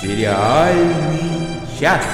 Сериальный 0.00 0.70
час. 1.80 2.04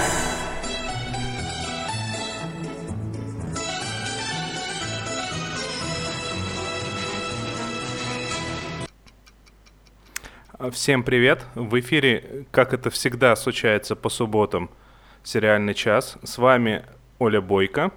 Всем 10.73 11.03
привет! 11.03 11.45
В 11.55 11.79
эфире, 11.81 12.47
как 12.51 12.73
это 12.73 12.89
всегда 12.89 13.37
случается 13.37 13.95
по 13.95 14.09
субботам, 14.09 14.71
сериальный 15.23 15.75
час. 15.75 16.17
С 16.23 16.39
вами 16.39 16.87
Оля 17.19 17.43
Бойко. 17.43 17.93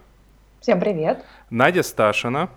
Всем 0.64 0.80
привет. 0.80 1.26
Надя 1.50 1.84
Сташина. 1.84 2.50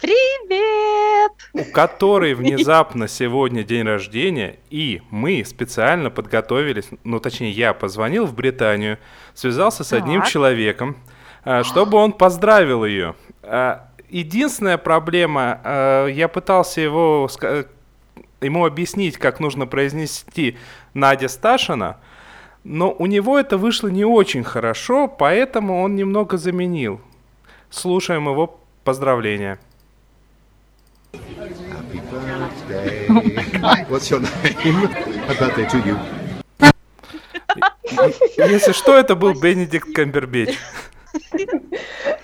Привет! 0.00 1.32
У 1.52 1.70
которой 1.70 2.32
внезапно 2.34 3.08
сегодня 3.08 3.62
день 3.62 3.84
рождения, 3.84 4.56
и 4.70 5.02
мы 5.10 5.44
специально 5.44 6.08
подготовились, 6.08 6.88
ну 7.04 7.20
точнее 7.20 7.50
я 7.50 7.74
позвонил 7.74 8.24
в 8.24 8.34
Британию, 8.34 8.98
связался 9.34 9.84
с 9.84 9.92
одним 9.92 10.22
Так. 10.22 10.30
человеком, 10.30 10.96
а, 11.44 11.62
чтобы 11.62 11.98
он 11.98 12.12
поздравил 12.12 12.86
ее. 12.86 13.14
А, 13.42 13.90
Единственная 14.08 14.78
проблема, 14.78 15.60
а, 15.62 16.06
я 16.06 16.26
пытался 16.26 16.80
его, 16.80 17.28
ему 18.40 18.64
объяснить, 18.64 19.18
как 19.18 19.40
нужно 19.40 19.66
произнести 19.66 20.56
Надя 20.94 21.28
Сташина, 21.28 21.98
но 22.64 22.90
у 22.90 23.04
него 23.04 23.38
это 23.38 23.58
вышло 23.58 23.88
не 23.88 24.06
очень 24.06 24.42
хорошо, 24.42 25.06
поэтому 25.06 25.82
он 25.82 25.96
немного 25.96 26.38
заменил. 26.38 27.02
Слушаем 27.70 28.28
его 28.28 28.58
поздравления. 28.84 29.58
You. 35.72 35.98
Если 38.36 38.72
что, 38.72 38.96
это 38.96 39.14
был 39.14 39.34
Бенедикт 39.34 39.92
Камбербэтч. 39.92 40.58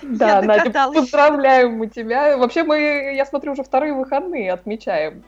Да, 0.01 0.41
Надя, 0.41 0.71
поздравляем 0.71 1.77
мы 1.77 1.87
тебя. 1.87 2.37
Вообще 2.37 2.63
мы, 2.63 3.13
я 3.15 3.25
смотрю, 3.25 3.53
уже 3.53 3.63
вторые 3.63 3.93
выходные 3.93 4.53
отмечаем. 4.53 5.23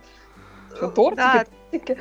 Что, 0.75 0.89
тортики, 0.89 1.45
тортики. 1.71 1.97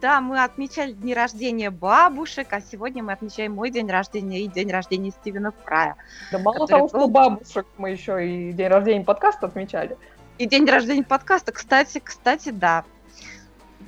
Да, 0.00 0.20
мы 0.20 0.42
отмечали 0.42 0.92
дни 0.92 1.14
рождения 1.14 1.70
бабушек, 1.70 2.48
а 2.52 2.60
сегодня 2.60 3.02
мы 3.02 3.12
отмечаем 3.12 3.52
мой 3.52 3.70
день 3.70 3.90
рождения 3.90 4.40
и 4.40 4.48
день 4.48 4.70
рождения 4.70 5.10
Стивена 5.10 5.52
Фрая. 5.64 5.96
Да 6.32 6.38
мало 6.38 6.66
того, 6.66 6.88
что 6.88 6.98
был- 6.98 7.08
бабушек 7.08 7.66
мы 7.76 7.90
еще 7.90 8.26
и 8.26 8.52
день 8.52 8.68
рождения 8.68 9.04
подкаста 9.04 9.46
отмечали. 9.46 9.98
И 10.38 10.46
день 10.46 10.64
рождения 10.64 11.04
подкаста, 11.04 11.52
кстати, 11.52 12.00
кстати, 12.02 12.48
да. 12.48 12.84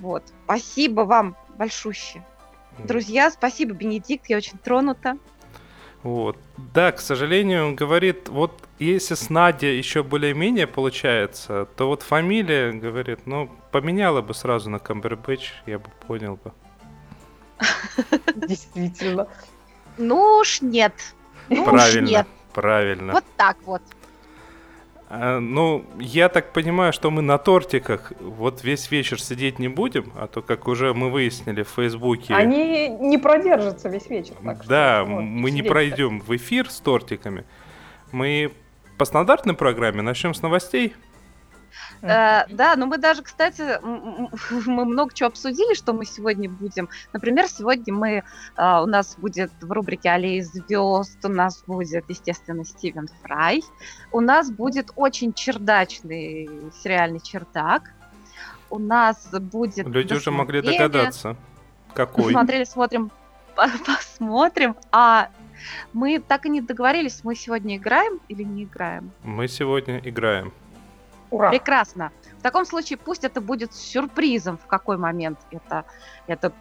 Вот. 0.01 0.23
Спасибо 0.45 1.03
вам 1.03 1.35
большуще. 1.57 2.23
Друзья, 2.79 3.31
спасибо, 3.31 3.73
Бенедикт, 3.73 4.27
я 4.29 4.37
очень 4.37 4.59
тронута. 4.59 5.17
Вот. 6.03 6.37
Да, 6.75 6.93
к 6.93 7.01
сожалению, 7.01 7.69
он 7.69 7.77
говорит, 7.77 8.29
вот 8.29 8.53
если 8.79 9.15
с 9.15 9.31
Надя 9.31 9.69
еще 9.69 10.03
более-менее 10.03 10.67
получается, 10.67 11.67
то 11.77 11.87
вот 11.87 12.03
фамилия, 12.03 12.73
говорит, 12.73 13.21
ну, 13.27 13.49
поменяла 13.73 14.23
бы 14.23 14.35
сразу 14.35 14.71
на 14.71 14.79
Камбербэтч, 14.79 15.53
я 15.67 15.79
бы 15.79 15.89
понял 16.07 16.39
бы. 16.43 16.53
Действительно. 18.37 19.27
Ну 19.99 20.39
уж 20.41 20.61
нет. 20.63 20.93
Ну 21.49 21.63
уж 21.65 21.71
Правильно, 21.71 22.09
нет. 22.09 22.27
правильно. 22.53 23.13
Вот 23.13 23.25
так 23.37 23.57
вот. 23.65 23.83
А, 25.09 25.41
ну, 25.41 25.85
я 25.99 26.29
так 26.29 26.53
понимаю, 26.53 26.93
что 26.93 27.11
мы 27.11 27.21
на 27.21 27.37
тортиках 27.37 28.13
вот 28.21 28.65
весь 28.65 28.91
вечер 28.91 29.21
сидеть 29.21 29.59
не 29.59 29.69
будем, 29.69 30.11
а 30.17 30.27
то, 30.27 30.41
как 30.41 30.69
уже 30.69 30.95
мы 30.95 31.11
выяснили 31.11 31.63
в 31.63 31.69
Фейсбуке, 31.69 32.33
Они 32.35 32.89
не 32.89 33.19
продержатся 33.19 33.91
весь 33.91 34.07
вечер. 34.09 34.35
так 34.43 34.61
что 34.61 34.69
да, 34.69 35.05
вот, 35.05 35.21
мы 35.21 35.51
не 35.51 35.63
пройдем 35.63 36.21
в 36.21 36.35
эфир 36.35 36.71
с 36.71 36.81
тортиками. 36.81 37.45
Мы 38.11 38.53
по 38.97 39.05
стандартной 39.05 39.55
программе 39.55 40.01
начнем 40.01 40.33
с 40.33 40.41
новостей. 40.41 40.95
Э, 42.03 42.43
да, 42.49 42.75
но 42.77 42.87
мы 42.87 42.99
даже, 42.99 43.23
кстати, 43.23 43.63
мы 44.67 44.85
много 44.85 45.15
чего 45.15 45.29
обсудили, 45.29 45.75
что 45.75 45.93
мы 45.93 46.05
сегодня 46.05 46.49
будем. 46.49 46.89
Например, 47.13 47.47
сегодня 47.49 47.95
мы, 47.95 48.11
э, 48.11 48.23
у 48.57 48.87
нас 48.87 49.17
будет 49.17 49.53
в 49.61 49.71
рубрике 49.71 50.11
«Аллеи 50.11 50.41
звезд», 50.41 51.25
у 51.25 51.29
нас 51.29 51.63
будет, 51.67 52.05
естественно, 52.09 52.65
Стивен 52.65 53.09
Фрай, 53.23 53.63
у 54.11 54.21
нас 54.21 54.51
будет 54.51 54.91
очень 54.97 55.33
чердачный 55.33 56.49
сериальный 56.83 57.21
чердак, 57.21 57.93
у 58.71 58.79
нас 58.79 59.29
будет... 59.31 59.87
Люди 59.87 60.15
уже 60.15 60.31
могли 60.31 60.63
догадаться, 60.63 61.37
какой. 61.95 62.33
Смотрели, 62.33 62.65
смотрим, 62.65 63.11
по- 63.55 63.69
посмотрим. 63.85 64.77
А 64.91 65.29
мы 65.93 66.19
так 66.19 66.47
и 66.47 66.49
не 66.49 66.61
договорились, 66.61 67.21
мы 67.23 67.35
сегодня 67.35 67.77
играем 67.77 68.21
или 68.29 68.43
не 68.43 68.65
играем? 68.65 69.13
Мы 69.23 69.47
сегодня 69.49 69.99
играем. 69.99 70.53
Ура! 71.33 71.49
Прекрасно. 71.49 72.13
В 72.39 72.43
таком 72.43 72.67
случае 72.67 72.99
пусть 72.99 73.25
это 73.25 73.41
будет 73.41 73.73
сюрпризом, 73.75 74.59
в 74.59 74.67
какой 74.67 74.99
момент 74.99 75.39
это, 75.51 75.85
эта 76.27 76.53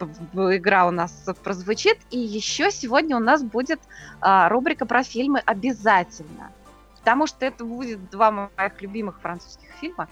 игра 0.56 0.86
у 0.86 0.90
нас 0.90 1.12
прозвучит. 1.44 1.98
И 2.10 2.18
еще 2.18 2.70
сегодня 2.70 3.16
у 3.16 3.20
нас 3.20 3.42
будет 3.42 3.80
а, 4.20 4.48
рубрика 4.48 4.86
про 4.86 5.02
фильмы 5.02 5.40
обязательно. 5.44 6.50
Потому 6.98 7.26
что 7.26 7.44
это 7.44 7.64
будет 7.64 8.10
два 8.10 8.30
моих 8.30 8.80
любимых 8.80 9.20
французских 9.20 9.68
фильма. 9.80 10.08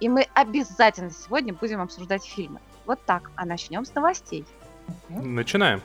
И 0.00 0.08
мы 0.08 0.26
обязательно 0.34 1.10
сегодня 1.10 1.52
будем 1.52 1.82
обсуждать 1.82 2.24
фильмы. 2.24 2.60
Вот 2.86 3.04
так. 3.04 3.30
А 3.36 3.44
начнем 3.44 3.84
с 3.84 3.94
новостей. 3.94 4.46
Начинаем. 5.10 5.82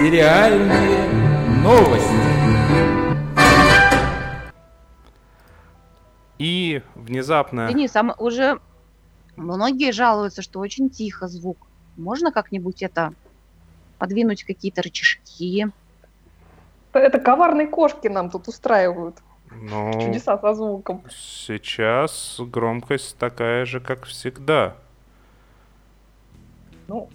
Сериальные 0.00 1.08
новости. 1.62 2.37
И 6.38 6.82
внезапно... 6.94 7.68
Денис, 7.68 7.94
а 7.96 8.14
уже 8.18 8.60
многие 9.36 9.92
жалуются, 9.92 10.42
что 10.42 10.60
очень 10.60 10.90
тихо 10.90 11.28
звук. 11.28 11.58
Можно 11.96 12.32
как-нибудь 12.32 12.82
это 12.82 13.12
подвинуть 13.98 14.44
какие-то 14.44 14.82
рычажки? 14.82 15.68
Это 16.92 17.18
коварные 17.18 17.66
кошки 17.66 18.08
нам 18.08 18.30
тут 18.30 18.48
устраивают. 18.48 19.16
Ну, 19.50 19.92
Чудеса 20.00 20.38
со 20.38 20.54
звуком. 20.54 21.02
сейчас 21.10 22.36
громкость 22.38 23.16
такая 23.16 23.64
же, 23.64 23.80
как 23.80 24.04
всегда. 24.04 24.76
Ну, 26.86 27.08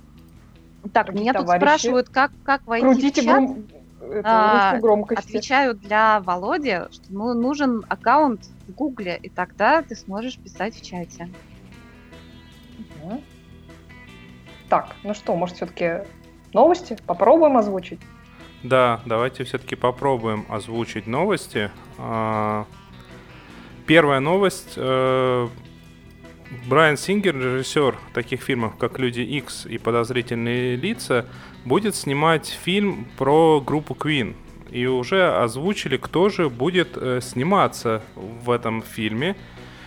Так, 0.92 1.14
меня 1.14 1.34
тут 1.34 1.44
товарищи, 1.44 1.62
спрашивают, 1.62 2.10
как, 2.10 2.32
как 2.44 2.66
войти 2.66 2.86
крутите 2.86 3.22
в 3.22 3.26
чат. 3.26 3.36
гром... 3.36 3.68
это, 4.12 4.74
А, 4.76 4.80
громкости. 4.80 5.30
Отвечаю 5.30 5.76
для 5.76 6.20
Володи, 6.22 6.80
что 6.92 7.06
ну, 7.10 7.34
нужен 7.34 7.84
аккаунт 7.90 8.46
в 8.68 8.72
Гугле, 8.74 9.20
и 9.22 9.30
тогда 9.30 9.82
ты 9.82 9.96
сможешь 9.96 10.38
писать 10.38 10.76
в 10.76 10.82
чате. 10.86 11.30
Мгм. 12.78 13.22
Так, 14.70 14.96
ну 15.04 15.14
что, 15.14 15.36
может, 15.36 15.56
все-таки 15.58 16.00
новости? 16.54 16.98
Попробуем 17.06 17.58
озвучить. 17.58 18.00
Да, 18.64 19.02
давайте 19.06 19.44
все-таки 19.44 19.76
попробуем 19.76 20.46
озвучить 20.50 21.06
новости. 21.08 21.70
А, 21.98 22.66
Первая 23.86 24.20
новость. 24.22 24.74
э, 24.78 25.48
Брайан 26.68 26.98
Сингер, 26.98 27.36
режиссер 27.36 27.98
таких 28.14 28.42
фильмов, 28.42 28.78
как 28.78 29.00
«Люди 29.00 29.22
Икс» 29.22 29.66
и 29.66 29.78
«Подозрительные 29.78 30.76
лица», 30.76 31.26
будет 31.66 31.96
снимать 31.96 32.48
фильм 32.48 33.08
про 33.18 33.62
группу 33.62 33.94
Queen. 33.94 34.36
И 34.70 34.86
уже 34.88 35.32
озвучили, 35.36 35.98
кто 35.98 36.30
же 36.30 36.50
будет 36.50 36.98
э, 36.98 37.22
сниматься 37.22 38.02
в 38.16 38.50
этом 38.50 38.82
фильме. 38.82 39.36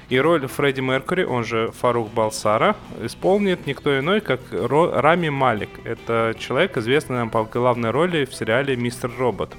И 0.08 0.20
роль 0.20 0.46
Фредди 0.46 0.80
Меркьюри, 0.80 1.24
он 1.24 1.44
же 1.44 1.72
Фарух 1.80 2.12
Балсара, 2.12 2.76
исполнит 3.02 3.66
никто 3.66 3.98
иной, 3.98 4.20
как 4.20 4.40
Ро- 4.52 5.00
Рами 5.00 5.30
Малик. 5.30 5.70
Это 5.82 6.36
человек, 6.38 6.76
известный 6.76 7.16
нам 7.16 7.30
по 7.30 7.42
главной 7.42 7.90
роли 7.90 8.24
в 8.24 8.32
сериале 8.32 8.76
«Мистер 8.76 9.10
Робот». 9.18 9.56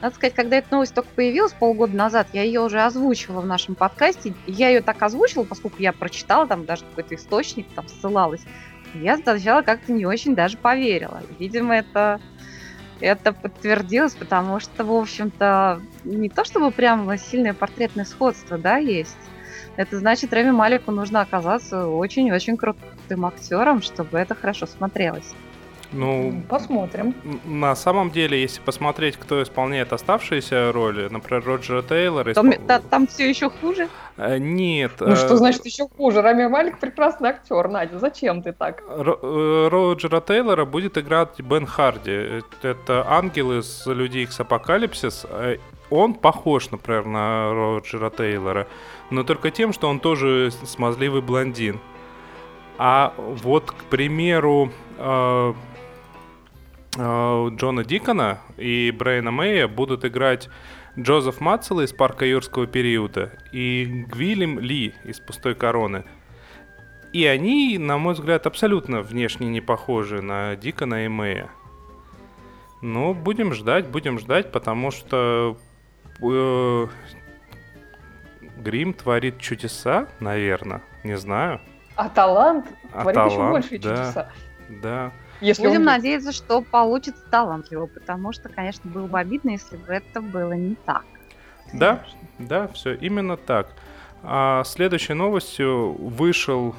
Надо 0.00 0.16
сказать, 0.16 0.34
когда 0.34 0.56
эта 0.56 0.66
новость 0.72 0.94
только 0.96 1.10
появилась 1.14 1.52
полгода 1.52 1.96
назад, 1.96 2.26
я 2.32 2.42
ее 2.42 2.60
уже 2.60 2.80
озвучивала 2.82 3.40
в 3.40 3.46
нашем 3.46 3.76
подкасте. 3.76 4.34
Я 4.48 4.68
ее 4.70 4.80
так 4.80 5.00
озвучила, 5.00 5.44
поскольку 5.44 5.76
я 5.78 5.92
прочитала, 5.92 6.48
там 6.48 6.64
даже 6.64 6.82
какой-то 6.82 7.14
источник 7.14 7.68
там 7.76 7.86
ссылалась. 7.86 8.40
Я 8.94 9.16
сначала 9.16 9.62
как-то 9.62 9.92
не 9.92 10.06
очень 10.06 10.34
даже 10.34 10.56
поверила. 10.58 11.22
Видимо, 11.38 11.76
это, 11.76 12.20
это 13.00 13.32
подтвердилось, 13.32 14.14
потому 14.14 14.60
что, 14.60 14.84
в 14.84 14.92
общем-то, 14.92 15.80
не 16.04 16.28
то 16.28 16.44
чтобы 16.44 16.70
прям 16.70 17.16
сильное 17.16 17.54
портретное 17.54 18.04
сходство, 18.04 18.58
да, 18.58 18.76
есть. 18.76 19.16
Это 19.76 19.98
значит, 19.98 20.32
Рами 20.32 20.50
Малику 20.50 20.90
нужно 20.90 21.20
оказаться 21.22 21.86
очень-очень 21.86 22.56
крутым 22.56 23.24
актером, 23.24 23.80
чтобы 23.80 24.18
это 24.18 24.34
хорошо 24.34 24.66
смотрелось. 24.66 25.34
Ну, 25.92 26.42
Посмотрим. 26.48 27.14
на 27.44 27.74
самом 27.74 28.10
деле, 28.10 28.40
если 28.40 28.60
посмотреть, 28.62 29.16
кто 29.16 29.42
исполняет 29.42 29.92
оставшиеся 29.92 30.72
роли, 30.72 31.08
например, 31.10 31.44
Роджера 31.44 31.82
Тейлора... 31.82 32.32
Там, 32.34 32.50
испол- 32.50 32.66
та- 32.66 32.80
там 32.80 33.06
все 33.06 33.28
еще 33.28 33.50
хуже. 33.50 33.88
Э, 34.16 34.38
Нет. 34.38 34.92
Ну 35.00 35.08
э, 35.12 35.16
что 35.16 35.36
значит 35.36 35.64
еще 35.66 35.86
хуже? 35.96 36.22
Рами 36.22 36.46
Малик 36.48 36.78
прекрасный 36.78 37.30
актер, 37.30 37.68
Надя, 37.68 37.98
зачем 37.98 38.42
ты 38.42 38.52
так? 38.52 38.82
Ро- 38.88 39.18
э, 39.22 39.68
Роджера 39.68 40.20
Тейлора 40.20 40.64
будет 40.64 40.96
играть 40.96 41.40
Бен 41.40 41.66
Харди. 41.66 42.10
Э, 42.10 42.40
Это 42.62 43.04
ангел 43.08 43.52
из 43.58 43.86
Людей 43.86 44.24
Икс 44.24 44.40
Апокалипсис. 44.40 45.26
Э, 45.28 45.56
Он 45.90 46.14
похож, 46.14 46.70
например, 46.70 47.04
на 47.04 47.52
Роджера 47.52 48.08
Тейлора, 48.10 48.66
но 49.10 49.24
только 49.24 49.50
тем, 49.50 49.74
что 49.74 49.88
он 49.90 50.00
тоже 50.00 50.50
смазливый 50.64 51.20
блондин. 51.20 51.80
А 52.78 53.12
вот, 53.18 53.70
к 53.70 53.84
примеру, 53.90 54.70
э, 54.98 55.52
э, 55.52 55.54
Джона 56.96 57.84
Дикона 57.84 58.38
и 58.58 58.92
Брайана 58.96 59.30
Мэя 59.30 59.66
будут 59.66 60.04
играть 60.04 60.50
Джозеф 60.98 61.40
Мацела 61.40 61.82
из 61.82 61.92
«Парка 61.92 62.26
юрского 62.26 62.66
периода» 62.66 63.32
и 63.50 64.04
Гвилем 64.08 64.58
Ли 64.58 64.94
из 65.04 65.18
«Пустой 65.20 65.54
короны». 65.54 66.04
И 67.14 67.24
они, 67.26 67.78
на 67.78 67.98
мой 67.98 68.14
взгляд, 68.14 68.46
абсолютно 68.46 69.02
внешне 69.02 69.48
не 69.48 69.60
похожи 69.60 70.20
на 70.22 70.56
Дикона 70.56 71.04
и 71.06 71.08
Мэя. 71.08 71.50
Ну, 72.82 73.14
будем 73.14 73.54
ждать, 73.54 73.86
будем 73.86 74.18
ждать, 74.18 74.50
потому 74.50 74.90
что 74.90 75.56
э, 76.20 76.86
Грим 78.58 78.92
творит 78.92 79.38
чудеса, 79.38 80.08
наверное, 80.20 80.82
не 81.04 81.16
знаю. 81.16 81.60
А 81.96 82.08
талант 82.08 82.66
А 82.92 83.02
творит 83.02 83.20
еще 83.20 83.36
талант, 83.36 83.52
большие 83.52 83.78
да. 83.78 83.96
чудеса. 83.96 84.32
Да. 84.68 85.12
Если 85.42 85.62
Будем 85.62 85.80
он 85.80 85.86
надеяться, 85.86 86.30
что 86.30 86.62
получится 86.62 87.20
талантливо, 87.28 87.86
потому 87.86 88.32
что, 88.32 88.48
конечно, 88.48 88.88
было 88.88 89.08
бы 89.08 89.18
обидно, 89.18 89.50
если 89.50 89.76
бы 89.76 89.92
это 89.92 90.20
было 90.20 90.52
не 90.52 90.76
так. 90.86 91.04
Да, 91.72 92.04
да, 92.38 92.68
все 92.68 92.94
именно 92.94 93.36
так. 93.36 93.66
А 94.22 94.62
следующей 94.64 95.14
новостью 95.14 95.94
вышел 95.94 96.76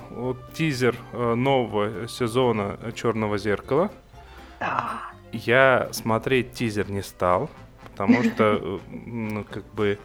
тизер 0.53 0.95
э, 1.11 1.33
нового 1.35 2.07
сезона 2.07 2.79
Черного 2.95 3.37
зеркала. 3.37 3.91
Да. 4.61 5.01
Я 5.33 5.89
смотреть 5.91 6.53
тизер 6.53 6.89
не 6.89 7.01
стал, 7.01 7.49
потому 7.91 8.23
что, 8.23 8.79
ну, 8.89 9.43
как 9.43 9.65
бы, 9.73 9.99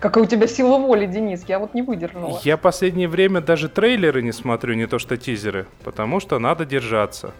Какая 0.00 0.24
у 0.24 0.26
тебя 0.26 0.48
сила 0.48 0.78
воли, 0.78 1.06
Денис, 1.06 1.44
я 1.46 1.58
вот 1.58 1.74
не 1.74 1.82
выдержала. 1.82 2.40
я 2.42 2.56
последнее 2.56 3.06
время 3.06 3.42
даже 3.42 3.68
трейлеры 3.68 4.22
не 4.22 4.32
смотрю, 4.32 4.74
не 4.74 4.86
то 4.86 4.98
что 4.98 5.16
тизеры, 5.16 5.66
потому 5.84 6.20
что 6.20 6.38
надо 6.38 6.64
держаться. 6.64 7.34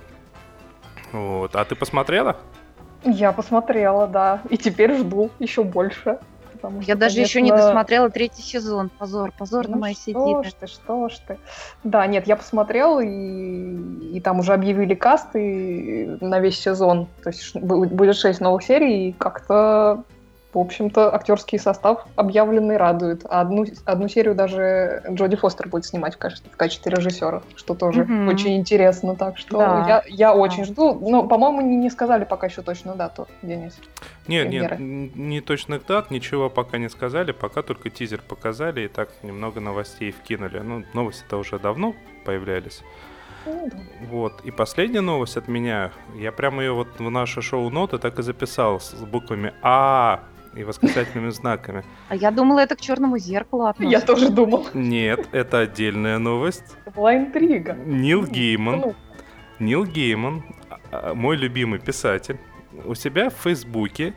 Вот. 1.13 1.57
А 1.57 1.65
ты 1.65 1.75
посмотрела? 1.75 2.37
Я 3.05 3.33
посмотрела, 3.33 4.07
да. 4.07 4.43
И 4.51 4.59
теперь 4.59 4.95
жду 4.97 5.31
еще 5.39 5.65
больше. 5.65 6.19
потому 6.53 6.81
Я 6.81 6.85
что, 6.95 6.97
даже 6.97 7.21
еще 7.21 7.41
не 7.41 7.51
досмотрела 7.51 8.11
третий 8.11 8.43
сезон. 8.43 8.91
Позор, 8.99 9.33
позор 9.37 9.67
на 9.69 9.77
Ну 9.77 9.81
мои 9.81 9.95
что 9.95 10.03
сети. 10.03 10.49
ж 10.49 10.53
ты, 10.61 10.67
что 10.67 11.09
ж 11.09 11.13
ты. 11.27 11.39
Да, 11.83 12.07
нет, 12.07 12.27
я 12.27 12.37
посмотрела, 12.37 13.01
и, 13.01 14.17
и 14.17 14.21
там 14.21 14.41
уже 14.41 14.53
объявили 14.53 14.95
касты 14.95 16.19
на 16.21 16.41
весь 16.41 16.61
сезон. 16.61 17.09
То 17.23 17.31
есть 17.31 17.57
будет 17.57 18.17
6 18.17 18.41
новых 18.41 18.63
серий, 18.63 19.09
и 19.09 19.13
как-то, 19.13 20.05
в 20.53 20.59
общем-то, 20.59 21.15
актерский 21.15 21.59
состав 21.59 22.07
объявленный 22.17 22.77
радует. 22.77 23.25
А 23.29 23.41
одну, 23.41 23.65
одну 23.85 24.09
серию 24.09 24.35
даже 24.35 25.03
Джоди 25.11 25.37
Фостер 25.37 25.69
будет 25.69 25.85
снимать 25.85 26.15
в 26.17 26.19
качестве, 26.19 26.51
в 26.53 26.57
качестве 26.57 26.91
режиссера, 26.93 27.43
что 27.57 27.75
тоже 27.75 28.05
Мгм. 28.05 28.29
очень 28.29 28.57
интересно. 28.57 29.15
Так 29.15 29.39
что 29.39 29.59
Да. 29.59 29.85
я, 29.89 30.03
я 30.09 30.35
очень 30.35 30.65
жду. 30.65 30.99
Но, 31.09 31.23
по-моему, 31.29 31.61
не, 31.61 31.77
не 31.77 31.91
сказали 31.91 32.25
пока 32.25 32.49
еще 32.49 32.63
точную 32.63 32.97
дату, 32.97 33.29
Денис. 33.43 33.79
Нет, 34.27 34.49
нет, 34.49 34.69
Премьеры. 34.71 34.77
н- 34.77 35.13
не 35.29 35.41
точных 35.41 35.87
дат, 35.87 36.11
ничего 36.11 36.51
пока 36.51 36.79
не 36.79 36.89
сказали, 36.89 37.33
пока 37.33 37.63
только 37.63 37.89
тизер 37.91 38.21
показали 38.27 38.83
и 38.83 38.89
так 38.89 39.09
немного 39.23 39.61
новостей 39.61 40.11
вкинули. 40.13 40.59
Ну, 40.61 40.85
новости-то 40.95 41.37
уже 41.37 41.59
давно 41.59 41.95
появлялись. 42.25 42.83
Ну, 43.47 43.69
да. 43.73 43.79
Вот. 44.11 44.43
И 44.45 44.51
последняя 44.51 45.01
новость 45.01 45.37
от 45.39 45.49
меня. 45.49 45.93
Я 46.15 46.31
прямо 46.31 46.63
ее 46.63 46.73
вот 46.73 46.89
в 46.99 47.09
наши 47.11 47.41
шоу-ноты 47.41 47.97
так 47.99 48.19
и 48.19 48.23
записал 48.23 48.81
с 48.81 48.93
буквами 48.93 49.55
А 49.63 50.21
и 50.55 50.65
восклицательными 50.65 51.31
знаками. 51.31 51.85
А 52.09 52.17
я 52.17 52.31
думала, 52.31 52.61
это 52.61 52.75
к 52.77 52.81
черному 52.81 53.19
зеркалу 53.19 53.65
Я 53.65 53.71
относится. 53.71 54.07
тоже 54.07 54.29
думала. 54.31 54.67
Нет, 54.75 55.29
это 55.33 55.61
отдельная 55.61 56.19
новость. 56.19 56.77
Это 56.85 56.91
была 56.97 57.17
интрига. 57.17 57.75
Нил 57.75 58.27
Гейман, 58.27 58.81
Ну, 58.81 58.95
Нил 59.59 59.85
Гейман, 59.85 60.43
а, 60.91 61.15
мой 61.15 61.37
любимый 61.37 61.79
писатель, 61.79 62.39
у 62.85 62.95
себя 62.95 63.31
в 63.31 63.35
Фейсбуке 63.35 64.15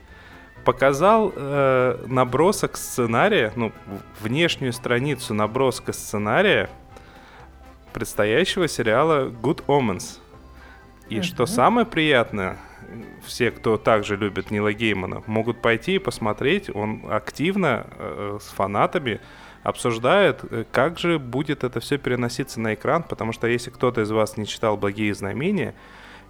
показал 0.66 1.34
э, 1.36 2.06
набросок 2.08 2.78
сценария, 2.78 3.52
ну, 3.58 3.74
внешнюю 4.22 4.72
страницу 4.72 5.34
наброска 5.34 5.92
сценария 5.92 6.70
предстоящего 7.92 8.68
сериала 8.68 9.28
Good 9.30 9.66
Omens. 9.68 10.20
И 11.10 11.22
что 11.22 11.44
Мгм. 11.44 11.48
самое 11.52 11.86
приятное, 11.86 12.58
все, 13.26 13.52
кто 13.52 13.78
также 13.78 14.16
любит 14.16 14.52
Нила 14.52 14.74
Геймана, 14.74 15.24
могут 15.28 15.62
пойти 15.62 15.96
и 15.96 16.00
посмотреть. 16.00 16.70
Он 16.74 17.04
активно 17.10 17.88
э, 17.98 18.38
с 18.42 18.48
фанатами 18.50 19.22
обсуждает, 19.64 20.44
э, 20.50 20.66
как 20.72 21.00
же 21.00 21.20
будет 21.20 21.64
это 21.64 21.80
все 21.80 21.98
переноситься 21.98 22.60
на 22.60 22.74
экран, 22.74 23.04
потому 23.04 23.32
что 23.32 23.48
если 23.48 23.70
кто-то 23.70 24.02
из 24.02 24.12
вас 24.12 24.38
не 24.38 24.46
читал 24.46 24.78
«Благие 24.78 25.14
знамения», 25.14 25.74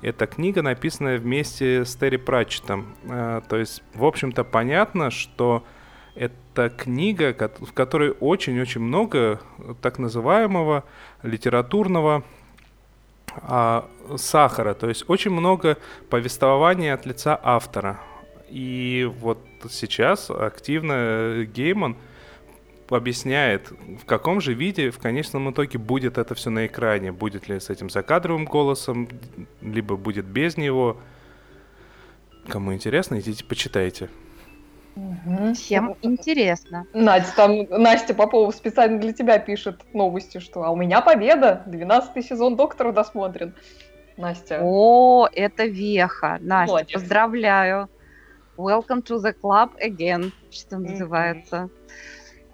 это 0.01 0.27
книга, 0.27 0.61
написанная 0.61 1.17
вместе 1.17 1.85
с 1.85 1.95
Терри 1.95 2.17
Пратчетом. 2.17 2.95
Э, 3.03 3.41
То 3.47 3.57
есть, 3.57 3.83
в 3.93 4.05
общем-то, 4.05 4.43
понятно, 4.43 5.09
что 5.11 5.63
это 6.15 6.69
книга, 6.69 7.35
в 7.59 7.73
которой 7.73 8.11
очень-очень 8.19 8.81
много 8.81 9.39
так 9.81 9.97
называемого 9.99 10.83
литературного 11.23 12.23
а, 13.37 13.89
сахара, 14.17 14.73
то 14.73 14.87
есть 14.87 15.05
очень 15.07 15.31
много 15.31 15.77
повествования 16.09 16.93
от 16.93 17.05
лица 17.05 17.39
автора. 17.41 17.99
И 18.49 19.09
вот 19.19 19.39
сейчас 19.69 20.29
активно 20.29 21.43
Гейман 21.45 21.97
объясняет, 22.89 23.71
в 24.01 24.05
каком 24.05 24.41
же 24.41 24.53
виде 24.53 24.91
в 24.91 24.99
конечном 24.99 25.51
итоге 25.51 25.79
будет 25.79 26.17
это 26.17 26.35
все 26.35 26.49
на 26.49 26.67
экране. 26.67 27.11
Будет 27.11 27.47
ли 27.47 27.59
с 27.59 27.69
этим 27.69 27.89
закадровым 27.89 28.45
голосом, 28.45 29.09
либо 29.61 29.95
будет 29.95 30.25
без 30.25 30.57
него. 30.57 30.97
Кому 32.47 32.73
интересно, 32.73 33.19
идите 33.19 33.43
почитайте. 33.45 34.09
Мгм. 34.95 35.53
Всем 35.53 35.95
интересно. 36.01 36.85
Надя, 36.93 37.27
там 37.35 37.63
Настя 37.69 38.13
Попова 38.13 38.51
специально 38.51 38.99
для 38.99 39.13
тебя 39.13 39.39
пишет 39.39 39.81
новости, 39.93 40.39
что 40.39 40.63
а 40.63 40.69
у 40.69 40.75
меня 40.75 41.01
победа, 41.01 41.63
12 41.65 42.25
сезон 42.25 42.55
Доктора 42.55 42.91
досмотрен. 42.91 43.55
Настя, 44.17 44.59
О, 44.61 45.27
это 45.31 45.65
веха. 45.65 46.37
Настя, 46.41 46.71
Молодец. 46.71 46.93
поздравляю. 46.93 47.89
Welcome 48.57 49.01
to 49.03 49.17
the 49.17 49.33
club 49.41 49.71
again, 49.83 50.31
что 50.51 50.77
называется. 50.77 51.69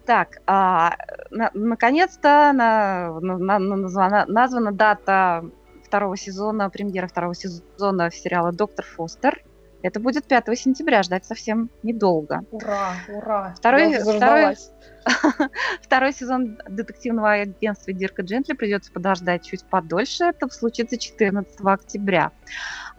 Так, 0.05 0.41
а, 0.48 0.96
на- 1.29 1.51
наконец-то 1.53 2.51
на- 2.53 3.19
на- 3.19 3.38
на- 3.38 3.60
на- 3.60 3.75
названа, 3.75 4.25
названа 4.27 4.72
дата 4.72 5.43
второго 5.84 6.15
сезона, 6.15 6.69
премьера 6.69 7.08
второго 7.08 7.36
сезона 7.36 8.10
сериала 8.10 8.51
«Доктор 8.51 8.86
Фостер». 8.86 9.43
Это 9.81 10.00
будет 10.00 10.25
5 10.25 10.59
сентября, 10.59 11.03
ждать 11.03 11.25
совсем 11.25 11.69
недолго. 11.83 12.41
ура, 12.51 12.93
ура. 13.07 13.53
Второй- 13.57 14.00
заждалась. 14.00 14.71
Второй 15.81 16.12
сезон 16.12 16.57
детективного 16.67 17.31
агентства 17.31 17.93
Дирка 17.93 18.21
Джентли 18.21 18.53
придется 18.53 18.91
подождать 18.91 19.43
чуть 19.45 19.63
подольше. 19.63 20.25
Это 20.25 20.50
случится 20.50 20.98
14 20.98 21.59
октября. 21.63 22.31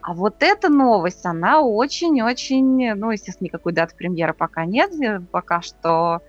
А 0.01 0.13
вот 0.13 0.37
эта 0.39 0.69
новость, 0.69 1.25
она 1.25 1.61
очень-очень... 1.61 2.95
Ну, 2.95 3.11
естественно, 3.11 3.45
никакой 3.45 3.73
даты 3.73 3.95
премьеры 3.95 4.33
пока 4.33 4.65
нет. 4.65 4.91
э, 4.99 5.19
Пока 5.31 5.61
что 5.61 6.21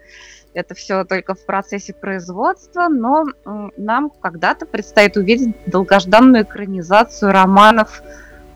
это 0.53 0.75
все 0.75 1.05
только 1.05 1.35
в 1.35 1.47
процессе 1.47 1.95
производства. 1.95 2.89
Но 2.89 3.25
нам 3.79 4.11
когда-то 4.11 4.67
предстоит 4.67 5.17
увидеть 5.17 5.57
долгожданную 5.67 6.45
экранизацию 6.45 7.33
романов 7.33 8.03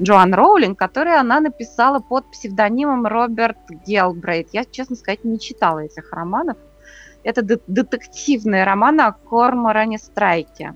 Джоан 0.01 0.35
Роулинг, 0.35 0.79
которые 0.79 1.17
она 1.17 1.41
написала 1.41 2.01
под 2.01 2.31
псевдонимом 2.31 3.07
Роберт 3.07 3.57
Гелбрейт. 3.87 4.49
Я, 4.53 4.65
честно 4.65 4.97
сказать, 4.97 5.25
не 5.25 5.39
читала 5.41 5.81
этих 5.81 6.13
романов. 6.13 6.59
Это 7.25 7.43
де- 7.43 7.59
детективные 7.67 8.65
романы 8.65 9.03
о 9.03 9.13
Корморане 9.13 9.99
Страйке. 9.99 10.75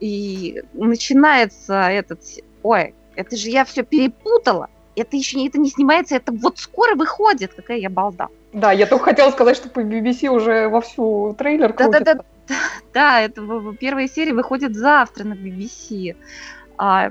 И 0.00 0.62
начинается 0.72 1.88
этот... 1.88 2.20
Ой, 2.62 2.94
это 3.16 3.36
же 3.36 3.48
я 3.50 3.64
все 3.64 3.82
перепутала. 3.82 4.68
Это 4.96 5.16
еще 5.16 5.36
не, 5.38 5.48
это 5.48 5.58
не 5.58 5.68
снимается, 5.70 6.14
это 6.14 6.32
вот 6.32 6.58
скоро 6.58 6.94
выходит. 6.94 7.52
Какая 7.54 7.78
я 7.78 7.90
балда. 7.90 8.28
Да, 8.52 8.70
я 8.70 8.86
только 8.86 9.06
хотела 9.06 9.30
сказать, 9.32 9.56
что 9.56 9.68
по 9.68 9.80
BBC 9.80 10.28
уже 10.28 10.68
вовсю 10.68 11.34
трейлер 11.36 11.72
крутится. 11.72 12.04
Да-да-да. 12.04 12.24
Да, 12.92 13.20
это 13.20 13.42
в- 13.42 13.70
в- 13.72 13.76
первая 13.76 14.06
серия 14.06 14.32
выходит 14.34 14.76
завтра 14.76 15.24
на 15.24 15.34
BBC. 15.34 16.14
А, 16.78 17.10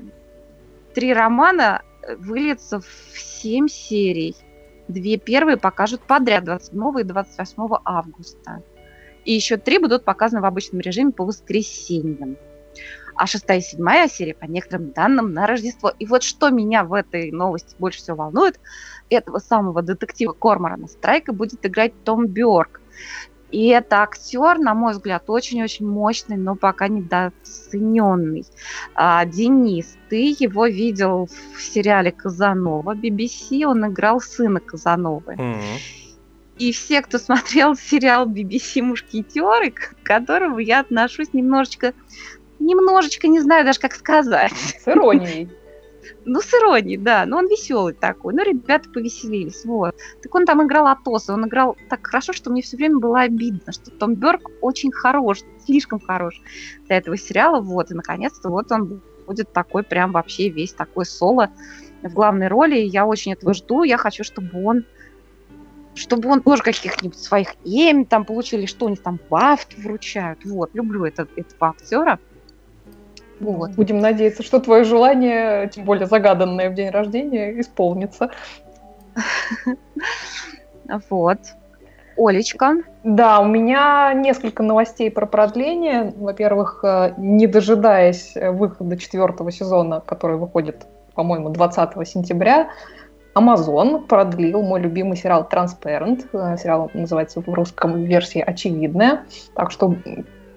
три 0.94 1.14
романа 1.14 1.82
э, 2.02 2.16
выльются 2.16 2.80
в 2.80 3.18
семь 3.18 3.68
серий. 3.68 4.36
Две 4.88 5.18
первые 5.18 5.58
покажут 5.58 6.02
подряд 6.02 6.44
27 6.44 7.00
и 7.00 7.04
28 7.04 7.78
августа. 7.86 8.62
И 9.26 9.34
еще 9.34 9.58
три 9.58 9.78
будут 9.78 10.04
показаны 10.04 10.42
в 10.42 10.46
обычном 10.46 10.82
режиме 10.82 11.12
по 11.12 11.26
воскресеньям. 11.26 12.38
А 13.16 13.28
шестая 13.28 13.60
и 13.60 13.62
седьмая 13.62 14.08
серия, 14.08 14.34
по 14.34 14.46
некоторым 14.46 14.92
данным, 14.92 15.34
на 15.34 15.46
Рождество. 15.46 15.94
И 16.00 16.06
вот 16.06 16.24
что 16.24 16.50
меня 16.50 16.84
в 16.84 16.94
этой 16.94 17.32
новости 17.32 17.76
больше 17.78 18.00
всего 18.00 18.18
волнует, 18.18 18.60
этого 19.10 19.38
самого 19.38 19.82
детектива 19.82 20.34
Корморана 20.34 20.88
Страйка 20.88 21.32
будет 21.32 21.66
играть 21.66 21.94
Том 22.04 22.28
Бьорк. 22.28 22.82
И 23.54 23.68
это 23.68 24.02
актер, 24.02 24.58
на 24.58 24.74
мой 24.74 24.94
взгляд, 24.94 25.26
очень-очень 25.28 25.88
мощный, 25.88 26.38
но 26.38 26.56
пока 26.56 26.88
недооцененный. 26.88 28.48
А, 28.96 29.24
Денис, 29.26 29.96
ты 30.10 30.36
его 30.40 30.66
видел 30.66 31.30
в 31.56 31.62
сериале 31.62 32.12
Казанова 32.12 32.96
BBC, 32.96 33.64
он 33.64 33.86
играл 33.86 34.22
сына 34.22 34.60
Казановы. 34.60 35.36
Мгм. 35.36 35.62
И 36.58 36.72
все, 36.72 37.04
кто 37.04 37.20
смотрел 37.20 37.76
сериал 37.76 38.28
BBC 38.28 38.82
«Мушкетеры», 38.82 39.70
к 39.70 39.98
которому 40.02 40.58
я 40.58 40.80
отношусь 40.80 41.32
немножечко, 41.34 41.94
немножечко, 42.58 43.28
не 43.28 43.40
знаю 43.40 43.66
даже, 43.66 43.80
как 43.80 43.94
сказать. 43.94 44.52
С 44.84 44.88
иронией. 44.88 45.48
Ну, 46.26 46.42
с 46.42 46.54
иронией, 46.54 46.98
да. 46.98 47.26
Но 47.26 47.38
он 47.38 47.48
веселый 47.48 47.94
такой. 47.94 48.34
Ну, 48.34 48.44
ребята 48.44 48.90
повеселились, 48.90 49.66
вот. 49.66 49.96
Так 50.22 50.34
он 50.36 50.46
там 50.46 50.66
играл 50.66 50.88
Атоса. 50.88 51.34
Он 51.34 51.48
играл 51.48 51.78
так 51.90 52.06
хорошо, 52.06 52.34
что 52.34 52.50
мне 52.50 52.62
все 52.62 52.78
время 52.78 53.00
было 53.00 53.22
обидно, 53.22 53.72
что 53.72 53.92
Том 53.92 54.16
Бёрк 54.16 54.50
очень 54.62 54.92
хорош, 54.92 55.40
слишком 55.66 56.00
хорош 56.00 56.42
для 56.88 56.98
этого 56.98 57.18
сериала. 57.18 57.62
Вот, 57.62 57.92
и 57.92 57.94
наконец-то 57.94 58.50
вот 58.50 58.72
он 58.72 59.02
будет 59.26 59.52
такой 59.54 59.84
прям 59.84 60.12
вообще 60.12 60.50
весь 60.50 60.74
такой 60.74 61.06
соло 61.06 61.50
в 62.02 62.14
главной 62.14 62.48
роли. 62.48 62.78
Я 62.78 63.06
очень 63.06 63.34
этого 63.34 63.54
жду. 63.54 63.84
Я 63.84 63.98
хочу, 63.98 64.24
чтобы 64.24 64.64
он 64.64 64.86
чтобы 65.96 66.30
он 66.30 66.42
тоже 66.42 66.64
каких-нибудь 66.64 67.18
своих 67.18 67.50
Эми 67.64 68.04
там 68.04 68.26
получил, 68.26 68.60
или 68.60 68.66
что 68.66 68.88
у 68.88 68.90
них 68.90 69.02
там 69.02 69.20
бафт 69.30 69.78
вручают. 69.78 70.44
Вот, 70.44 70.72
люблю 70.74 71.06
этот, 71.06 71.30
этого 71.38 71.70
актера. 71.70 72.20
Вот. 73.40 73.72
Будем 73.72 74.00
надеяться, 74.00 74.44
что 74.44 74.60
твое 74.60 74.84
желание, 74.84 75.70
тем 75.70 75.86
более 75.86 76.08
загаданное 76.08 76.70
в 76.70 76.74
день 76.74 76.90
рождения, 76.90 77.60
исполнится. 77.60 78.32
Вот. 81.10 81.40
Олечка. 82.18 82.76
Да, 83.04 83.40
у 83.40 83.46
меня 83.46 84.14
несколько 84.14 84.64
новостей 84.64 85.10
про 85.10 85.26
продление. 85.26 86.14
Во-первых, 86.16 86.82
э, 86.84 87.14
не 87.18 87.48
дожидаясь 87.48 88.36
э, 88.36 88.52
выхода 88.52 88.98
четвертого 88.98 89.52
сезона, 89.52 90.02
который 90.06 90.38
выходит, 90.38 90.86
по-моему, 91.16 91.50
20 91.50 92.08
сентября, 92.08 92.70
Amazon 93.36 94.06
продлил 94.06 94.62
мой 94.62 94.80
любимый 94.80 95.18
сериал 95.18 95.48
Transparent. 95.52 96.28
Э, 96.34 96.58
Сериал 96.58 96.92
называется 96.94 97.42
в 97.42 97.48
русском 97.52 98.04
версии 98.04 98.42
«Очевидная». 98.42 99.24
Так 99.56 99.72
что 99.72 99.96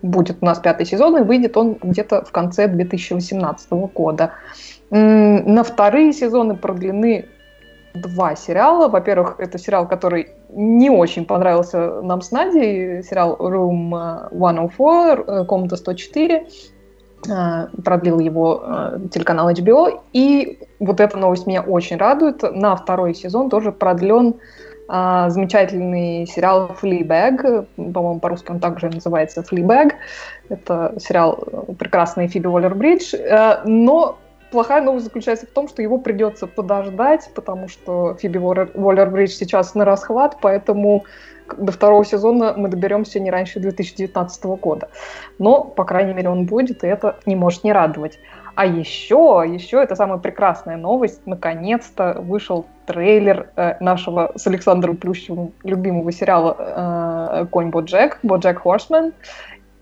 будет 0.03 0.39
у 0.41 0.45
нас 0.45 0.59
пятый 0.59 0.87
сезон, 0.87 1.17
и 1.17 1.23
выйдет 1.23 1.57
он 1.57 1.77
где-то 1.83 2.25
в 2.25 2.33
конце 2.33 2.69
2018 2.69 3.71
года. 3.95 4.33
На 4.91 5.65
вторые 5.65 6.13
сезоны 6.13 6.57
продлены 6.57 7.27
два 7.97 8.37
сериала. 8.37 8.89
Во-первых, 8.89 9.37
это 9.39 9.59
сериал, 9.59 9.89
который 9.89 10.29
не 10.51 10.91
очень 10.91 11.25
понравился 11.25 12.03
нам 12.03 12.21
с 12.21 12.31
Надей, 12.31 13.03
сериал 13.03 13.37
Room 13.39 14.29
э, 14.31 14.69
104, 14.69 15.25
э, 15.27 15.45
комната 15.45 15.77
104. 15.77 16.47
Э, 17.29 17.67
Продлил 17.85 18.19
его 18.21 18.63
э, 18.65 18.99
телеканал 19.13 19.51
HBO. 19.51 20.01
И 20.13 20.59
вот 20.79 21.01
эта 21.01 21.17
новость 21.17 21.47
меня 21.47 21.63
очень 21.63 21.97
радует. 21.97 22.43
На 22.43 22.77
второй 22.77 23.15
сезон 23.15 23.51
тоже 23.51 23.73
продлен 23.73 24.37
а, 24.89 25.31
замечательный 25.31 26.27
сериал 26.27 26.77
Fleabag. 26.81 27.67
По-моему, 27.77 28.21
по-русски 28.21 28.51
он 28.51 28.61
также 28.61 28.89
называется 28.89 29.43
Fleabag. 29.43 29.93
Это 30.49 30.95
сериал 30.99 31.43
э, 31.47 31.73
прекрасный 31.75 32.29
Фиби 32.29 32.47
Уоллер-Бридж. 32.47 33.17
Э, 33.17 33.63
Но 33.65 34.19
плохая 34.51 34.83
новость 34.83 35.07
заключается 35.07 35.47
в 35.47 35.51
том, 35.51 35.69
что 35.69 35.83
его 35.83 35.99
придется 35.99 36.47
подождать, 36.47 37.31
потому 37.35 37.69
что 37.69 38.15
Фиби 38.21 38.39
Уоллер- 38.39 38.71
Уоллер-Бридж 38.75 39.29
сейчас 39.29 39.75
на 39.75 39.85
расхват, 39.85 40.39
поэтому 40.41 41.05
до 41.57 41.73
второго 41.73 42.05
сезона 42.05 42.55
мы 42.57 42.69
доберемся 42.69 43.21
не 43.21 43.31
раньше 43.31 43.61
2019 43.61 44.45
года. 44.61 44.89
Но, 45.39 45.65
по 45.65 45.85
крайней 45.85 46.15
мере, 46.15 46.29
он 46.29 46.47
будет, 46.47 46.85
и 46.85 46.87
это 46.87 47.17
не 47.27 47.37
может 47.37 47.65
не 47.65 47.73
радовать. 47.73 48.19
А 48.55 48.65
еще, 48.67 49.45
еще 49.47 49.83
это 49.83 49.97
самая 49.97 50.19
прекрасная 50.19 50.77
новость. 50.77 51.21
Наконец-то 51.27 52.17
вышел 52.21 52.67
трейлер 52.87 53.51
э, 53.57 53.77
нашего 53.81 54.33
с 54.37 54.47
Александром 54.47 54.97
Плющевым 54.97 55.53
любимого 55.65 56.13
сериала 56.13 56.57
э, 56.59 57.47
«Конь 57.51 57.71
Боджек», 57.71 58.19
«Боджек 58.23 58.63
Хорсмен». 58.63 59.13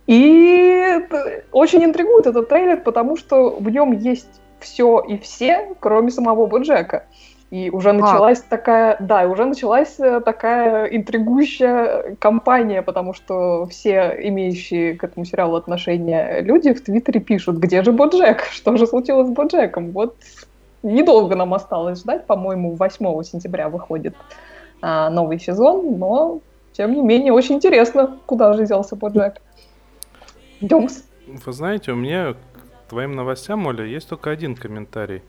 И 0.07 1.01
очень 1.53 1.85
интригует 1.85 2.27
этот 2.27 2.49
трейлер, 2.49 2.81
потому 2.81 3.17
что 3.17 3.57
в 3.59 3.71
нем 3.71 3.93
есть 3.93 4.41
все 4.61 5.01
и 5.01 5.19
все, 5.19 5.75
кроме 5.81 6.11
самого 6.11 6.47
Боджека. 6.47 7.05
И 7.51 7.71
уже 7.71 7.93
началась 7.93 8.41
такая, 8.41 8.97
да, 8.99 9.29
уже 9.29 9.45
началась 9.45 10.01
э, 10.01 10.21
такая 10.21 10.87
интригующая 10.87 12.17
кампания, 12.17 12.83
потому 12.83 13.15
что 13.15 13.67
все 13.67 14.13
имеющие 14.25 14.97
к 14.97 15.05
этому 15.05 15.25
сериалу 15.25 15.55
отношение 15.55 16.41
люди 16.41 16.73
в 16.73 16.83
Твиттере 16.83 17.21
пишут, 17.21 17.59
где 17.59 17.85
же 17.85 17.93
Боджек, 17.93 18.43
что 18.51 18.77
же 18.77 18.89
случилось 18.89 19.29
с 19.29 19.31
Боджеком. 19.31 19.93
Вот 19.93 20.17
недолго 20.85 21.35
нам 21.35 21.55
осталось 21.55 22.01
ждать, 22.01 22.27
по-моему, 22.27 22.77
8 22.77 23.23
сентября 23.25 23.69
выходит 23.69 24.15
а, 24.81 25.11
новый 25.11 25.41
сезон, 25.41 25.99
но 25.99 26.41
тем 26.73 26.93
не 26.93 27.03
менее 27.03 27.33
очень 27.33 27.57
интересно, 27.57 28.19
куда 28.27 28.53
же 28.53 28.67
делся 28.67 28.95
Боджек. 28.95 29.41
Идем. 30.61 30.89
Вы 31.27 31.53
знаете, 31.53 31.93
у 31.93 31.97
меня 31.97 32.35
к 32.35 32.91
твоим 32.91 33.17
новостям, 33.17 33.67
Оля, 33.67 33.85
есть 33.85 34.09
только 34.09 34.31
один 34.31 34.55
комментарий. 34.55 35.23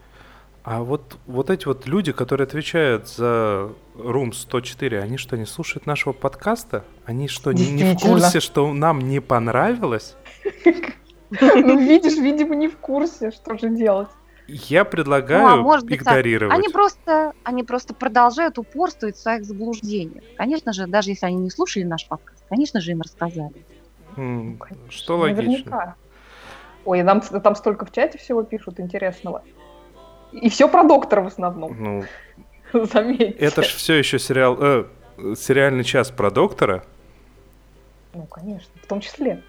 А 0.63 0.81
вот, 0.81 1.17
вот 1.27 1.51
эти 1.51 1.67
вот 1.67 1.85
люди, 1.85 2.11
которые 2.11 2.45
отвечают 2.45 3.07
за 3.07 3.69
Room 3.95 4.33
104, 4.33 4.99
они 4.99 5.17
что, 5.17 5.37
не 5.37 5.45
слушают 5.45 5.85
нашего 5.85 6.11
подкаста? 6.11 6.83
Они 7.05 7.27
что, 7.27 7.51
не, 7.51 7.71
не 7.71 7.93
в 7.93 7.99
курсе, 7.99 8.39
что 8.39 8.73
нам 8.73 8.99
не 8.99 9.19
понравилось? 9.19 10.15
Ну, 11.31 11.79
видишь, 11.79 12.17
видимо, 12.17 12.55
не 12.55 12.67
в 12.67 12.77
курсе, 12.77 13.31
что 13.31 13.57
же 13.57 13.69
делать. 13.69 14.07
Я 14.47 14.83
Ну, 14.83 14.89
предлагаю 14.89 15.47
а 15.47 15.55
может 15.57 15.85
быть, 15.87 15.99
так. 15.99 16.07
игнорировать. 16.13 16.55
Они 16.55 16.69
просто, 16.69 17.33
они 17.43 17.63
просто 17.63 17.93
продолжают 17.95 18.57
упорствовать 18.59 19.15
в 19.15 19.19
своих 19.19 19.43
заблуждениях. 19.43 20.23
Конечно 20.37 20.71
же, 20.73 20.85
даже 20.87 21.09
если 21.11 21.25
они 21.25 21.37
не 21.37 21.49
слушали 21.49 21.83
наш 21.83 22.07
подкаст, 22.07 22.43
конечно 22.49 22.79
же, 22.79 22.91
им 22.91 23.01
рассказали. 23.01 23.65
М, 24.17 24.59
Что 24.89 25.17
логично. 25.17 25.43
Наверняка. 25.43 25.95
Ой, 26.85 27.01
нам 27.01 27.21
там 27.21 27.55
столько 27.55 27.85
в 27.85 27.91
чате 27.91 28.17
всего 28.19 28.43
пишут 28.43 28.79
интересного. 28.79 29.43
И 30.31 30.49
все 30.49 30.67
про 30.67 30.83
доктора 30.83 31.21
в 31.21 31.27
основном, 31.27 31.75
Ну, 31.79 32.03
заметьте. 32.85 33.25
это 33.39 33.63
ж 33.63 33.67
все 33.67 33.95
еще 33.95 34.19
сериал, 34.19 34.57
э, 34.59 34.85
сериальный 35.35 35.83
час 35.83 36.11
про 36.11 36.29
доктора. 36.29 36.83
Ну, 38.13 38.23
конечно, 38.27 38.69
в 38.81 38.85
том 38.85 39.01
числе. 39.01 39.41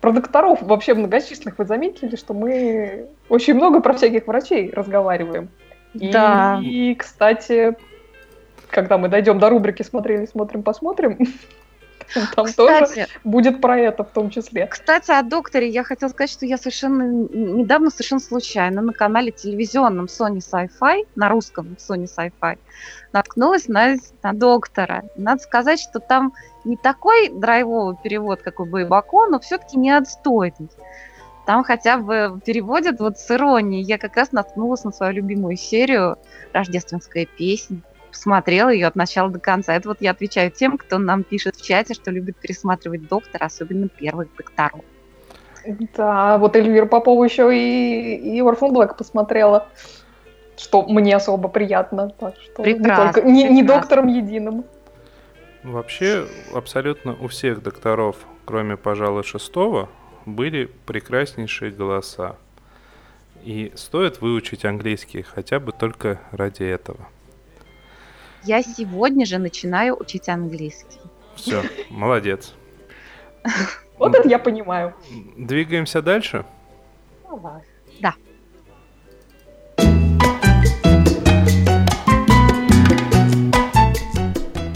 Про 0.00 0.12
докторов 0.12 0.62
вообще 0.62 0.94
многочисленных 0.94 1.58
вы 1.58 1.64
заметили, 1.64 2.16
что 2.16 2.34
мы 2.34 3.08
очень 3.28 3.54
много 3.54 3.80
про 3.80 3.94
всяких 3.94 4.26
врачей 4.26 4.70
разговариваем. 4.72 5.48
И, 5.94 6.10
Да. 6.10 6.60
И, 6.62 6.94
кстати, 6.94 7.76
когда 8.70 8.98
мы 8.98 9.08
дойдем 9.08 9.38
до 9.38 9.48
рубрики 9.50 9.82
«Смотрели, 9.82 10.26
смотрим, 10.26 10.62
посмотрим», 10.62 11.18
там 12.36 12.52
тоже 12.52 12.84
Кстати, 12.84 13.08
будет 13.24 13.60
про 13.60 13.78
это 13.78 14.04
в 14.04 14.10
том 14.10 14.30
числе. 14.30 14.66
кстати, 14.66 15.10
о 15.10 15.22
докторе 15.22 15.68
я 15.68 15.84
хотела 15.84 16.08
сказать, 16.10 16.30
что 16.30 16.46
я 16.46 16.56
совершенно 16.56 17.02
недавно, 17.02 17.90
совершенно 17.90 18.20
случайно 18.20 18.82
на 18.82 18.92
канале 18.92 19.30
телевизионном 19.30 20.06
Sony 20.06 20.38
Sci-Fi, 20.38 21.06
на 21.14 21.28
русском 21.28 21.76
Sony 21.78 22.04
Sci-Fi, 22.04 22.58
наткнулась 23.12 23.68
на, 23.68 23.96
на 24.22 24.32
доктора. 24.32 25.04
Надо 25.16 25.42
сказать, 25.42 25.80
что 25.80 26.00
там 26.00 26.32
не 26.64 26.76
такой 26.76 27.28
драйвовый 27.28 27.96
перевод, 28.02 28.42
как 28.42 28.60
у 28.60 28.64
Байбако, 28.64 29.26
но 29.26 29.38
все-таки 29.40 29.78
не 29.78 29.90
отстойный. 29.90 30.68
Там 31.46 31.64
хотя 31.64 31.96
бы 31.96 32.38
переводят 32.44 33.00
вот 33.00 33.18
с 33.18 33.30
иронией. 33.30 33.82
Я 33.82 33.96
как 33.96 34.16
раз 34.16 34.32
наткнулась 34.32 34.84
на 34.84 34.92
свою 34.92 35.14
любимую 35.14 35.56
серию 35.56 36.18
«Рождественская 36.52 37.24
песня». 37.24 37.80
Посмотрела 38.10 38.70
ее 38.70 38.86
от 38.86 38.96
начала 38.96 39.30
до 39.30 39.38
конца. 39.38 39.74
Это 39.74 39.88
вот 39.88 39.98
я 40.00 40.12
отвечаю 40.12 40.50
тем, 40.50 40.78
кто 40.78 40.98
нам 40.98 41.22
пишет 41.22 41.56
в 41.56 41.64
чате, 41.64 41.94
что 41.94 42.10
любит 42.10 42.36
пересматривать 42.36 43.08
доктора, 43.08 43.46
особенно 43.46 43.88
первых 43.88 44.28
докторов. 44.36 44.80
Да, 45.96 46.38
вот 46.38 46.56
Эльвира 46.56 46.86
Попова 46.86 47.24
еще 47.24 47.54
и, 47.54 48.16
и 48.16 48.40
Orphan 48.40 48.72
Black 48.72 48.96
посмотрела, 48.96 49.68
что 50.56 50.84
мне 50.86 51.14
особо 51.16 51.48
приятно. 51.48 52.10
Так 52.18 52.34
что 52.40 52.64
не 52.64 52.74
Прекрасно, 52.74 53.12
только- 53.12 53.28
не, 53.28 53.44
не 53.48 53.62
доктором 53.62 54.06
единым. 54.06 54.64
Вообще, 55.62 56.26
абсолютно 56.54 57.14
у 57.20 57.28
всех 57.28 57.62
докторов, 57.62 58.16
кроме, 58.44 58.76
пожалуй, 58.76 59.24
шестого, 59.24 59.88
были 60.24 60.70
прекраснейшие 60.86 61.70
голоса. 61.70 62.36
И 63.44 63.72
стоит 63.74 64.20
выучить 64.20 64.64
английский 64.64 65.22
хотя 65.22 65.60
бы 65.60 65.72
только 65.72 66.20
ради 66.32 66.62
этого. 66.64 67.08
Я 68.44 68.62
сегодня 68.62 69.26
же 69.26 69.38
начинаю 69.38 69.96
учить 69.98 70.28
английский. 70.28 71.00
Все, 71.34 71.62
молодец. 71.90 72.54
Вот 73.98 74.14
это 74.14 74.28
я 74.28 74.38
понимаю. 74.38 74.94
Двигаемся 75.36 76.00
дальше. 76.02 76.44
Давай. 77.28 77.62
Да. 78.00 78.14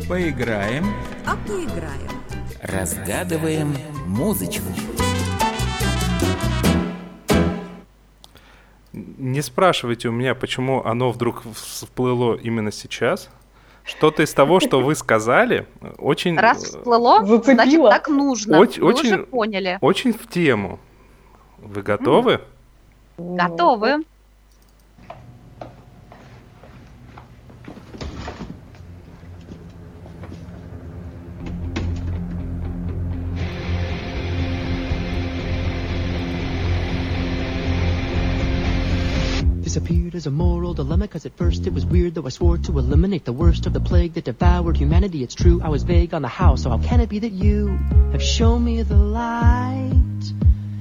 Поиграем, 0.09 0.87
А 1.27 1.37
поиграем. 1.47 2.11
разгадываем 2.63 3.75
музычку. 4.07 4.65
Не 8.93 9.41
спрашивайте 9.41 10.09
у 10.09 10.13
меня, 10.13 10.35
почему 10.35 10.85
оно 10.85 11.11
вдруг 11.13 11.43
всплыло 11.55 12.35
именно 12.35 12.71
сейчас. 12.71 13.31
Что-то 13.85 14.23
из 14.23 14.33
того, 14.33 14.61
что 14.61 14.81
вы 14.81 14.95
сказали, 14.95 15.67
очень, 15.99 16.39
Раз 16.39 16.63
э, 16.63 16.67
всплыло, 16.79 17.25
значит 17.25 17.45
Зацепило. 17.47 17.91
так 17.91 18.09
нужно. 18.09 18.57
Оч- 18.63 18.81
Вы 18.81 18.87
очень- 18.93 19.15
уже 19.15 19.19
поняли. 19.25 19.79
очень 19.81 20.13
в 20.13 20.27
тему. 20.29 20.79
Вы 21.59 21.83
готовы? 21.83 22.41
Готовы. 23.19 24.05
Disappeared 39.73 40.15
as 40.15 40.27
a 40.27 40.31
moral 40.31 40.75
dilemma, 40.75 41.09
cause 41.09 41.25
at 41.25 41.35
first 41.39 41.67
it 41.67 41.73
was 41.73 41.87
weird, 41.87 42.15
though 42.15 42.27
I 42.27 42.29
swore 42.29 42.59
to 42.59 42.79
eliminate 42.79 43.25
the 43.25 43.33
worst 43.33 43.65
of 43.65 43.73
the 43.73 43.81
plague 43.81 44.13
that 44.13 44.25
devoured 44.25 44.77
humanity. 44.77 45.23
It's 45.23 45.35
true, 45.35 45.63
I 45.65 45.71
was 45.71 45.83
vague 45.83 46.13
on 46.13 46.21
the 46.21 46.29
how, 46.29 46.57
so 46.57 46.69
how 46.69 46.77
can 46.77 47.01
it 47.01 47.09
be 47.09 47.21
that 47.21 47.33
you 47.33 47.69
have 48.13 48.23
shown 48.23 48.63
me 48.63 48.83
the 48.83 48.97
light? 48.97 50.25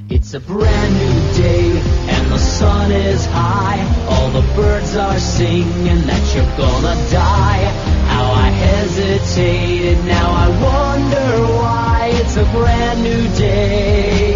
It's 0.10 0.34
a 0.34 0.42
brand 0.42 0.94
new 0.94 1.42
day, 1.42 1.70
and 2.10 2.32
the 2.34 2.38
sun 2.38 2.92
is 2.92 3.26
high. 3.28 3.80
All 4.10 4.30
the 4.32 4.46
birds 4.56 4.94
are 4.98 5.20
singing 5.20 6.02
that 6.08 6.36
you're 6.36 6.58
gonna 6.58 6.96
die. 7.10 7.64
How 8.12 8.34
I 8.34 8.50
hesitated, 8.50 10.04
now 10.04 10.32
I 10.32 10.48
wonder 10.68 11.54
why. 11.54 12.10
It's 12.16 12.36
a 12.36 12.44
brand 12.44 13.04
new 13.04 13.38
day. 13.38 14.31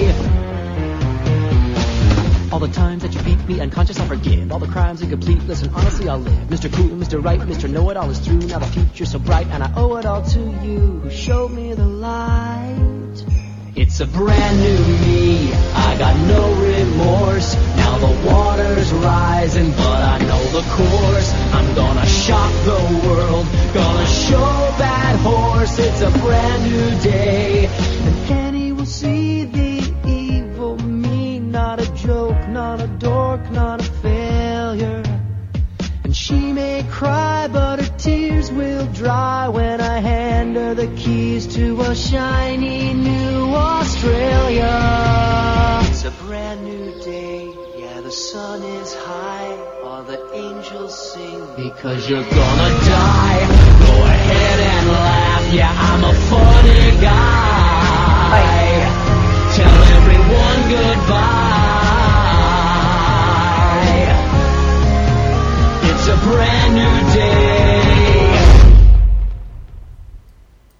All 2.55 2.61
the 2.61 2.69
times 2.69 3.01
that 3.01 3.13
you 3.13 3.21
beat 3.23 3.45
me 3.49 3.59
unconscious, 3.59 3.99
I'll 3.99 4.07
forgive. 4.07 4.49
All 4.49 4.59
the 4.59 4.67
crimes 4.67 5.01
incomplete, 5.01 5.43
listen, 5.43 5.69
honestly, 5.75 6.07
I'll 6.07 6.19
live. 6.19 6.47
Mr. 6.47 6.71
Cool, 6.71 6.87
Mr. 6.91 7.21
Right, 7.21 7.37
Mr. 7.41 7.69
Know 7.69 7.89
It 7.89 7.97
All 7.97 8.09
is 8.09 8.17
through. 8.19 8.37
Now 8.37 8.59
the 8.59 8.65
future's 8.67 9.11
so 9.11 9.19
bright, 9.19 9.47
and 9.47 9.61
I 9.61 9.73
owe 9.75 9.97
it 9.97 10.05
all 10.05 10.23
to 10.23 10.39
you 10.63 11.09
showed 11.11 11.51
me 11.51 11.73
the 11.73 11.85
light. 11.85 13.25
It's 13.75 13.99
a 13.99 14.07
brand 14.07 14.57
new 14.61 14.77
me, 15.05 15.51
I 15.51 15.97
got 15.99 16.15
no 16.15 16.53
remorse. 16.63 17.55
Now 17.75 17.97
the 17.97 18.31
water's 18.31 18.93
rising, 18.93 19.71
but 19.71 20.01
I 20.15 20.19
know 20.19 20.43
the 20.57 20.65
course. 20.77 21.33
I'm 21.51 21.75
gonna 21.75 22.05
shock 22.05 22.53
the 22.63 23.01
world, 23.05 23.47
gonna 23.73 24.07
show 24.07 24.75
that 24.77 25.19
horse. 25.19 25.77
It's 25.77 25.99
a 25.99 26.09
brand 26.19 26.71
new 26.71 27.01
day, 27.01 27.65
and 27.65 28.31
Annie 28.31 28.71
will 28.71 28.85
see 28.85 29.24
cry, 36.95 37.47
but 37.51 37.79
her 37.81 37.97
tears 37.97 38.49
will 38.51 38.87
dry 38.93 39.49
when 39.49 39.81
I 39.81 39.99
hand 39.99 40.55
her 40.55 40.73
the 40.73 40.87
keys 40.95 41.45
to 41.55 41.81
a 41.81 41.93
shiny 41.93 42.93
new 42.93 43.53
Australia. 43.53 44.73
It's 45.89 46.05
a 46.05 46.11
brand 46.23 46.63
new 46.63 46.87
day, 47.03 47.53
yeah, 47.77 47.99
the 47.99 48.11
sun 48.11 48.63
is 48.63 48.95
high, 48.95 49.51
all 49.83 50.03
the 50.03 50.21
angels 50.33 50.93
sing 51.11 51.41
because 51.57 52.09
you're 52.09 52.29
gonna 52.39 52.71
die. 52.95 53.41
Go 53.87 53.93
ahead 54.15 54.59
and 54.73 54.87
laugh, 54.89 55.53
yeah, 55.53 55.87
I'm 55.89 56.03
a 56.13 56.15
funny 56.31 56.91
guy. 57.01 58.39
Tell 59.57 59.79
everyone 59.99 60.59
goodbye. 60.71 61.24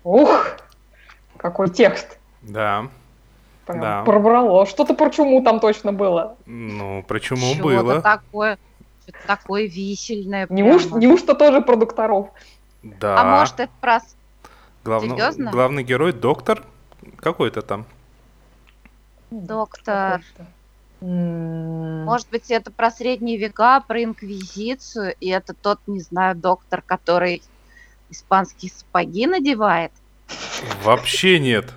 Ух, 0.04 0.48
какой 1.38 1.70
текст. 1.70 2.18
Да. 2.42 2.88
Прям 3.66 3.82
Да. 3.82 4.04
пробрало. 4.04 4.66
Что-то 4.68 4.94
про 4.94 5.10
чуму 5.10 5.44
там 5.44 5.60
точно 5.60 5.92
было. 5.94 6.36
Ну, 6.46 7.04
почему 7.08 7.56
Чего-то 7.56 7.84
было? 7.84 8.02
такое, 8.02 8.60
что-то 9.04 9.18
такое 9.26 9.64
висельное. 9.68 10.46
Неуж- 10.48 10.96
неужто 10.98 11.34
тоже 11.34 11.62
про 11.62 11.76
докторов? 11.76 12.30
Да. 12.84 13.20
А 13.20 13.24
может 13.24 13.60
это 13.60 13.72
про... 13.82 14.00
Главно- 14.84 15.16
серьезно? 15.16 15.50
Главный 15.52 15.84
герой 15.84 16.14
доктор 16.14 16.62
какой-то 17.18 17.64
там. 17.64 17.86
Доктор. 19.32 20.22
Какой-то. 20.22 20.46
Может 21.02 22.30
быть, 22.30 22.50
это 22.50 22.72
про 22.72 22.90
средние 22.90 23.38
века, 23.38 23.82
про 23.82 24.04
инквизицию, 24.04 25.16
и 25.20 25.30
это 25.30 25.54
тот, 25.54 25.80
не 25.88 26.00
знаю, 26.00 26.36
доктор, 26.36 26.82
который 26.82 27.42
испанские 28.10 28.72
сапоги 28.72 29.28
надевает. 29.28 29.92
Вообще 30.84 31.40
нет. 31.40 31.74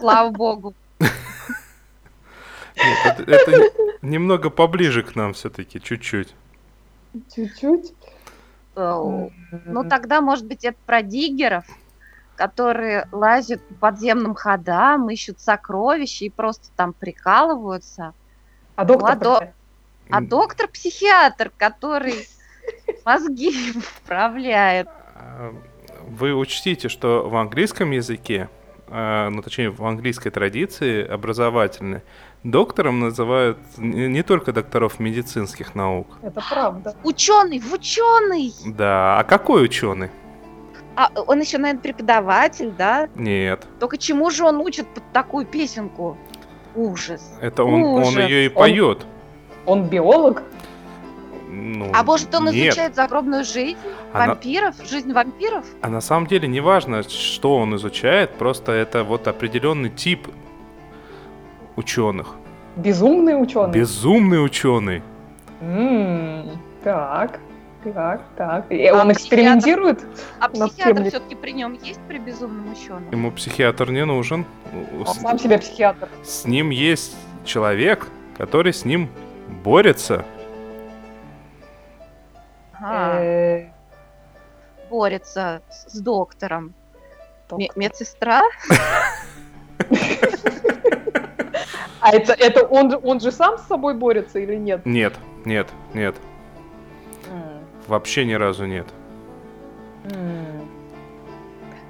Слава 0.00 0.30
богу. 0.30 0.74
Нет, 2.76 3.20
это, 3.20 3.22
это 3.30 3.70
немного 4.02 4.50
поближе 4.50 5.02
к 5.02 5.16
нам 5.16 5.32
все-таки, 5.32 5.80
чуть-чуть. 5.80 6.34
Чуть-чуть. 7.34 7.94
Ну, 8.74 9.30
тогда, 9.88 10.20
может 10.20 10.46
быть, 10.46 10.64
это 10.64 10.76
про 10.84 11.02
диггеров, 11.02 11.64
которые 12.36 13.08
лазят 13.12 13.66
по 13.66 13.74
подземным 13.74 14.34
ходам, 14.34 15.08
ищут 15.10 15.40
сокровища 15.40 16.24
и 16.26 16.30
просто 16.30 16.68
там 16.76 16.92
прикалываются. 16.92 18.12
А 18.76 18.84
доктор 18.84 19.08
Ладо- 19.10 19.34
какая? 19.34 19.54
А 20.10 20.20
доктор-психиатр, 20.20 21.50
который 21.56 22.28
мозги 23.04 23.72
вправляет. 23.72 24.88
А, 25.16 25.52
Вы 26.08 26.34
учтите, 26.34 26.88
что 26.88 27.28
в 27.28 27.34
английском 27.36 27.90
языке, 27.90 28.48
а, 28.88 29.28
ну 29.30 29.42
точнее 29.42 29.70
в 29.70 29.84
английской 29.84 30.30
традиции 30.30 31.04
образовательной, 31.04 32.02
доктором 32.44 33.00
называют 33.00 33.58
не 33.78 34.06
не 34.06 34.22
только 34.22 34.52
докторов 34.52 35.00
медицинских 35.00 35.74
наук. 35.74 36.06
Это 36.22 36.40
правда. 36.48 36.94
Ученый, 37.02 37.58
в 37.58 37.72
ученый! 37.72 38.52
Да, 38.64 39.18
а 39.18 39.24
какой 39.24 39.64
ученый? 39.64 40.10
А 40.96 41.10
он 41.26 41.40
еще, 41.40 41.58
наверное, 41.58 41.82
преподаватель, 41.82 42.72
да? 42.76 43.08
Нет, 43.14 43.66
Только 43.78 43.98
чему 43.98 44.30
же 44.30 44.44
он 44.44 44.56
учит 44.60 44.86
под 44.88 45.04
такую 45.12 45.44
песенку? 45.46 46.16
Ужас. 46.74 47.38
это 47.40 47.64
он, 47.64 47.82
он 47.84 48.02
Ужас. 48.02 48.16
ее 48.28 48.46
и 48.46 48.48
Он- 48.48 48.54
поет. 48.54 49.06
Он 49.66 49.84
биолог? 49.84 50.42
Ну, 51.48 51.90
А 51.94 52.02
может, 52.02 52.34
он 52.34 52.46
нет. 52.46 52.68
изучает 52.68 52.94
загробную 52.94 53.44
жизнь 53.44 53.78
Она- 54.12 54.26
вампиров, 54.28 54.74
жизнь 54.88 55.12
вампиров? 55.12 55.64
А 55.80 55.88
на 55.88 56.00
самом 56.02 56.26
деле 56.26 56.48
не 56.48 56.60
важно, 56.60 57.02
что 57.02 57.56
он 57.56 57.74
изучает, 57.76 58.30
просто 58.32 58.72
это 58.72 59.04
вот 59.04 59.26
определенный 59.28 59.88
тип 59.90 60.28
ученых. 61.76 62.34
Безумный 62.76 63.40
ученый? 63.40 63.72
Безумный 63.72 64.44
ученый. 64.44 65.02
М, 65.60 66.50
Так, 66.84 67.40
так, 67.92 68.20
так. 68.36 68.70
И 68.70 68.86
А 68.86 69.00
он 69.00 69.12
экспериментирует? 69.12 70.04
А 70.40 70.48
психиатр 70.48 71.04
все-таки 71.04 71.34
при 71.34 71.52
нем 71.52 71.78
есть 71.82 72.00
при 72.08 72.18
безумном 72.18 72.72
ученом? 72.72 73.10
Ему 73.10 73.30
психиатр 73.32 73.90
не 73.90 74.04
нужен. 74.04 74.44
Он 74.98 75.06
С, 75.06 75.20
сам 75.20 75.38
себе 75.38 75.58
психиатр. 75.58 76.08
с 76.24 76.44
ним 76.44 76.70
есть 76.70 77.16
человек, 77.44 78.06
который 78.36 78.72
с 78.72 78.84
ним 78.84 79.08
борется. 79.64 80.24
Э, 82.80 83.66
Борется 84.90 85.62
с, 85.70 85.98
доктором. 85.98 86.74
Доктор. 87.48 87.76
медсестра? 87.76 88.42
А 92.00 92.10
это, 92.12 92.34
это 92.34 92.64
он, 92.64 92.96
он 93.02 93.18
же 93.18 93.32
сам 93.32 93.58
с 93.58 93.62
собой 93.62 93.94
борется 93.94 94.38
или 94.38 94.54
нет? 94.54 94.84
Нет, 94.84 95.14
нет, 95.44 95.66
нет. 95.92 96.14
Вообще 97.86 98.24
ни 98.24 98.34
разу 98.34 98.66
нет. 98.66 98.86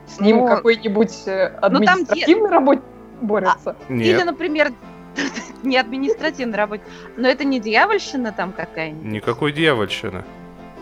С 0.06 0.20
ним 0.20 0.38
Ну, 0.38 0.48
какой-нибудь 0.48 1.26
э, 1.26 1.59
ну, 1.61 1.66
административный 1.66 2.50
работник 2.50 2.85
борется? 3.20 3.76
Нет. 3.88 4.06
Или, 4.06 4.22
например, 4.22 4.72
не 5.62 5.76
административной 5.76 6.56
работе. 6.56 6.82
Но 7.16 7.28
это 7.28 7.44
не 7.44 7.61
дьявольщина 7.61 8.32
там 8.32 8.52
какая-нибудь. 8.52 9.04
Никакой 9.04 9.52
дьявольщины. 9.52 10.24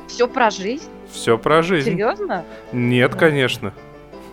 Все 0.07 0.29
про 0.29 0.51
жизнь. 0.51 0.89
Все 1.11 1.39
про 1.39 1.63
жизнь. 1.63 1.91
Серьезно? 1.91 2.45
Нет, 2.73 3.15
конечно. 3.15 3.73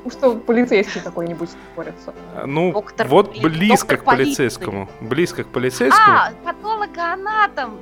Ну, 0.03 0.09
что 0.09 0.35
полицейский 0.35 0.99
какой-нибудь 1.01 1.49
борется. 1.75 2.13
Ну, 2.45 2.71
Доктор 2.73 3.07
вот 3.07 3.37
близко 3.39 3.87
доктор 3.89 3.97
к 3.97 4.03
полиции. 4.03 4.25
полицейскому. 4.35 4.89
Близко 4.99 5.43
к 5.43 5.47
полицейскому. 5.47 6.17
А, 6.17 6.31
патологоанатом, 6.43 7.79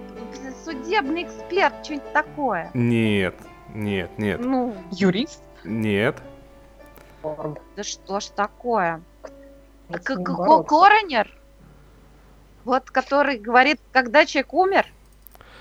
судебный 0.66 1.24
эксперт, 1.24 1.74
что-нибудь 1.84 2.12
такое. 2.14 2.72
Нет, 2.74 3.36
нет, 3.74 4.10
нет, 4.18 4.40
Ну, 4.44 4.76
Юрист? 4.92 5.42
нет. 5.64 6.18
да 7.24 7.84
что 7.84 8.20
ж 8.20 8.26
такое? 8.36 9.02
Коронер? 10.04 11.30
Вот, 12.66 12.92
который 12.92 13.38
говорит, 13.38 13.80
когда 13.92 14.26
человек 14.26 14.54
умер? 14.54 14.86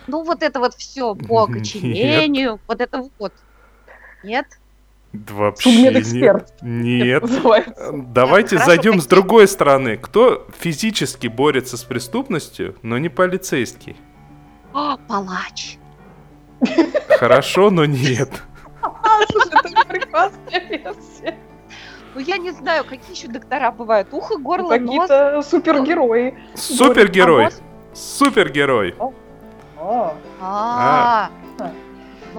Ну, 0.08 0.24
вот 0.24 0.42
это 0.42 0.58
вот 0.58 0.74
все 0.74 1.14
по 1.14 1.46
Нет. 1.46 1.50
окоченению, 1.56 2.58
вот 2.66 2.80
это 2.80 3.08
вот. 3.18 3.32
Нет? 4.24 4.46
Вообще 5.12 5.70
Судмедэксперт. 5.70 6.52
нет. 6.62 7.22
Нет. 7.22 8.12
Давайте 8.12 8.56
Хорошо, 8.56 8.66
зайдем 8.70 9.00
с 9.00 9.04
какие- 9.04 9.08
другой 9.08 9.48
стороны. 9.48 9.96
Кто 9.96 10.46
физически 10.58 11.28
борется 11.28 11.76
с 11.78 11.82
преступностью, 11.84 12.76
но 12.82 12.98
не 12.98 13.08
полицейский? 13.08 13.96
А, 14.74 14.98
палач. 15.08 15.78
Хорошо, 17.18 17.70
но 17.70 17.84
нет. 17.86 18.42
А, 18.82 18.90
слушай, 19.30 19.50
это 19.64 19.86
прекрасная 19.88 20.60
версия. 20.68 21.38
Ну, 22.14 22.20
я 22.20 22.36
не 22.36 22.50
знаю, 22.50 22.84
какие 22.84 23.16
еще 23.16 23.28
доктора 23.28 23.70
бывают. 23.72 24.08
Ухо, 24.12 24.36
горло, 24.38 24.76
нос. 24.76 24.80
Какие-то 25.08 25.42
супергерои. 25.42 26.34
Супергерой. 26.54 27.46
А? 27.46 27.50
Супергерой. 27.94 28.94
А, 30.40 31.30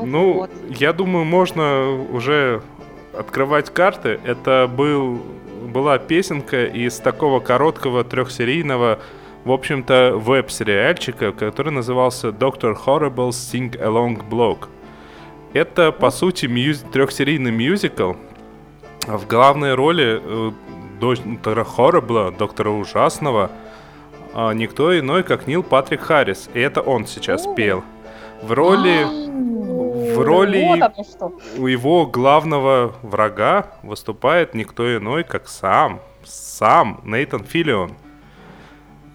А. 0.01 0.05
Ну, 0.05 0.33
вот. 0.33 0.51
я 0.69 0.93
думаю, 0.93 1.25
можно 1.25 1.91
уже 2.11 2.61
открывать 3.17 3.69
карты. 3.69 4.19
Это 4.23 4.69
был, 4.73 5.21
была 5.73 5.97
песенка 5.97 6.65
из 6.65 6.97
такого 6.99 7.39
короткого 7.39 8.03
трехсерийного, 8.03 8.99
в 9.45 9.51
общем-то, 9.51 10.13
веб-сериальчика, 10.15 11.31
который 11.31 11.71
назывался 11.71 12.29
Doctor 12.29 12.77
Horrible 12.85 13.29
Sing 13.29 13.71
Along 13.79 14.27
Block. 14.29 14.67
Это, 15.53 15.91
по 15.91 16.11
сути, 16.11 16.45
мьюз- 16.45 16.85
трехсерийный 16.91 17.51
мюзикл. 17.51 18.13
В 19.07 19.25
главной 19.27 19.73
роли 19.73 20.21
э, 20.21 20.51
доктора 20.99 21.63
Хоррибла, 21.63 22.31
доктора 22.31 22.69
Ужасного, 22.69 23.49
а, 24.33 24.53
никто 24.53 24.97
иной, 24.97 25.23
как 25.23 25.47
Нил 25.47 25.63
Патрик 25.63 26.01
Харрис. 26.01 26.49
И 26.53 26.59
это 26.59 26.81
он 26.81 27.07
сейчас 27.07 27.47
пел. 27.55 27.83
В 28.41 28.51
роли 28.51 29.05
в 30.19 30.27
роли 30.27 30.81
Вот 30.81 31.33
у 31.57 31.67
его 31.67 32.05
главного 32.05 32.95
врага 33.01 33.67
выступает 33.83 34.53
никто 34.53 34.95
иной, 34.97 35.23
как 35.23 35.47
сам, 35.47 35.99
сам 36.23 37.01
Нейтан 37.03 37.43
Филлион. 37.43 37.93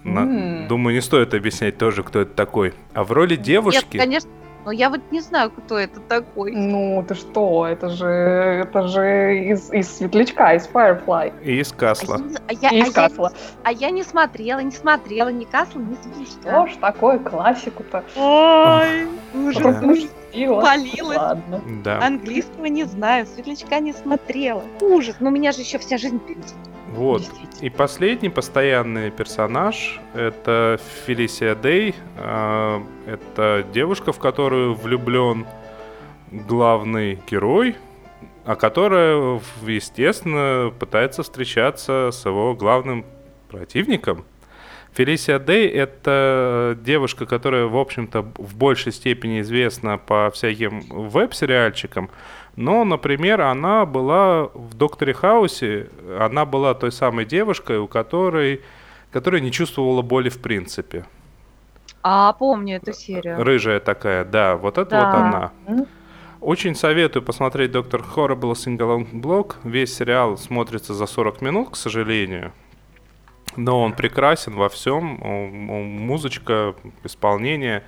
На- 0.03 0.19
М. 0.21 0.67
Думаю, 0.67 0.95
не 0.95 1.01
стоит 1.01 1.33
объяснять 1.33 1.77
тоже, 1.77 2.03
кто 2.03 2.21
это 2.21 2.33
такой. 2.33 2.73
А 2.93 3.03
в 3.03 3.11
роли 3.11 3.35
девушки... 3.35 3.97
Нет, 3.97 4.01
конечно. 4.03 4.29
Но 4.65 4.71
я 4.71 4.89
вот 4.89 4.99
не 5.11 5.21
знаю, 5.21 5.51
кто 5.51 5.77
это 5.77 5.99
такой. 5.99 6.51
Ну, 6.51 7.05
ты 7.07 7.13
что, 7.13 7.67
это 7.67 7.89
же, 7.89 8.07
это 8.07 8.87
же 8.87 9.37
из, 9.37 9.71
из 9.71 9.95
Светлячка, 9.97 10.55
из 10.55 10.67
Firefly. 10.67 11.33
И 11.43 11.59
из 11.59 11.71
Касла. 11.71 12.19
А 12.47 12.53
я, 12.53 12.69
И 12.69 12.81
а 12.81 12.83
из 12.83 12.87
я- 12.87 12.93
Касла. 12.93 13.31
а 13.63 13.71
я 13.71 13.91
не 13.91 14.01
смотрела, 14.03 14.59
не 14.59 14.71
смотрела 14.71 15.29
ни 15.29 15.45
Касла, 15.45 15.79
ни 15.79 15.95
Светлячка. 16.01 16.49
Что 16.49 16.67
ж 16.67 16.71
такое 16.81 17.19
классику-то? 17.19 18.03
Ой, 18.15 19.07
ужас. 19.35 19.61
Пропустила. 19.61 20.61
Полилась. 20.61 21.17
Ладно. 21.17 21.61
Да. 21.83 21.99
Английского 22.03 22.65
не 22.65 22.85
знаю, 22.85 23.27
Светлячка 23.27 23.79
не 23.79 23.93
смотрела. 23.93 24.63
Ужас, 24.81 25.17
но 25.19 25.29
у 25.29 25.31
меня 25.31 25.51
же 25.51 25.61
еще 25.61 25.77
вся 25.77 25.97
жизнь 25.99 26.19
впереди. 26.19 26.41
Вот. 26.95 27.23
И 27.59 27.69
последний 27.69 28.29
постоянный 28.29 29.11
персонаж 29.11 29.99
это 30.13 30.79
Фелисия 31.05 31.53
Дэй. 31.53 31.93
А, 32.17 32.81
Это 33.05 33.65
девушка, 33.73 34.13
в 34.13 34.19
которую 34.19 34.75
влюблен 34.75 35.45
главный 36.31 37.19
герой, 37.29 37.75
а 38.45 38.55
которая, 38.55 39.41
естественно, 39.67 40.71
пытается 40.79 41.23
встречаться 41.23 42.11
с 42.13 42.25
его 42.25 42.53
главным 42.53 43.05
противником. 43.49 44.23
Фелисия 44.93 45.39
Дэй— 45.39 45.67
это 45.69 46.77
девушка, 46.81 47.25
которая, 47.25 47.65
в 47.65 47.75
общем-то, 47.75 48.21
в 48.37 48.55
большей 48.55 48.93
степени 48.93 49.41
известна 49.41 49.97
по 49.97 50.31
всяким 50.33 50.79
веб-сериальчикам, 50.89 52.09
но, 52.55 52.83
например, 52.85 53.41
она 53.41 53.85
была 53.85 54.45
в 54.53 54.73
«Докторе 54.75 55.13
Хаусе», 55.13 55.89
она 56.19 56.45
была 56.45 56.73
той 56.73 56.91
самой 56.91 57.25
девушкой, 57.25 57.79
у 57.79 57.87
которой, 57.87 58.61
которая 59.11 59.41
не 59.41 59.51
чувствовала 59.51 60.01
боли 60.01 60.29
в 60.29 60.41
принципе. 60.41 61.05
А, 62.03 62.33
помню 62.33 62.77
эту 62.77 62.93
серию. 62.93 63.43
Рыжая 63.43 63.79
такая, 63.79 64.23
да, 64.25 64.55
вот 64.57 64.77
это 64.77 64.95
вот 64.95 65.11
Да. 65.11 65.27
она. 65.27 65.51
М. 65.67 65.85
Очень 66.39 66.75
советую 66.75 67.23
посмотреть 67.23 67.71
«Доктор 67.71 68.01
Horrible 68.15 68.53
Singalong 68.53 69.11
Block». 69.11 69.55
Весь 69.63 69.95
сериал 69.95 70.37
смотрится 70.37 70.93
за 70.93 71.07
40 71.07 71.41
минут, 71.41 71.71
к 71.71 71.75
сожалению. 71.75 72.51
Но 73.55 73.81
он 73.81 73.93
прекрасен 73.93 74.53
во 74.53 74.69
всем. 74.69 75.03
Музычка, 75.05 76.75
исполнение. 77.03 77.83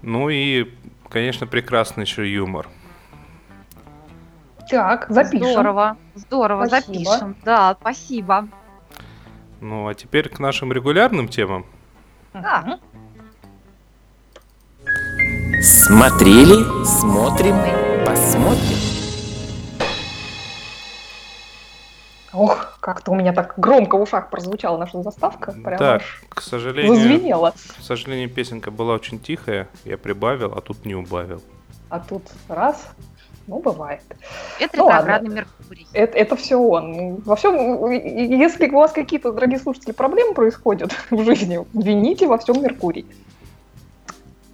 Ну 0.00 0.30
и, 0.30 0.70
конечно, 1.10 1.46
прекрасный 1.46 2.04
еще 2.04 2.32
юмор. 2.32 2.68
Так, 4.70 5.06
запишем. 5.08 5.50
Здорово, 5.52 5.96
здорово, 6.14 6.66
Спасибо. 6.66 7.04
запишем. 7.10 7.36
Да, 7.44 7.76
спасибо. 7.80 8.48
Ну 9.60 9.88
а 9.88 9.94
теперь 9.94 10.28
к 10.28 10.38
нашим 10.38 10.72
регулярным 10.72 11.28
темам. 11.28 11.64
Мгм. 12.32 12.78
Смотрели, 15.62 16.84
смотрим, 16.84 17.56
посмотрим. 18.06 18.78
Ох, 22.32 22.78
как-то 22.80 23.10
у 23.10 23.14
меня 23.16 23.32
так 23.32 23.54
громко 23.56 23.96
в 23.96 24.02
ушах 24.02 24.30
прозвучала 24.30 24.76
наша 24.78 25.02
заставка. 25.02 25.52
Прям 25.52 25.78
Да, 25.78 26.00
к 26.28 26.40
сожалению, 26.42 26.94
зазвенела. 26.94 27.50
к 27.52 27.82
сожалению, 27.82 28.28
песенка 28.30 28.70
была 28.70 28.94
очень 28.94 29.18
тихая. 29.18 29.68
Я 29.84 29.98
прибавил, 29.98 30.52
а 30.54 30.60
тут 30.60 30.84
не 30.84 30.94
убавил. 30.94 31.42
А 31.88 31.98
тут 31.98 32.22
раз, 32.48 32.86
ну, 33.48 33.60
бывает. 33.60 34.02
Это 34.60 34.76
Ну 34.76 34.88
ретроградный 34.88 35.34
Меркурий. 35.34 35.86
Это, 35.94 36.18
это 36.18 36.36
все 36.36 36.56
он. 36.56 37.16
Во 37.16 37.34
всем, 37.34 37.90
если 37.90 38.68
у 38.68 38.76
вас 38.76 38.92
какие-то, 38.92 39.32
дорогие 39.32 39.58
слушатели, 39.58 39.92
проблемы 39.92 40.34
происходят 40.34 40.94
в 41.10 41.24
жизни, 41.24 41.58
вините 41.72 42.26
во 42.26 42.36
всем 42.38 42.62
Меркурий. 42.62 43.06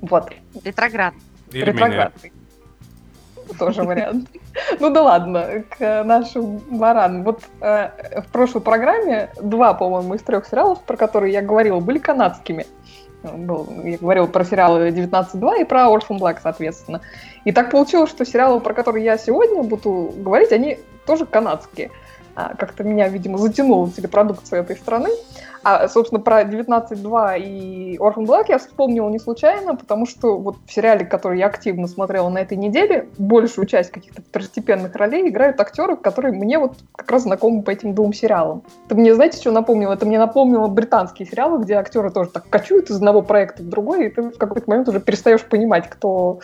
Вот, 0.00 0.30
Ретроград. 0.64 1.14
Или 1.50 1.62
меня. 1.62 1.72
ретроградный. 1.72 2.32
Тоже 3.58 3.82
вариант. 3.82 4.28
Ну 4.80 4.90
да 4.90 5.02
ладно, 5.02 5.64
к 5.68 6.04
нашим 6.04 6.58
баранам. 6.70 7.24
Вот 7.24 7.42
э, 7.60 8.20
в 8.22 8.32
прошлой 8.32 8.62
программе 8.62 9.28
два, 9.40 9.74
по-моему, 9.74 10.14
из 10.14 10.22
трех 10.22 10.46
сериалов, 10.46 10.82
про 10.84 10.96
которые 10.96 11.32
я 11.32 11.42
говорила, 11.42 11.80
были 11.80 11.98
канадскими. 11.98 12.66
Был- 13.22 13.68
я 13.84 13.98
говорила 13.98 14.26
про 14.26 14.44
сериалы 14.44 14.88
19.2 14.88 15.62
и 15.62 15.64
про 15.64 15.86
Orphan 15.86 16.18
Black, 16.18 16.38
соответственно. 16.42 17.00
И 17.44 17.52
так 17.52 17.70
получилось, 17.70 18.10
что 18.10 18.24
сериалы, 18.24 18.60
про 18.60 18.74
которые 18.74 19.04
я 19.04 19.18
сегодня 19.18 19.62
буду 19.62 20.12
говорить, 20.16 20.52
они 20.52 20.78
тоже 21.06 21.26
канадские. 21.26 21.90
А, 22.36 22.54
Как-то 22.56 22.82
меня, 22.82 23.08
видимо, 23.08 23.38
затянула 23.38 23.90
телепродукция 23.90 24.60
этой 24.60 24.76
страны. 24.76 25.10
А, 25.62 25.88
собственно, 25.88 26.20
про 26.20 26.42
19.2 26.42 27.40
и 27.40 27.96
Orphan 27.96 28.26
Black 28.26 28.46
я 28.48 28.58
вспомнила 28.58 29.08
не 29.08 29.18
случайно, 29.18 29.76
потому 29.76 30.04
что 30.04 30.36
вот 30.36 30.56
в 30.66 30.72
сериале, 30.72 31.06
который 31.06 31.38
я 31.38 31.46
активно 31.46 31.86
смотрела 31.86 32.28
на 32.28 32.38
этой 32.38 32.58
неделе, 32.58 33.08
большую 33.16 33.66
часть 33.66 33.90
каких-то 33.90 34.20
второстепенных 34.20 34.94
ролей 34.96 35.28
играют 35.28 35.58
актеры, 35.60 35.96
которые 35.96 36.34
мне 36.34 36.58
вот 36.58 36.76
как 36.94 37.10
раз 37.10 37.22
знакомы 37.22 37.62
по 37.62 37.70
этим 37.70 37.94
двум 37.94 38.12
сериалам. 38.12 38.62
Это 38.86 38.94
мне, 38.94 39.14
знаете, 39.14 39.38
что 39.38 39.52
напомнило? 39.52 39.94
Это 39.94 40.04
мне 40.04 40.18
напомнило 40.18 40.66
британские 40.66 41.26
сериалы, 41.26 41.62
где 41.62 41.74
актеры 41.74 42.10
тоже 42.10 42.30
так 42.30 42.46
кочуют 42.50 42.90
из 42.90 42.96
одного 42.96 43.22
проекта 43.22 43.62
в 43.62 43.68
другой, 43.68 44.06
и 44.06 44.10
ты 44.10 44.22
в 44.22 44.36
какой-то 44.36 44.68
момент 44.68 44.88
уже 44.88 45.00
перестаешь 45.00 45.44
понимать, 45.44 45.88
кто, 45.88 46.40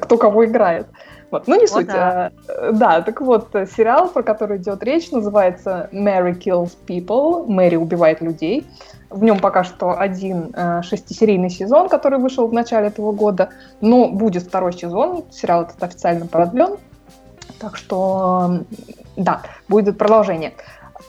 кто 0.00 0.16
кого 0.16 0.44
играет. 0.46 0.86
Вот. 1.30 1.48
Ну, 1.48 1.56
не 1.56 1.64
О, 1.64 1.68
суть. 1.68 1.86
да. 1.86 2.30
а, 2.48 2.52
э, 2.52 2.72
да, 2.72 3.02
так 3.02 3.20
вот, 3.20 3.54
э, 3.54 3.66
сериал, 3.66 4.08
про 4.08 4.22
который 4.22 4.58
идет 4.58 4.82
речь, 4.82 5.10
называется 5.10 5.88
Mary 5.92 6.38
Kills 6.38 6.76
People. 6.86 7.46
Мэри 7.46 7.76
убивает 7.76 8.20
людей. 8.20 8.66
В 9.10 9.22
нем 9.22 9.38
пока 9.38 9.64
что 9.64 9.98
один 9.98 10.52
э, 10.54 10.82
шестисерийный 10.82 11.50
сезон, 11.50 11.88
который 11.88 12.18
вышел 12.18 12.46
в 12.46 12.52
начале 12.52 12.88
этого 12.88 13.12
года. 13.12 13.50
Но 13.80 14.08
будет 14.08 14.44
второй 14.44 14.72
сезон. 14.72 15.24
Сериал 15.30 15.62
этот 15.62 15.82
официально 15.82 16.26
продлен. 16.26 16.76
Так 17.58 17.76
что, 17.76 18.60
да, 19.16 19.42
будет 19.68 19.98
продолжение. 19.98 20.52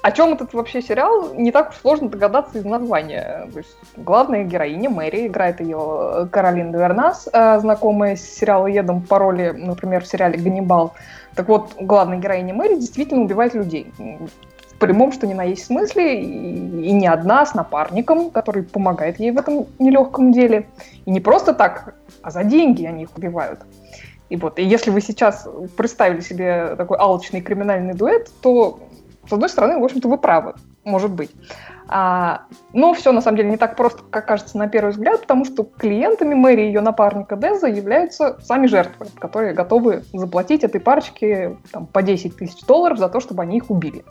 О 0.01 0.11
чем 0.11 0.33
этот 0.33 0.53
вообще 0.53 0.81
сериал, 0.81 1.33
не 1.33 1.51
так 1.51 1.69
уж 1.69 1.77
сложно 1.77 2.09
догадаться 2.09 2.57
из 2.57 2.65
названия. 2.65 3.47
То 3.51 3.59
есть, 3.59 3.75
главная 3.95 4.43
героиня 4.43 4.89
Мэри, 4.89 5.27
играет 5.27 5.59
ее 5.59 6.27
Каролина 6.31 6.75
Вернас, 6.75 7.27
э, 7.31 7.59
знакомая 7.59 8.15
с 8.15 8.21
сериалоедом 8.21 9.01
по 9.01 9.19
роли, 9.19 9.51
например, 9.51 10.03
в 10.03 10.07
сериале 10.07 10.37
«Ганнибал». 10.37 10.93
Так 11.35 11.47
вот, 11.49 11.73
главная 11.79 12.17
героиня 12.17 12.53
Мэри 12.53 12.75
действительно 12.75 13.23
убивает 13.23 13.53
людей. 13.53 13.91
В 13.97 14.79
прямом, 14.79 15.11
что 15.11 15.25
ни 15.25 15.33
на 15.33 15.43
есть 15.43 15.65
смысле, 15.65 16.21
и, 16.21 16.89
и 16.89 16.91
не 16.91 17.07
одна, 17.07 17.41
а 17.41 17.45
с 17.45 17.53
напарником, 17.53 18.29
который 18.29 18.63
помогает 18.63 19.19
ей 19.19 19.31
в 19.31 19.37
этом 19.37 19.67
нелегком 19.79 20.31
деле. 20.31 20.67
И 21.05 21.11
не 21.11 21.19
просто 21.19 21.53
так, 21.53 21.95
а 22.21 22.31
за 22.31 22.43
деньги 22.43 22.85
они 22.85 23.03
их 23.03 23.09
убивают. 23.17 23.61
И 24.29 24.35
вот, 24.35 24.59
и 24.59 24.63
если 24.63 24.91
вы 24.91 25.01
сейчас 25.01 25.47
представили 25.77 26.19
себе 26.19 26.75
такой 26.75 26.97
алчный 26.97 27.41
криминальный 27.41 27.93
дуэт, 27.93 28.29
то, 28.41 28.79
с 29.27 29.33
одной 29.33 29.49
стороны, 29.49 29.79
в 29.79 29.83
общем-то, 29.83 30.07
вы 30.07 30.17
правы, 30.17 30.53
может 30.83 31.11
быть. 31.11 31.31
А, 31.89 32.43
но 32.73 32.93
все, 32.93 33.11
на 33.11 33.21
самом 33.21 33.37
деле, 33.37 33.49
не 33.49 33.57
так 33.57 33.75
просто, 33.75 34.01
как 34.09 34.25
кажется 34.25 34.57
на 34.57 34.67
первый 34.67 34.91
взгляд, 34.91 35.21
потому 35.21 35.45
что 35.45 35.63
клиентами 35.63 36.33
Мэри 36.33 36.63
и 36.63 36.65
ее 36.67 36.81
напарника 36.81 37.37
Деза 37.37 37.67
являются 37.67 38.37
сами 38.41 38.67
жертвы, 38.67 39.07
которые 39.19 39.53
готовы 39.53 40.03
заплатить 40.13 40.63
этой 40.63 40.81
парочке 40.81 41.57
там, 41.71 41.85
по 41.85 42.01
10 42.01 42.35
тысяч 42.35 42.65
долларов 42.65 42.97
за 42.97 43.07
то, 43.07 43.19
чтобы 43.19 43.43
они 43.43 43.57
их 43.57 43.69
убили. 43.69 44.03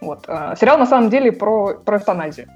Вот. 0.00 0.24
А, 0.26 0.56
сериал, 0.56 0.78
на 0.78 0.86
самом 0.86 1.10
деле, 1.10 1.30
про, 1.30 1.74
про 1.74 1.98
эвтаназию. 1.98 2.48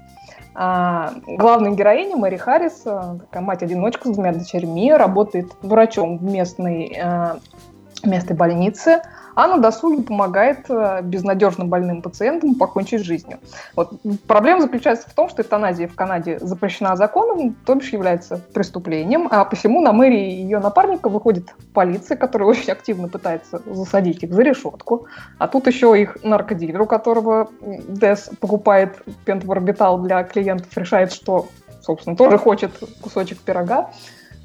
А, 0.53 1.13
главная 1.25 1.71
героиня 1.71 2.17
Мэри 2.17 2.37
Харрис, 2.37 2.81
а, 2.85 3.17
такая 3.19 3.43
мать-одиночка 3.43 4.09
с 4.09 4.13
двумя 4.13 4.33
дочерьми, 4.33 4.93
работает 4.93 5.51
врачом 5.61 6.17
в 6.17 6.23
местной, 6.23 6.97
а, 7.01 7.39
местной 8.03 8.35
больнице– 8.35 9.01
а 9.35 9.47
на 9.47 9.57
досуге 9.57 10.03
помогает 10.03 10.65
э, 10.69 11.01
безнадежно 11.03 11.65
больным 11.65 12.01
пациентам 12.01 12.55
покончить 12.55 13.01
с 13.01 13.03
жизнью. 13.03 13.39
Вот. 13.75 13.93
Проблема 14.27 14.61
заключается 14.61 15.09
в 15.09 15.13
том, 15.13 15.29
что 15.29 15.41
эвтаназия 15.41 15.87
в 15.87 15.95
Канаде 15.95 16.39
запрещена 16.39 16.95
законом, 16.95 17.55
то 17.65 17.75
бишь 17.75 17.89
является 17.89 18.37
преступлением, 18.53 19.27
а 19.29 19.43
посему 19.45 19.81
на 19.81 19.91
мэрии 19.91 20.31
ее 20.31 20.59
напарника 20.59 21.09
выходит 21.09 21.53
полиция, 21.73 22.17
которая 22.17 22.49
очень 22.49 22.71
активно 22.71 23.07
пытается 23.09 23.61
засадить 23.65 24.23
их 24.23 24.33
за 24.33 24.41
решетку, 24.41 25.07
а 25.37 25.47
тут 25.47 25.67
еще 25.67 25.99
их 25.99 26.17
наркодилер, 26.23 26.81
у 26.81 26.85
которого 26.85 27.49
Дес 27.61 28.29
покупает 28.39 29.01
пентварбитал 29.25 29.99
для 29.99 30.23
клиентов, 30.23 30.75
решает, 30.77 31.11
что, 31.11 31.47
собственно, 31.81 32.15
тоже 32.15 32.37
хочет 32.37 32.71
кусочек 33.01 33.39
пирога. 33.39 33.89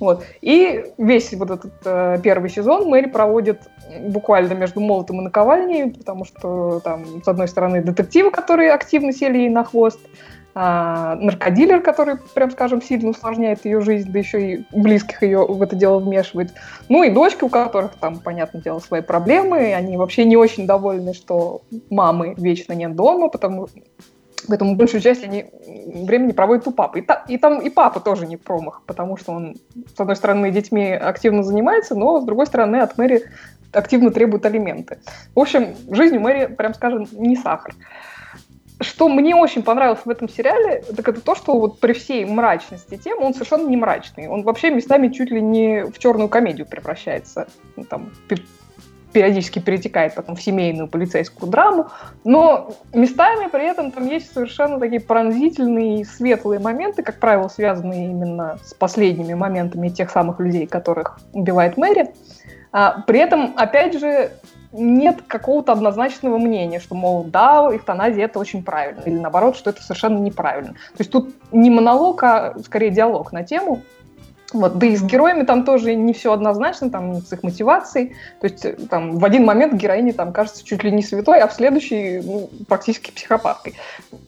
Вот. 0.00 0.24
И 0.40 0.86
весь 0.98 1.32
вот 1.34 1.50
этот 1.50 1.72
э, 1.84 2.18
первый 2.22 2.48
сезон 2.48 2.88
Мэри 2.88 3.06
проводит 3.06 3.60
буквально 4.00 4.54
между 4.54 4.80
молотом 4.80 5.20
и 5.20 5.24
наковальней, 5.24 5.90
потому 5.90 6.24
что 6.24 6.80
там, 6.80 7.22
с 7.22 7.28
одной 7.28 7.48
стороны, 7.48 7.82
детективы, 7.82 8.30
которые 8.30 8.72
активно 8.72 9.12
сели 9.12 9.38
ей 9.38 9.50
на 9.50 9.62
хвост, 9.62 10.00
а, 10.52 11.14
наркодилер, 11.16 11.80
который, 11.80 12.16
прям 12.34 12.50
скажем, 12.50 12.82
сильно 12.82 13.10
усложняет 13.10 13.64
ее 13.64 13.80
жизнь, 13.80 14.10
да 14.10 14.18
еще 14.18 14.54
и 14.54 14.64
близких 14.72 15.22
ее 15.22 15.46
в 15.46 15.62
это 15.62 15.76
дело 15.76 16.00
вмешивает. 16.00 16.52
Ну 16.88 17.04
и 17.04 17.10
дочки, 17.10 17.44
у 17.44 17.48
которых 17.48 17.92
там, 17.94 18.18
понятное 18.18 18.60
дело, 18.60 18.80
свои 18.80 19.00
проблемы, 19.00 19.74
они 19.74 19.96
вообще 19.96 20.24
не 20.24 20.36
очень 20.36 20.66
довольны, 20.66 21.14
что 21.14 21.62
мамы 21.88 22.34
вечно 22.36 22.72
нет 22.72 22.96
дома, 22.96 23.28
потому 23.28 23.68
Поэтому 24.48 24.76
большую 24.76 25.00
часть 25.00 25.24
они 25.24 25.46
времени 25.66 26.32
проводят 26.32 26.66
у 26.68 26.72
папы. 26.72 27.00
И, 27.00 27.02
та, 27.02 27.24
и 27.28 27.38
там 27.38 27.60
и 27.60 27.70
папа 27.70 28.00
тоже 28.00 28.26
не 28.26 28.36
промах, 28.36 28.82
потому 28.86 29.16
что 29.16 29.32
он, 29.32 29.56
с 29.96 30.00
одной 30.00 30.16
стороны, 30.16 30.50
детьми 30.50 30.92
активно 30.92 31.42
занимается, 31.42 31.94
но, 31.94 32.20
с 32.20 32.24
другой 32.24 32.46
стороны, 32.46 32.76
от 32.76 32.98
Мэри 32.98 33.24
активно 33.72 34.10
требует 34.10 34.46
алименты. 34.46 34.98
В 35.34 35.40
общем, 35.40 35.74
жизнь 35.90 36.16
у 36.16 36.20
Мэри, 36.20 36.46
прям 36.46 36.74
скажем, 36.74 37.06
не 37.12 37.36
сахар. 37.36 37.74
Что 38.80 39.10
мне 39.10 39.36
очень 39.36 39.62
понравилось 39.62 40.00
в 40.04 40.10
этом 40.10 40.28
сериале, 40.28 40.82
так 40.96 41.06
это 41.06 41.20
то, 41.20 41.34
что 41.34 41.58
вот 41.58 41.80
при 41.80 41.92
всей 41.92 42.24
мрачности 42.24 42.96
темы 42.96 43.26
он 43.26 43.34
совершенно 43.34 43.68
не 43.68 43.76
мрачный. 43.76 44.26
Он 44.28 44.42
вообще 44.42 44.70
местами 44.70 45.08
чуть 45.08 45.30
ли 45.30 45.42
не 45.42 45.84
в 45.84 45.98
черную 45.98 46.30
комедию 46.30 46.66
превращается. 46.66 47.46
Ну, 47.76 47.84
там, 47.84 48.10
периодически 49.12 49.58
перетекает 49.58 50.14
потом 50.14 50.36
в 50.36 50.42
семейную 50.42 50.88
полицейскую 50.88 51.50
драму, 51.50 51.88
но 52.24 52.70
местами 52.92 53.48
при 53.50 53.66
этом 53.66 53.90
там 53.90 54.06
есть 54.06 54.32
совершенно 54.32 54.78
такие 54.78 55.00
пронзительные 55.00 56.04
светлые 56.04 56.60
моменты, 56.60 57.02
как 57.02 57.18
правило, 57.18 57.48
связанные 57.48 58.06
именно 58.10 58.58
с 58.64 58.74
последними 58.74 59.34
моментами 59.34 59.88
тех 59.88 60.10
самых 60.10 60.40
людей, 60.40 60.66
которых 60.66 61.18
убивает 61.32 61.76
Мэри. 61.76 62.12
А, 62.72 63.02
при 63.06 63.18
этом, 63.18 63.54
опять 63.56 63.98
же, 63.98 64.30
нет 64.72 65.22
какого-то 65.26 65.72
однозначного 65.72 66.38
мнения, 66.38 66.78
что, 66.78 66.94
мол, 66.94 67.24
да, 67.24 67.68
эвтаназия 67.72 68.26
это 68.26 68.38
очень 68.38 68.62
правильно, 68.62 69.00
или 69.04 69.18
наоборот, 69.18 69.56
что 69.56 69.70
это 69.70 69.82
совершенно 69.82 70.18
неправильно. 70.18 70.72
То 70.72 71.00
есть 71.00 71.10
тут 71.10 71.34
не 71.50 71.70
монолог, 71.70 72.22
а 72.22 72.54
скорее 72.64 72.90
диалог 72.90 73.32
на 73.32 73.42
тему, 73.42 73.82
вот, 74.52 74.78
да 74.78 74.86
и 74.86 74.96
с 74.96 75.02
героями 75.02 75.42
там 75.44 75.64
тоже 75.64 75.94
не 75.94 76.12
все 76.12 76.32
однозначно, 76.32 76.90
там 76.90 77.22
с 77.22 77.32
их 77.32 77.42
мотивацией. 77.42 78.14
То 78.40 78.46
есть 78.46 78.64
э, 78.64 78.72
там 78.88 79.18
в 79.18 79.24
один 79.24 79.44
момент 79.44 79.74
героине 79.74 80.12
там 80.12 80.32
кажется 80.32 80.64
чуть 80.64 80.84
ли 80.84 80.90
не 80.90 81.02
святой, 81.02 81.40
а 81.40 81.48
в 81.48 81.52
следующий 81.52 82.20
ну, 82.20 82.50
практически 82.68 83.10
психопаткой. 83.10 83.74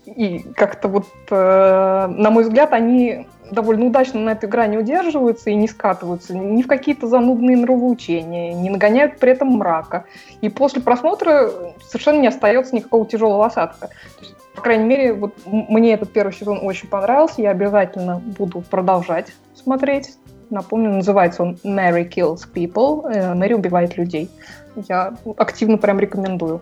И 0.07 0.41
как-то 0.57 0.89
вот, 0.89 1.07
э, 1.31 2.07
на 2.09 2.31
мой 2.31 2.45
взгляд, 2.45 2.73
они 2.73 3.27
довольно 3.53 3.87
удачно 3.87 4.21
на 4.21 4.31
этой 4.31 4.49
грани 4.49 4.77
удерживаются 4.77 5.51
и 5.51 5.55
не 5.55 5.69
скатываются 5.69 6.37
ни 6.37 6.63
в 6.63 6.67
какие-то 6.67 7.07
занудные 7.07 7.57
нравоучения, 7.57 8.55
не 8.55 8.71
нагоняют 8.71 9.19
при 9.19 9.33
этом 9.33 9.49
мрака. 9.49 10.05
И 10.41 10.49
после 10.49 10.83
просмотра 10.83 11.51
совершенно 11.87 12.21
не 12.21 12.29
остается 12.29 12.75
никакого 12.75 13.07
тяжелого 13.07 13.47
осадка. 13.47 13.89
То 13.89 14.25
есть, 14.25 14.35
по 14.55 14.63
крайней 14.63 14.85
мере, 14.85 15.13
вот 15.13 15.35
мне 15.47 15.93
этот 15.93 16.13
первый 16.13 16.33
сезон 16.33 16.61
очень 16.63 16.89
понравился, 16.89 17.43
я 17.43 17.51
обязательно 17.51 18.19
буду 18.19 18.63
продолжать 18.63 19.33
смотреть. 19.55 20.17
Напомню, 20.51 20.91
называется 20.91 21.43
он 21.43 21.59
Mary 21.65 22.09
Kills 22.09 22.41
People. 22.53 23.11
Э, 23.11 23.35
Мэри 23.35 23.55
убивает 23.55 23.97
людей. 23.97 24.31
Я 24.77 25.15
активно 25.39 25.79
прям 25.79 25.99
рекомендую. 25.99 26.61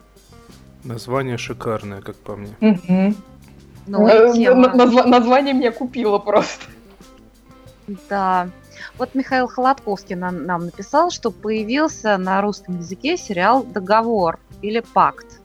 Название 0.85 1.37
шикарное, 1.37 2.00
как 2.00 2.16
по 2.16 2.37
мне. 2.37 2.55
Угу. 2.61 3.14
Назва- 3.88 5.07
название 5.07 5.55
меня 5.55 5.72
купило 5.72 6.18
просто. 6.18 6.66
Да. 8.09 8.48
Вот 8.98 9.14
Михаил 9.14 9.48
Холодковский 9.48 10.14
нам, 10.14 10.44
нам 10.44 10.66
написал, 10.66 11.11
что 11.11 11.31
появился 11.31 12.16
на 12.18 12.40
русском 12.40 12.79
языке 12.79 13.16
сериал 13.16 13.64
«Договор» 13.64 14.38
или 14.62 14.81
«Пакт». 14.81 15.40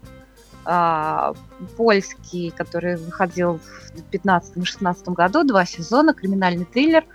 А, 0.67 1.33
польский, 1.77 2.49
который 2.49 2.97
выходил 2.97 3.59
в 3.59 4.13
2015-2016 4.13 5.13
году, 5.13 5.43
два 5.43 5.65
сезона, 5.65 6.13
криминальный 6.13 6.65
триллер 6.65 7.05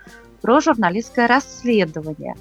про 0.41 0.61
журналистское 0.61 1.27
расследование. 1.27 2.35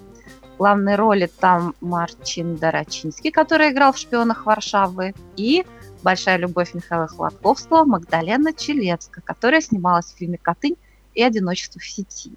В 0.54 0.58
главной 0.58 0.94
роли 0.94 1.28
там 1.40 1.74
Марчин 1.80 2.56
Дорочинский, 2.56 3.32
который 3.32 3.70
играл 3.70 3.92
в 3.92 3.98
«Шпионах 3.98 4.46
Варшавы», 4.46 5.14
и 5.36 5.64
большая 6.02 6.36
любовь 6.36 6.74
Михаила 6.74 7.08
Хладковского 7.08 7.84
Магдалена 7.84 8.52
Челецка, 8.52 9.20
которая 9.20 9.60
снималась 9.60 10.06
в 10.06 10.16
фильме 10.16 10.38
«Котынь» 10.38 10.76
и 11.14 11.22
«Одиночество 11.22 11.80
в 11.80 11.84
сети». 11.84 12.32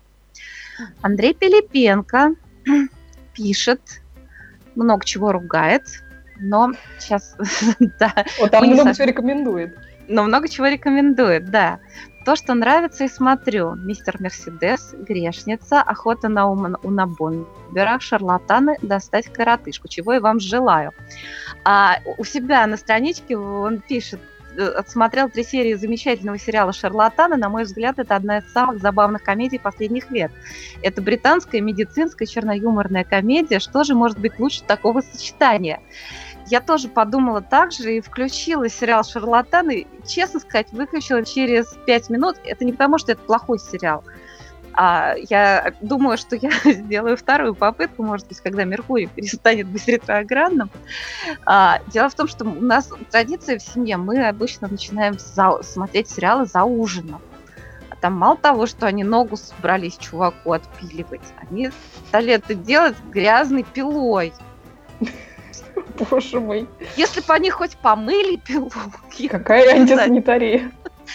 Андрей 1.01 1.33
Пилипенко 1.33 2.35
пишет, 3.33 3.81
много 4.75 5.05
чего 5.05 5.31
ругает, 5.31 5.83
но 6.39 6.71
сейчас... 6.99 7.35
да, 7.99 8.13
вот 8.39 8.51
там 8.51 8.65
много 8.65 8.93
чего 8.93 9.05
рекомендует. 9.05 9.77
Но 10.07 10.23
много 10.23 10.49
чего 10.49 10.67
рекомендует, 10.67 11.49
да. 11.49 11.79
То, 12.25 12.35
что 12.35 12.53
нравится 12.53 13.03
и 13.03 13.09
смотрю. 13.09 13.75
Мистер 13.75 14.15
Мерседес, 14.19 14.93
Грешница, 14.97 15.81
Охота 15.81 16.29
на 16.29 16.49
Уна 16.49 17.07
Бомбера, 17.07 17.99
Шарлатаны, 17.99 18.77
Достать 18.81 19.27
коротышку. 19.27 19.87
Чего 19.87 20.13
я 20.13 20.21
вам 20.21 20.39
желаю. 20.39 20.91
А 21.65 21.97
у 22.17 22.23
себя 22.23 22.65
на 22.67 22.77
страничке 22.77 23.37
он 23.37 23.79
пишет, 23.79 24.21
отсмотрел 24.57 25.29
три 25.29 25.43
серии 25.43 25.73
замечательного 25.73 26.37
сериала 26.37 26.73
«Шарлатаны». 26.73 27.37
На 27.37 27.49
мой 27.49 27.63
взгляд, 27.63 27.99
это 27.99 28.15
одна 28.15 28.39
из 28.39 28.51
самых 28.51 28.79
забавных 28.81 29.23
комедий 29.23 29.59
последних 29.59 30.11
лет. 30.11 30.31
Это 30.81 31.01
британская 31.01 31.61
медицинская 31.61 32.27
черно-юморная 32.27 33.03
комедия. 33.03 33.59
Что 33.59 33.83
же 33.83 33.95
может 33.95 34.19
быть 34.19 34.39
лучше 34.39 34.63
такого 34.63 35.01
сочетания? 35.01 35.79
я 36.47 36.61
тоже 36.61 36.87
подумала 36.87 37.41
так 37.41 37.71
же 37.71 37.97
и 37.97 38.01
включила 38.01 38.67
сериал 38.69 39.03
«Шарлатаны». 39.03 39.87
Честно 40.05 40.39
сказать, 40.39 40.71
выключила 40.71 41.23
через 41.23 41.73
пять 41.85 42.09
минут. 42.09 42.35
Это 42.43 42.65
не 42.65 42.73
потому, 42.73 42.97
что 42.97 43.13
это 43.13 43.21
плохой 43.21 43.59
сериал. 43.59 44.03
А 44.75 45.15
я 45.29 45.73
думаю, 45.81 46.17
что 46.17 46.35
я 46.35 46.49
сделаю 46.65 47.15
вторую 47.15 47.55
попытку, 47.55 48.03
может 48.03 48.27
быть, 48.27 48.39
когда 48.39 48.63
Меркурий 48.63 49.07
перестанет 49.07 49.67
быть 49.67 49.87
ретроградным. 49.87 50.69
А, 51.45 51.79
дело 51.87 52.09
в 52.09 52.15
том, 52.15 52.27
что 52.27 52.45
у 52.45 52.61
нас 52.61 52.89
традиция 53.11 53.59
в 53.59 53.61
семье, 53.61 53.97
мы 53.97 54.27
обычно 54.27 54.67
начинаем 54.67 55.17
за, 55.19 55.61
смотреть 55.61 56.09
сериалы 56.09 56.45
за 56.45 56.63
ужином. 56.63 57.21
А 57.89 57.95
там 57.95 58.13
мало 58.13 58.35
того, 58.35 58.65
что 58.65 58.87
они 58.87 59.03
ногу 59.03 59.37
собрались 59.37 59.97
чуваку 59.97 60.53
отпиливать, 60.53 61.21
они 61.37 61.69
стали 62.07 62.33
это 62.33 62.55
делать 62.55 62.95
грязной 63.11 63.63
пилой. 63.63 64.33
Боже 66.09 66.39
мой. 66.39 66.67
Если 66.97 67.21
бы 67.21 67.33
они 67.33 67.49
хоть 67.49 67.77
помыли 67.77 68.37
пилотки, 68.37 69.27
Какая 69.29 69.75
антисанитария. 69.75 70.71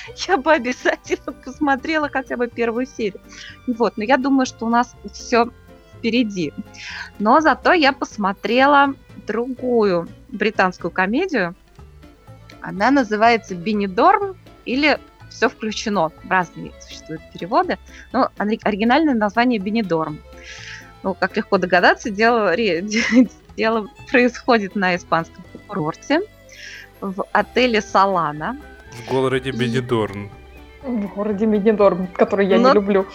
я 0.29 0.37
бы 0.37 0.53
обязательно 0.53 1.33
посмотрела 1.33 2.09
хотя 2.09 2.37
бы 2.37 2.49
первую 2.49 2.87
серию. 2.87 3.21
Вот, 3.67 3.97
но 3.97 4.05
я 4.05 4.17
думаю, 4.17 4.47
что 4.47 4.67
у 4.67 4.69
нас 4.69 4.95
все 5.13 5.51
впереди. 5.97 6.53
Но 7.19 7.41
зато 7.41 7.73
я 7.73 7.93
посмотрела 7.93 8.95
другую 9.27 10.09
британскую 10.29 10.91
комедию. 10.91 11.55
Она 12.61 12.91
называется 12.91 13.55
«Бенедорм» 13.55 14.37
или 14.65 14.99
«Все 15.31 15.49
включено». 15.49 16.11
Разные 16.29 16.73
существуют 16.81 17.23
переводы. 17.33 17.79
Но 18.13 18.31
ори- 18.39 18.61
оригинальное 18.63 19.15
название 19.15 19.59
«Бенедорм». 19.59 20.19
Ну, 21.03 21.15
как 21.15 21.37
легко 21.37 21.59
догадаться, 21.59 22.11
дело, 22.11 22.55
дело 23.57 23.89
происходит 24.11 24.75
на 24.75 24.97
испанском 24.97 25.45
курорте 25.67 26.21
в 27.01 27.25
отеле 27.33 27.81
«Салана». 27.81 28.59
В 28.93 29.11
городе 29.11 29.51
Бенедорн. 29.51 30.31
В 30.83 31.07
городе 31.15 31.47
Медидорм, 31.47 32.07
который 32.09 32.47
я 32.47 32.59
не 32.59 32.65
Но- 32.65 32.73
люблю. 32.75 33.07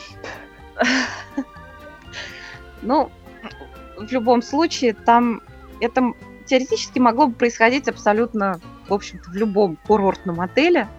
Ну, 2.86 3.10
в 3.98 4.12
любом 4.12 4.42
случае, 4.42 4.94
там 4.94 5.42
это 5.80 6.12
теоретически 6.46 7.00
могло 7.00 7.28
бы 7.28 7.34
происходить 7.34 7.88
абсолютно, 7.88 8.60
в 8.90 8.94
общем-то, 8.94 9.30
в 9.30 9.36
любом 9.36 9.78
курортном 9.88 10.42
отеле. 10.42 10.90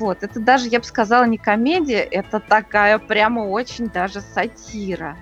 Вот, 0.00 0.24
это 0.24 0.40
даже, 0.40 0.66
я 0.66 0.80
бы 0.80 0.84
сказала, 0.84 1.24
не 1.24 1.38
комедия, 1.38 2.00
это 2.00 2.40
такая 2.40 2.98
прямо 2.98 3.40
очень 3.40 3.86
даже 3.88 4.20
сатира. 4.20 5.16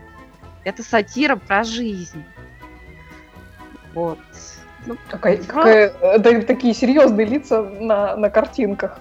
Это 0.64 0.82
сатира 0.82 1.36
про 1.36 1.62
жизнь. 1.62 2.24
Вот. 3.94 4.18
Ну, 4.86 4.96
Какая, 5.08 5.36
какая- 5.38 5.92
э, 6.00 6.18
да, 6.18 6.40
такие 6.42 6.74
серьезные 6.74 7.26
лица 7.26 7.62
на, 7.62 8.16
на 8.16 8.30
картинках, 8.30 8.98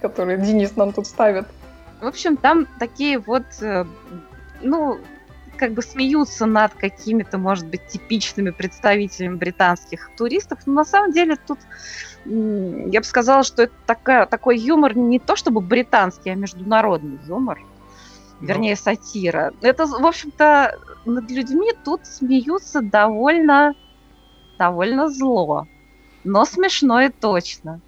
которые 0.00 0.38
Денис 0.38 0.76
нам 0.76 0.92
тут 0.92 1.06
ставит. 1.06 1.46
В 2.00 2.06
общем, 2.06 2.36
там 2.36 2.66
такие 2.78 3.18
вот, 3.18 3.44
э, 3.60 3.84
ну, 4.60 4.98
как 5.56 5.72
бы 5.72 5.82
смеются 5.82 6.46
над 6.46 6.74
какими-то, 6.74 7.38
может 7.38 7.66
быть, 7.68 7.86
типичными 7.86 8.50
представителями 8.50 9.36
британских 9.36 10.10
туристов. 10.16 10.60
Но 10.66 10.72
на 10.72 10.84
самом 10.84 11.12
деле 11.12 11.36
тут, 11.36 11.58
я 12.24 13.00
бы 13.00 13.04
сказала, 13.04 13.44
что 13.44 13.62
это 13.64 13.74
такая, 13.86 14.26
такой 14.26 14.58
юмор 14.58 14.96
не 14.96 15.18
то 15.20 15.36
чтобы 15.36 15.60
британский, 15.60 16.30
а 16.30 16.34
международный 16.34 17.20
юмор. 17.26 17.60
Ну, 18.40 18.48
Вернее, 18.48 18.74
сатира. 18.74 19.52
Это, 19.60 19.86
в 19.86 20.04
общем-то, 20.04 20.76
над 21.04 21.30
людьми 21.30 21.70
тут 21.84 22.06
смеются 22.06 22.80
довольно, 22.80 23.74
довольно 24.58 25.08
зло. 25.08 25.66
Но 26.24 26.44
смешно 26.44 27.00
и 27.00 27.08
точно. 27.08 27.80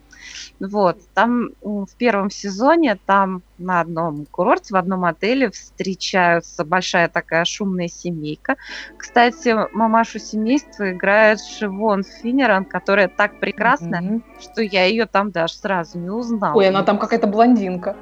Вот, 0.58 0.98
там 1.12 1.50
в 1.60 1.88
первом 1.98 2.30
сезоне, 2.30 2.98
там 3.06 3.42
на 3.58 3.80
одном 3.80 4.26
курорте, 4.30 4.72
в 4.72 4.76
одном 4.76 5.04
отеле 5.04 5.50
встречаются 5.50 6.64
большая 6.64 7.08
такая 7.08 7.44
шумная 7.44 7.88
семейка. 7.88 8.56
Кстати, 8.96 9.54
мамашу 9.74 10.18
семейства 10.18 10.92
играет 10.92 11.40
Шивон 11.40 12.02
Финнеран, 12.04 12.64
которая 12.64 13.08
так 13.08 13.38
прекрасна, 13.40 14.00
Мгм. 14.00 14.24
что 14.40 14.62
я 14.62 14.84
ее 14.84 15.06
там 15.06 15.30
даже 15.30 15.54
сразу 15.54 15.98
не 15.98 16.10
узнала. 16.10 16.56
Ой, 16.56 16.68
она 16.68 16.82
там 16.82 16.98
какая-то 16.98 17.26
блондинка. 17.26 17.96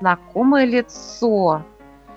Знакомое 0.00 0.66
лицо. 0.66 1.64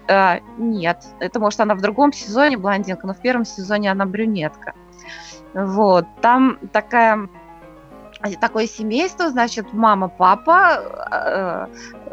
А, 0.07 0.39
нет, 0.57 1.03
это 1.19 1.39
может 1.39 1.59
она 1.59 1.75
в 1.75 1.81
другом 1.81 2.13
сезоне 2.13 2.57
блондинка, 2.57 3.07
но 3.07 3.13
в 3.13 3.19
первом 3.19 3.45
сезоне 3.45 3.91
она 3.91 4.05
брюнетка. 4.05 4.73
Вот, 5.53 6.05
там 6.21 6.57
такая 6.71 7.29
э, 8.23 8.33
такое 8.39 8.67
семейство, 8.67 9.29
значит, 9.29 9.71
мама, 9.73 10.07
папа, 10.07 11.69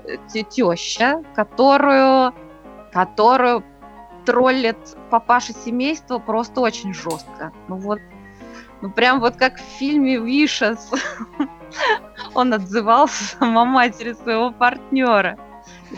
э, 0.06 0.46
теща, 0.50 1.22
которую, 1.34 2.34
которую 2.92 3.64
троллит 4.26 4.78
папаша 5.10 5.52
семейства 5.52 6.18
просто 6.18 6.60
очень 6.60 6.92
жестко. 6.92 7.52
Ну 7.68 7.76
вот, 7.76 7.98
ну 8.80 8.90
прям 8.90 9.20
вот 9.20 9.36
как 9.36 9.56
в 9.56 9.78
фильме 9.78 10.18
Вишес. 10.18 10.90
Он 12.34 12.52
отзывался 12.52 13.36
о 13.40 13.64
матери 13.64 14.12
своего 14.12 14.50
партнера. 14.50 15.38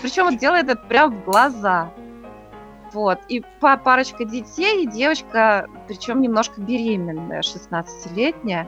Причем 0.00 0.26
он 0.26 0.36
делает 0.38 0.68
это 0.68 0.82
прям 0.82 1.10
в 1.20 1.24
глаза. 1.24 1.90
Вот. 2.92 3.18
И 3.28 3.42
па- 3.60 3.76
парочка 3.76 4.24
детей, 4.24 4.84
и 4.84 4.86
девочка, 4.86 5.68
причем 5.92 6.22
немножко 6.22 6.58
беременная, 6.58 7.42
16-летняя. 7.42 8.66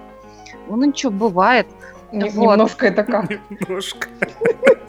Ну, 0.68 0.76
ничего, 0.76 1.10
бывает. 1.10 1.66
Не- 2.12 2.28
Вот. 2.28 2.52
Немножко 2.52 2.86
это 2.86 3.02
как. 3.02 3.30
Немножко. 3.48 4.08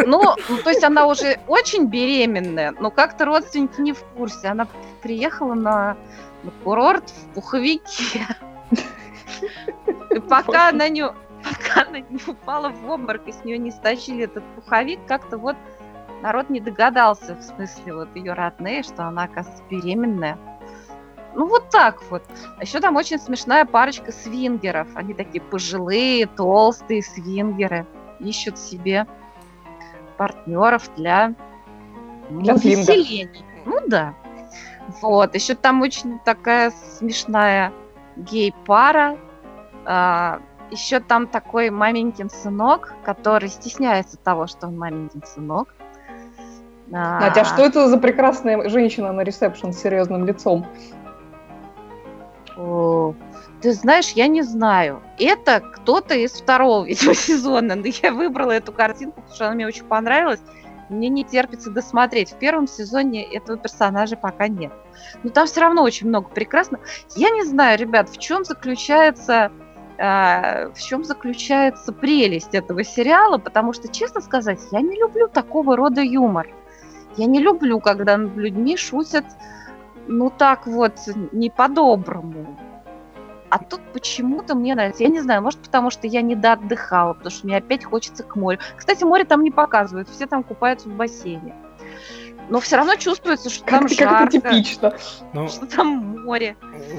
Ну, 0.06 0.22
ну, 0.50 0.58
то 0.58 0.70
есть 0.70 0.84
она 0.84 1.08
уже 1.08 1.40
очень 1.48 1.86
беременная, 1.86 2.74
но 2.78 2.92
как-то 2.92 3.24
родственники 3.24 3.80
не 3.80 3.94
в 3.94 4.04
курсе. 4.18 4.50
Она 4.50 4.68
приехала 5.02 5.54
на, 5.54 5.96
на 6.44 6.52
курорт 6.64 7.10
в 7.10 7.34
пуховике. 7.36 8.28
И 10.12 10.20
пока 10.20 10.70
она 10.70 10.90
не, 10.90 11.08
пока 11.08 11.88
она 11.88 12.00
не 12.02 12.20
упала 12.28 12.70
в 12.70 12.90
обморок 12.90 13.22
и 13.28 13.32
с 13.32 13.46
нее 13.46 13.58
не 13.58 13.72
стащили 13.72 14.26
этот 14.26 14.44
пуховик, 14.56 15.00
как-то 15.08 15.38
вот 15.38 15.56
народ 16.22 16.50
не 16.50 16.60
догадался, 16.60 17.36
в 17.36 17.42
смысле, 17.42 17.94
вот 17.94 18.10
ее 18.16 18.34
родные, 18.34 18.84
что 18.84 19.06
она, 19.06 19.24
оказывается, 19.24 19.64
беременная. 19.70 20.38
Ну, 21.36 21.48
вот 21.48 21.70
так 21.70 22.02
вот. 22.10 22.24
А 22.58 22.62
еще 22.62 22.80
там 22.80 22.96
очень 22.96 23.20
смешная 23.20 23.66
парочка 23.66 24.12
свингеров. 24.12 24.88
Они 24.96 25.14
такие 25.14 25.42
пожилые, 25.42 26.28
толстые 26.28 27.04
свингеры. 27.04 27.86
Ищут 28.20 28.58
себе 28.58 29.06
партнеров 30.18 30.90
для, 30.96 31.36
ну, 32.30 32.42
Для 32.42 32.58
свинга. 32.58 32.94
веселений. 32.94 33.46
Ну 33.66 33.80
да. 33.88 34.14
Вот. 35.02 35.36
Еще 35.36 35.56
там 35.56 35.82
очень 35.82 36.20
такая 36.20 36.72
смешная 36.98 37.74
гей-пара. 38.16 39.18
А, 39.86 40.40
еще 40.72 41.00
там 41.00 41.28
такой 41.28 41.70
маменькин 41.70 42.30
сынок, 42.30 42.94
который 43.04 43.50
стесняется 43.50 44.18
того, 44.18 44.48
что 44.48 44.68
он 44.68 44.78
маменькин 44.78 45.24
сынок. 45.24 45.76
А, 46.94 47.20
Надя, 47.20 47.42
а 47.42 47.46
что 47.46 47.64
это 47.64 47.90
за 47.90 47.98
прекрасная 47.98 48.70
женщина 48.70 49.12
на 49.12 49.22
ресепшн 49.22 49.74
с 49.74 49.82
серьезным 49.82 50.26
лицом? 50.26 50.66
Ты 52.56 53.74
знаешь, 53.74 54.10
я 54.12 54.28
не 54.28 54.44
знаю. 54.44 55.02
Это 55.20 55.60
кто-то 55.60 56.14
из 56.16 56.32
второго, 56.32 56.86
видимо, 56.88 57.14
сезона. 57.14 57.76
Но 57.76 57.84
я 57.86 58.12
выбрала 58.12 58.52
эту 58.52 58.72
картинку, 58.72 59.22
потому 59.22 59.36
что 59.36 59.46
она 59.48 59.56
мне 59.56 59.68
очень 59.68 59.86
понравилась. 59.86 60.42
Мне 60.90 61.10
не 61.10 61.24
терпится 61.24 61.72
досмотреть. 61.72 62.32
В 62.32 62.36
первом 62.38 62.68
сезоне 62.68 63.24
этого 63.24 63.58
персонажа 63.58 64.16
пока 64.16 64.48
нет. 64.48 64.72
Но 65.24 65.32
там 65.32 65.48
все 65.48 65.62
равно 65.62 65.84
очень 65.84 66.08
много 66.08 66.30
прекрасно. 66.30 66.80
Я 67.16 67.32
не 67.32 67.44
знаю, 67.44 67.80
ребят, 67.80 68.10
в 68.10 68.20
чем 68.20 68.46
заключается 68.46 69.52
а, 69.98 70.72
в 70.74 70.80
чем 70.80 71.06
заключается 71.06 71.94
прелесть 71.94 72.54
этого 72.54 72.84
сериала, 72.84 73.38
потому 73.38 73.72
что, 73.72 73.88
честно 73.88 74.20
сказать, 74.20 74.60
я 74.72 74.82
не 74.82 74.98
люблю 75.00 75.30
такого 75.30 75.78
рода 75.78 76.02
юмор. 76.02 76.48
Я 77.16 77.28
не 77.28 77.40
люблю, 77.40 77.80
когда 77.80 78.18
над 78.18 78.36
людьми 78.36 78.76
шутят, 78.76 79.26
ну 80.08 80.30
так 80.36 80.68
вот, 80.68 80.94
не 81.32 81.50
по-доброму. 81.50 82.58
А 83.50 83.60
тут 83.60 83.80
почему-то 83.94 84.56
мне 84.56 84.76
нравится. 84.76 85.04
Я 85.04 85.10
не 85.10 85.22
знаю, 85.22 85.42
может, 85.42 85.60
потому 85.60 85.90
что 85.90 86.08
я 86.08 86.22
недоотдыхала, 86.22 87.14
потому 87.14 87.32
что 87.32 87.46
мне 87.48 87.58
опять 87.58 87.84
хочется 87.86 88.24
к 88.24 88.36
морю. 88.36 88.60
Кстати, 88.76 89.04
море 89.04 89.24
там 89.24 89.44
не 89.44 89.52
показывают, 89.52 90.10
все 90.10 90.26
там 90.26 90.44
купаются 90.44 90.90
в 90.90 90.94
бассейне. 90.94 91.56
Но 92.50 92.60
все 92.60 92.76
равно 92.78 92.96
чувствуется, 92.96 93.50
что 93.50 93.66
там 93.66 93.88
Как, 93.88 93.90
как 93.90 94.00
это 94.00 94.10
жарко, 94.10 94.32
типично. 94.32 94.94
Ну, 95.34 95.48
что 95.48 95.66
там 95.66 96.22
море. 96.24 96.56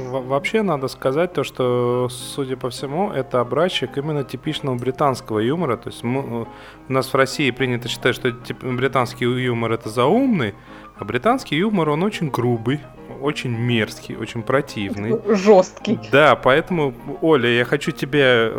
Во- 0.09 0.21
Вообще 0.23 0.63
надо 0.63 0.89
сказать 0.89 1.35
то, 1.35 1.45
что, 1.45 2.09
судя 2.11 2.57
по 2.57 2.69
всему, 2.71 3.11
это 3.13 3.41
образчик 3.41 3.97
именно 3.99 4.25
типичного 4.25 4.75
британского 4.77 5.39
юмора. 5.39 5.77
То 5.77 5.91
есть 5.91 6.03
мы- 6.03 6.43
у 6.89 6.93
нас 6.93 7.13
в 7.13 7.15
России 7.15 7.51
принято 7.53 7.87
считать, 7.87 8.17
что 8.17 8.33
тип- 8.33 8.65
британский 8.65 9.25
юмор 9.25 9.71
это 9.73 9.89
заумный, 9.89 10.55
а 10.99 11.05
британский 11.05 11.57
юмор 11.57 11.91
он 11.91 12.03
очень 12.03 12.29
грубый, 12.31 12.81
очень 13.21 13.51
мерзкий, 13.51 14.17
очень 14.17 14.43
противный. 14.43 15.21
Жесткий. 15.35 15.99
Да, 16.11 16.37
поэтому, 16.37 16.95
Оля, 17.21 17.49
я 17.49 17.65
хочу 17.65 17.91
тебя 17.93 18.53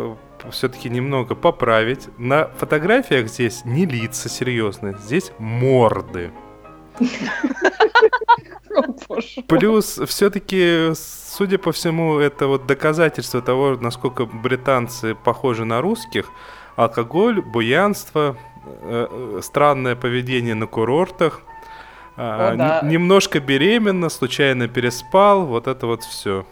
все-таки 0.50 0.88
немного 0.88 1.34
поправить. 1.34 2.08
На 2.18 2.48
фотографиях 2.58 3.28
здесь 3.28 3.64
не 3.64 3.86
лица 3.86 4.28
серьезные, 4.28 4.96
здесь 4.98 5.32
морды. 5.38 6.30
Плюс, 9.46 10.00
все-таки, 10.06 10.92
судя 10.94 11.58
по 11.58 11.72
всему, 11.72 12.18
это 12.18 12.46
вот 12.46 12.66
доказательство 12.66 13.40
того, 13.42 13.76
насколько 13.80 14.26
британцы 14.26 15.14
похожи 15.14 15.64
на 15.64 15.80
русских. 15.80 16.30
Алкоголь, 16.76 17.40
буянство, 17.40 18.36
э, 18.64 19.06
э, 19.10 19.40
странное 19.42 19.96
поведение 19.96 20.54
на 20.54 20.66
курортах, 20.66 21.42
а, 22.18 22.50
О, 22.52 22.56
да. 22.56 22.80
немножко 22.82 23.40
беременна, 23.40 24.08
случайно 24.08 24.68
переспал, 24.68 25.46
вот 25.46 25.66
это 25.66 25.86
вот 25.86 26.02
все. 26.02 26.44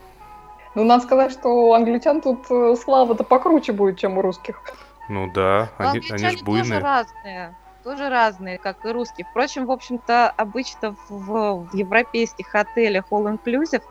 Ну, 0.74 0.84
надо 0.84 1.02
сказать, 1.04 1.32
что 1.32 1.48
у 1.48 1.72
англичан 1.72 2.20
тут 2.20 2.46
э, 2.50 2.76
слава-то 2.82 3.24
покруче 3.24 3.72
будет, 3.72 3.98
чем 3.98 4.18
у 4.18 4.22
русских. 4.22 4.60
Ну 5.08 5.30
да, 5.32 5.70
Но 5.78 5.90
они, 5.90 6.00
они 6.10 6.18
ж 6.18 6.32
тоже 6.32 6.44
буйные. 6.44 6.78
разные. 6.80 7.56
Тоже 7.82 8.08
разные, 8.08 8.58
как 8.58 8.84
и 8.84 8.90
русские. 8.90 9.26
Впрочем, 9.30 9.66
в 9.66 9.70
общем-то, 9.70 10.28
обычно 10.36 10.96
в, 11.08 11.68
в 11.70 11.74
европейских 11.74 12.54
отелях 12.54 13.04
All 13.10 13.38
Inclusive 13.38 13.82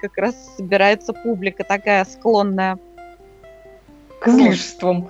как 0.00 0.16
раз 0.18 0.34
собирается 0.56 1.12
публика 1.12 1.64
такая 1.64 2.04
склонная 2.04 2.76
К 4.20 4.28
излишествам. 4.28 5.08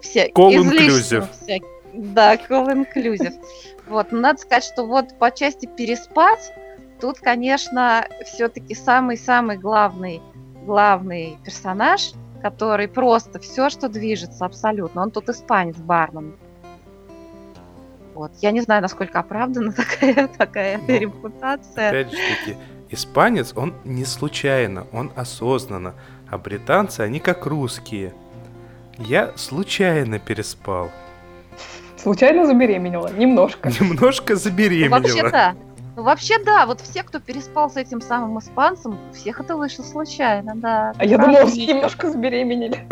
все 0.00 0.28
Call 0.30 0.54
излишне 0.56 0.88
inclusive. 1.20 1.28
всякие. 1.42 1.68
Да, 1.92 2.34
call 2.36 2.86
inclusive. 2.94 3.34
Вот, 3.86 4.12
но 4.12 4.20
надо 4.20 4.40
сказать, 4.40 4.64
что 4.64 4.86
вот 4.86 5.18
по 5.18 5.30
части 5.30 5.66
переспать, 5.66 6.52
тут, 7.00 7.18
конечно, 7.18 8.06
все-таки 8.24 8.74
самый-самый 8.74 9.58
главный, 9.58 10.22
главный 10.64 11.38
персонаж, 11.44 12.12
который 12.40 12.88
просто 12.88 13.38
все, 13.38 13.68
что 13.68 13.88
движется 13.88 14.44
абсолютно. 14.44 15.02
Он 15.02 15.10
тут 15.10 15.28
испанец 15.28 15.76
Барнум. 15.76 16.36
Вот. 18.14 18.32
Я 18.40 18.52
не 18.52 18.60
знаю, 18.60 18.80
насколько 18.82 19.18
оправдана 19.18 19.72
такая, 19.76 20.28
такая 20.28 20.78
Ну, 20.78 20.98
репутация. 20.98 21.88
Опять 21.88 22.10
же 22.10 22.16
таки, 22.16 22.56
испанец, 22.90 23.52
он 23.56 23.74
не 23.84 24.04
случайно, 24.04 24.86
он 24.92 25.12
осознанно. 25.16 25.94
А 26.30 26.38
британцы, 26.38 27.00
они 27.00 27.20
как 27.20 27.46
русские. 27.46 28.14
Я 28.98 29.32
случайно 29.36 30.18
переспал. 30.18 30.90
Случайно 32.04 32.44
забеременела? 32.46 33.10
Немножко. 33.16 33.70
Немножко 33.80 34.34
Ну, 34.34 34.38
забеременела. 34.38 34.98
вообще 35.00 35.30
да. 35.30 35.54
Ну, 35.96 36.02
вообще 36.02 36.38
да, 36.44 36.66
вот 36.66 36.80
все, 36.82 37.02
кто 37.02 37.18
переспал 37.18 37.70
с 37.70 37.76
этим 37.76 38.00
самым 38.02 38.38
испанцем, 38.38 38.98
всех 39.14 39.40
это 39.40 39.56
вышло 39.56 39.82
случайно, 39.84 40.52
да. 40.54 40.92
А 40.98 41.04
я 41.04 41.16
думала, 41.18 41.46
все 41.46 41.66
немножко 41.66 42.10
забеременели. 42.10 42.86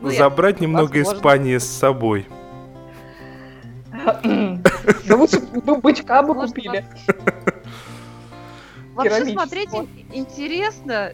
Ну, 0.00 0.10
Забрать 0.10 0.60
немного. 0.60 1.00
Испании 1.00 1.58
с 1.58 1.64
собой. 1.66 2.26
Да 5.06 5.16
лучше 5.16 5.38
бы 5.40 5.76
бычка 5.76 6.22
бы 6.22 6.34
купили. 6.34 6.84
Вообще 8.94 9.26
смотреть 9.26 9.68
ин- 9.72 9.88
интересно, 10.12 11.12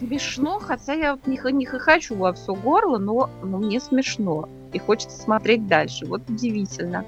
смешно, 0.00 0.58
хотя 0.58 0.94
я 0.94 1.18
не, 1.26 1.38
не 1.52 1.66
хочу 1.66 2.16
во 2.16 2.32
все 2.32 2.54
горло, 2.54 2.98
но, 2.98 3.30
но 3.42 3.58
мне 3.58 3.80
смешно. 3.80 4.48
И 4.72 4.78
хочется 4.78 5.20
смотреть 5.20 5.66
дальше. 5.66 6.06
Вот 6.06 6.22
удивительно. 6.28 7.04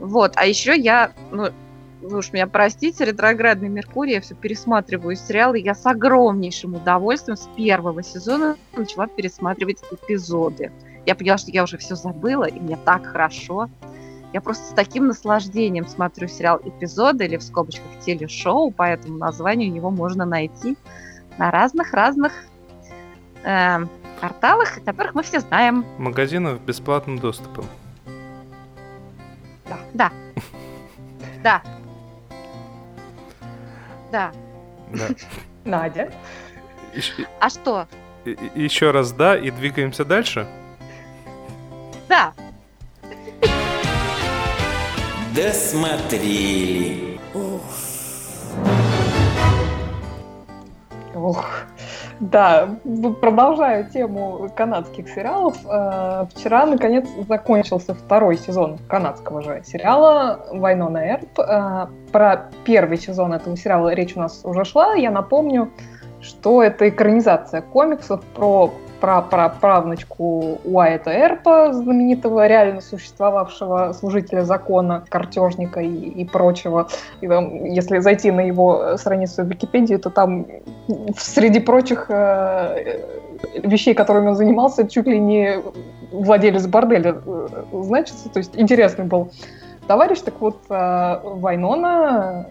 Вот, 0.00 0.32
а 0.36 0.46
еще 0.46 0.76
я, 0.76 1.12
ну, 1.30 1.48
вы 2.02 2.18
уж 2.18 2.32
меня 2.32 2.46
простите, 2.46 3.04
ретроградный 3.04 3.68
Меркурий, 3.68 4.12
я 4.12 4.20
все 4.20 4.34
пересматриваю 4.34 5.16
сериалы, 5.16 5.58
я 5.58 5.74
с 5.74 5.86
огромнейшим 5.86 6.74
удовольствием 6.74 7.36
с 7.36 7.48
первого 7.56 8.02
сезона 8.02 8.56
начала 8.76 9.06
пересматривать 9.06 9.78
эпизоды. 9.90 10.72
Я 11.06 11.14
поняла, 11.14 11.38
что 11.38 11.50
я 11.50 11.62
уже 11.62 11.78
все 11.78 11.94
забыла, 11.94 12.44
и 12.44 12.58
мне 12.58 12.78
так 12.84 13.06
хорошо. 13.06 13.68
Я 14.32 14.40
просто 14.40 14.64
с 14.64 14.74
таким 14.74 15.06
наслаждением 15.06 15.86
смотрю 15.86 16.26
сериал 16.26 16.60
эпизоды 16.64 17.24
или 17.24 17.36
в 17.36 17.42
скобочках 17.42 18.00
телешоу, 18.04 18.72
поэтому 18.72 19.16
название 19.16 19.70
у 19.70 19.74
него 19.74 19.90
можно 19.90 20.24
найти 20.24 20.76
на 21.38 21.50
разных-разных 21.50 22.32
эм, 23.44 23.88
порталах, 24.20 24.82
которых 24.84 25.14
мы 25.14 25.22
все 25.22 25.40
знаем. 25.40 25.84
Магазинов 25.98 26.60
бесплатным 26.60 27.18
доступом. 27.18 27.66
Да. 29.92 30.10
Да. 31.42 31.62
Да. 34.10 34.32
Да. 34.92 35.08
Надя. 35.64 36.12
А 37.40 37.50
что? 37.50 37.86
Еще 38.54 38.90
раз 38.90 39.12
да, 39.12 39.36
и 39.36 39.50
двигаемся 39.50 40.04
дальше. 40.04 40.46
Да. 42.08 42.32
Досмотрели. 45.34 47.13
Ох. 51.14 51.44
Да, 52.20 52.68
продолжая 53.20 53.84
тему 53.84 54.48
канадских 54.54 55.08
сериалов, 55.08 55.56
э, 55.64 56.26
вчера, 56.34 56.66
наконец, 56.66 57.08
закончился 57.28 57.94
второй 57.94 58.36
сезон 58.36 58.78
канадского 58.88 59.42
же 59.42 59.62
сериала 59.64 60.46
«Вайнона 60.52 60.98
Эрп». 60.98 61.38
Э, 61.38 61.86
про 62.12 62.50
первый 62.64 62.98
сезон 62.98 63.32
этого 63.32 63.56
сериала 63.56 63.92
речь 63.94 64.16
у 64.16 64.20
нас 64.20 64.40
уже 64.44 64.64
шла. 64.64 64.94
Я 64.94 65.10
напомню, 65.10 65.70
что 66.20 66.62
это 66.62 66.88
экранизация 66.88 67.62
комиксов 67.62 68.24
про 68.34 68.72
правнучку 69.60 70.58
Уайта 70.64 71.10
Эрпа, 71.10 71.72
знаменитого 71.72 72.46
реально 72.46 72.80
существовавшего 72.80 73.92
служителя 73.92 74.42
закона, 74.42 75.04
картежника 75.08 75.80
и, 75.80 75.88
и 75.88 76.24
прочего. 76.24 76.88
И 77.20 77.28
там, 77.28 77.64
если 77.64 77.98
зайти 77.98 78.30
на 78.30 78.40
его 78.40 78.96
страницу 78.96 79.42
в 79.42 79.48
Википедии, 79.48 79.96
то 79.96 80.10
там 80.10 80.46
среди 81.16 81.60
прочих 81.60 82.06
э, 82.08 83.00
вещей, 83.62 83.94
которыми 83.94 84.28
он 84.28 84.36
занимался, 84.36 84.88
чуть 84.88 85.06
ли 85.06 85.18
не 85.18 85.58
владелец 86.12 86.66
борделя 86.66 87.16
э, 87.24 87.48
значится. 87.72 88.28
То 88.28 88.38
есть 88.38 88.52
интересный 88.54 89.04
был 89.04 89.30
товарищ. 89.86 90.20
Так 90.20 90.34
вот, 90.40 90.58
э, 90.68 91.20
Вайнона 91.22 92.46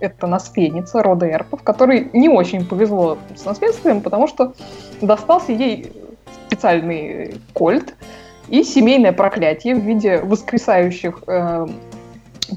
это 0.00 0.26
наследница 0.26 1.02
рода 1.02 1.30
Эрпов, 1.30 1.62
которой 1.62 2.10
не 2.12 2.28
очень 2.28 2.66
повезло 2.66 3.18
с 3.34 3.44
наследствием, 3.44 4.00
потому 4.00 4.26
что 4.26 4.54
достался 5.00 5.52
ей 5.52 5.92
специальный 6.46 7.40
кольт 7.52 7.94
и 8.48 8.62
семейное 8.62 9.12
проклятие 9.12 9.74
в 9.74 9.80
виде 9.80 10.18
воскресающих 10.18 11.22
э, 11.26 11.66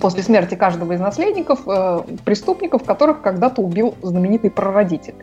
после 0.01 0.24
смерти 0.24 0.55
каждого 0.55 0.93
из 0.93 0.99
наследников 0.99 1.61
э, 1.65 2.01
преступников, 2.26 2.84
которых 2.84 3.22
когда-то 3.22 3.61
убил 3.61 3.95
знаменитый 4.01 4.51
прародитель. 4.51 5.15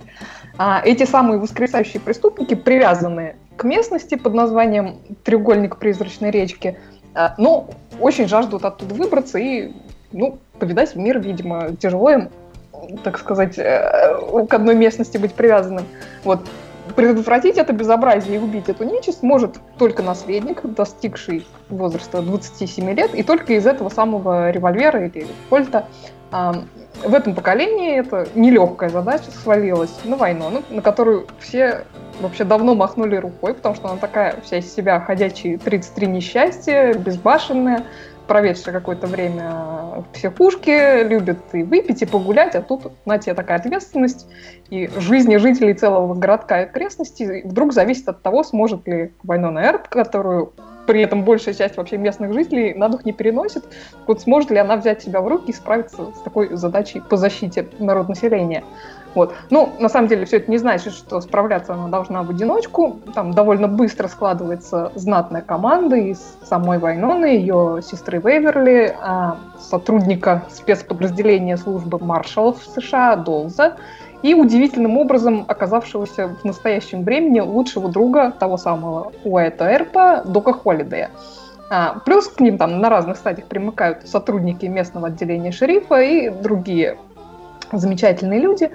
А 0.56 0.80
эти 0.84 1.04
самые 1.04 1.38
воскресающие 1.38 2.00
преступники 2.00 2.54
привязаны 2.54 3.36
к 3.56 3.64
местности 3.64 4.14
под 4.14 4.34
названием 4.34 4.96
треугольник 5.24 5.76
призрачной 5.76 6.30
речки, 6.30 6.78
но 7.38 7.66
очень 8.00 8.28
жаждут 8.28 8.64
оттуда 8.64 8.94
выбраться 8.94 9.38
и 9.38 9.72
ну, 10.12 10.38
повидать 10.58 10.94
мир, 10.96 11.18
видимо, 11.18 11.76
тяжело 11.76 12.10
им, 12.10 12.28
так 13.02 13.18
сказать, 13.18 13.58
э, 13.58 14.46
к 14.48 14.54
одной 14.54 14.74
местности 14.74 15.18
быть 15.18 15.34
привязанным. 15.34 15.84
Вот. 16.24 16.40
Предотвратить 16.96 17.56
это 17.56 17.72
безобразие 17.72 18.36
и 18.36 18.38
убить 18.38 18.68
эту 18.68 18.84
нечисть 18.84 19.22
может 19.22 19.54
только 19.78 20.02
наследник, 20.02 20.60
достигший 20.62 21.46
возраста 21.70 22.20
27 22.20 22.90
лет, 22.92 23.14
и 23.14 23.22
только 23.22 23.54
из 23.54 23.66
этого 23.66 23.88
самого 23.88 24.50
револьвера 24.50 25.06
или 25.06 25.26
кольта. 25.48 25.86
А, 26.30 26.62
в 27.02 27.14
этом 27.14 27.34
поколении 27.34 27.98
это 27.98 28.28
нелегкая 28.34 28.90
задача 28.90 29.30
свалилась 29.30 29.94
на 30.04 30.16
войну, 30.16 30.50
ну, 30.50 30.62
на 30.68 30.82
которую 30.82 31.26
все 31.38 31.84
вообще 32.20 32.44
давно 32.44 32.74
махнули 32.74 33.16
рукой, 33.16 33.54
потому 33.54 33.74
что 33.74 33.88
она 33.88 33.98
такая 33.98 34.40
вся 34.42 34.58
из 34.58 34.74
себя 34.74 35.00
ходячие 35.00 35.58
33 35.58 36.06
несчастья, 36.06 36.94
безбашенная, 36.94 37.84
проведшая 38.26 38.74
какое-то 38.74 39.06
время 39.06 39.50
в 39.98 40.04
психушке, 40.14 41.04
любит 41.04 41.38
и 41.52 41.62
выпить, 41.62 42.02
и 42.02 42.06
погулять, 42.06 42.54
а 42.54 42.62
тут 42.62 42.92
на 43.04 43.18
тебе 43.18 43.34
такая 43.34 43.58
ответственность, 43.58 44.26
и 44.70 44.88
жизни 44.96 45.36
жителей 45.36 45.74
целого 45.74 46.14
городка 46.14 46.62
и 46.62 46.64
окрестностей 46.64 47.42
вдруг 47.42 47.72
зависит 47.72 48.08
от 48.08 48.22
того, 48.22 48.42
сможет 48.42 48.86
ли 48.86 49.12
Вайнона 49.22 49.58
Эрп, 49.58 49.88
которую 49.88 50.52
при 50.86 51.02
этом 51.02 51.24
большая 51.24 51.54
часть 51.54 51.76
вообще 51.76 51.96
местных 51.96 52.32
жителей 52.32 52.74
на 52.74 52.88
дух 52.88 53.04
не 53.04 53.12
переносит, 53.12 53.64
вот 54.06 54.20
сможет 54.22 54.50
ли 54.50 54.58
она 54.58 54.76
взять 54.76 55.02
себя 55.02 55.20
в 55.20 55.28
руки 55.28 55.50
и 55.50 55.54
справиться 55.54 56.12
с 56.14 56.20
такой 56.20 56.54
задачей 56.56 57.00
по 57.00 57.16
защите 57.16 57.66
народонаселения. 57.78 58.64
Вот. 59.14 59.34
Ну, 59.50 59.72
на 59.78 59.88
самом 59.88 60.08
деле, 60.08 60.24
все 60.24 60.38
это 60.38 60.50
не 60.50 60.58
значит, 60.58 60.92
что 60.92 61.20
справляться 61.20 61.74
она 61.74 61.88
должна 61.88 62.22
в 62.22 62.30
одиночку. 62.30 63.00
Там 63.14 63.32
довольно 63.32 63.68
быстро 63.68 64.08
складывается 64.08 64.92
знатная 64.94 65.42
команда 65.42 65.96
из 65.96 66.36
самой 66.42 66.78
Вайноны, 66.78 67.26
ее 67.26 67.80
сестры 67.82 68.18
Вейверли, 68.18 68.94
а, 69.00 69.36
сотрудника 69.58 70.42
спецподразделения 70.50 71.56
службы 71.56 71.98
маршалов 71.98 72.58
США 72.74 73.16
Долза 73.16 73.76
и 74.22 74.34
удивительным 74.34 74.96
образом 74.96 75.44
оказавшегося 75.46 76.36
в 76.40 76.44
настоящем 76.44 77.04
времени 77.04 77.40
лучшего 77.40 77.88
друга 77.88 78.30
того 78.30 78.56
самого 78.56 79.12
Уайта 79.22 79.70
Эрпа, 79.70 80.22
Дока 80.24 80.52
Холидея. 80.52 81.10
А, 81.70 82.00
плюс 82.04 82.28
к 82.28 82.40
ним 82.40 82.58
там 82.58 82.80
на 82.80 82.88
разных 82.88 83.16
стадиях 83.16 83.46
примыкают 83.48 84.08
сотрудники 84.08 84.66
местного 84.66 85.08
отделения 85.08 85.52
шерифа 85.52 86.00
и 86.00 86.30
другие 86.30 86.98
замечательные 87.72 88.40
люди. 88.40 88.70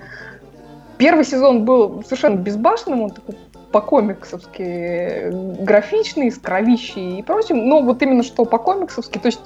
Первый 1.00 1.24
сезон 1.24 1.64
был 1.64 2.04
совершенно 2.04 2.36
безбашенным, 2.36 3.04
он 3.04 3.12
такой 3.12 3.38
по-комиксовски 3.72 5.32
графичный, 5.64 6.30
с 6.30 6.38
кровищей 6.38 7.20
и 7.20 7.24
прочим. 7.24 7.70
Но 7.70 7.82
вот 7.82 8.02
именно 8.02 8.22
что 8.22 8.44
по-комиксовски, 8.44 9.18
то 9.18 9.28
есть 9.28 9.40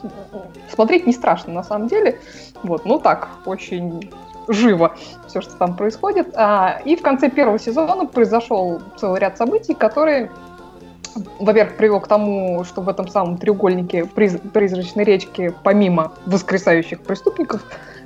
смотреть 0.74 1.06
не 1.06 1.14
страшно 1.14 1.54
на 1.54 1.64
самом 1.64 1.89
деле. 1.89 2.20
Вот, 2.64 2.86
ну 2.86 2.97
так, 2.97 3.30
очень 3.45 4.12
живо 4.47 4.95
все, 5.28 5.41
что 5.41 5.56
там 5.56 5.78
происходит. 5.78 6.30
А, 6.34 6.82
и 6.86 6.95
в 6.95 7.04
конце 7.04 7.30
первого 7.30 7.60
сезона 7.60 8.08
произошел 8.08 8.82
целый 8.97 9.20
ряд 9.20 9.38
событий, 9.38 9.76
которые 9.76 10.32
во-первых, 11.39 11.78
привел 11.78 11.99
к 11.99 12.08
тому, 12.08 12.64
что 12.64 12.82
в 12.82 12.89
этом 12.89 13.08
самом 13.08 13.38
треугольнике 13.38 14.06
приз- 14.06 14.39
призрачной 14.49 15.04
речки, 15.04 15.54
помимо 15.62 16.14
воскресающих 16.26 17.01
преступников, 17.01 17.62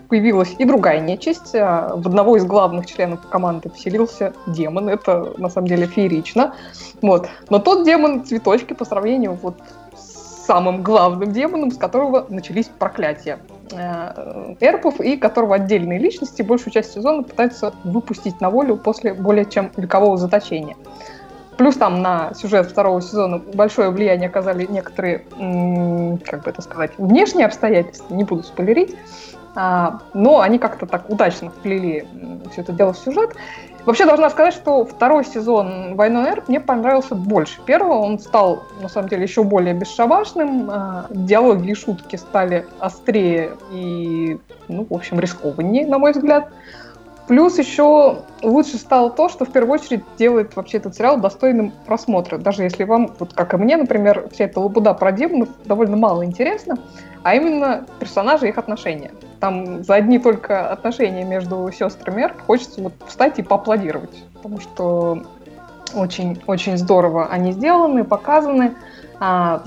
появилась 0.08 0.56
и 0.58 0.66
другая 0.66 1.00
нечисть. 1.00 1.56
А, 1.56 1.94
в 1.96 2.08
одного 2.08 2.38
из 2.38 2.46
главных 2.46 2.86
членов 2.86 3.22
команды 3.30 3.70
поселился 3.70 4.34
демон. 4.48 4.90
Это, 4.90 5.34
на 5.38 5.50
самом 5.50 5.68
деле, 5.68 5.88
феерично. 5.88 6.54
Вот. 7.02 7.28
Но 7.50 7.60
тот 7.60 7.86
демон 7.86 8.26
цветочки 8.26 8.74
по 8.74 8.86
сравнению 8.86 9.38
вот 9.42 9.56
с 9.96 10.46
самым 10.46 10.82
главным 10.82 11.32
демоном, 11.32 11.72
с 11.72 11.78
которого 11.78 12.26
начались 12.30 12.68
проклятия 12.68 13.40
э, 13.72 14.56
эрпов, 14.62 15.00
и 15.02 15.18
которого 15.18 15.56
отдельные 15.56 16.00
личности 16.00 16.42
большую 16.42 16.74
часть 16.74 16.94
сезона 16.94 17.24
пытаются 17.24 17.74
выпустить 17.84 18.40
на 18.40 18.50
волю 18.50 18.78
после 18.78 19.14
более 19.14 19.46
чем 19.46 19.72
векового 19.76 20.18
заточения. 20.18 20.78
Плюс 21.58 21.76
там 21.76 22.04
на 22.04 22.34
сюжет 22.36 22.68
второго 22.68 23.02
сезона 23.02 23.40
большое 23.40 23.90
влияние 23.90 24.30
оказали 24.30 24.68
некоторые, 24.70 25.26
как 26.24 26.44
бы 26.44 26.52
это 26.52 26.62
сказать, 26.62 26.92
внешние 27.00 27.48
обстоятельства, 27.48 28.14
не 28.14 28.24
буду 28.24 28.44
спойлерить, 28.44 28.96
но 30.14 30.42
они 30.42 30.60
как-то 30.60 30.86
так 30.86 31.10
удачно 31.10 31.50
вплели 31.50 32.06
все 32.52 32.62
это 32.62 32.74
дело 32.74 32.94
в 32.94 32.98
сюжет. 32.98 33.36
Вообще 33.88 34.06
должна 34.06 34.30
сказать, 34.30 34.54
что 34.54 34.84
второй 34.84 35.24
сезон 35.24 35.96
«Войны 35.96 36.18
Эр» 36.28 36.44
мне 36.50 36.60
понравился 36.60 37.16
больше 37.16 37.62
первого. 37.62 38.00
Он 38.00 38.20
стал, 38.20 38.64
на 38.82 38.90
самом 38.90 39.08
деле, 39.08 39.24
еще 39.24 39.44
более 39.44 39.74
бесшабашным. 39.74 40.70
А, 40.70 41.06
диалоги 41.10 41.72
и 41.72 41.74
шутки 41.74 42.18
стали 42.18 42.68
острее 42.80 43.52
и, 43.72 44.40
ну, 44.68 44.86
в 44.90 44.94
общем, 44.94 45.22
рискованнее, 45.22 45.88
на 45.88 46.00
мой 46.00 46.12
взгляд. 46.12 46.50
Плюс 47.30 47.58
еще 47.58 48.24
лучше 48.42 48.78
стало 48.78 49.10
то, 49.10 49.30
что 49.30 49.46
в 49.46 49.54
первую 49.54 49.80
очередь 49.80 50.04
делает 50.18 50.58
вообще 50.58 50.80
этот 50.80 50.94
сериал 50.94 51.18
достойным 51.18 51.72
просмотра. 51.86 52.38
Даже 52.38 52.64
если 52.64 52.84
вам, 52.84 53.12
вот 53.20 53.32
как 53.34 53.54
и 53.54 53.58
мне, 53.58 53.78
например, 53.78 54.28
вся 54.34 54.46
эта 54.46 54.60
лабуда 54.60 54.94
про 54.96 55.14
демонов 55.14 55.48
довольно 55.64 55.96
мало 55.96 56.26
интересна, 56.26 56.78
а 57.24 57.36
именно 57.36 57.86
персонажи 58.00 58.48
и 58.48 58.50
их 58.50 58.58
отношения. 58.58 59.12
Там 59.40 59.84
за 59.84 59.96
одни 59.96 60.20
только 60.20 60.70
отношения 60.70 61.24
между 61.24 61.70
сестрами 61.72 62.32
хочется 62.46 62.82
вот 62.82 62.94
встать 63.06 63.40
и 63.40 63.44
поаплодировать, 63.44 64.24
потому 64.34 64.60
что 64.60 65.24
очень, 65.94 66.42
очень 66.48 66.78
здорово 66.78 67.28
они 67.28 67.52
сделаны, 67.52 68.04
показаны. 68.04 68.76
А, 69.20 69.64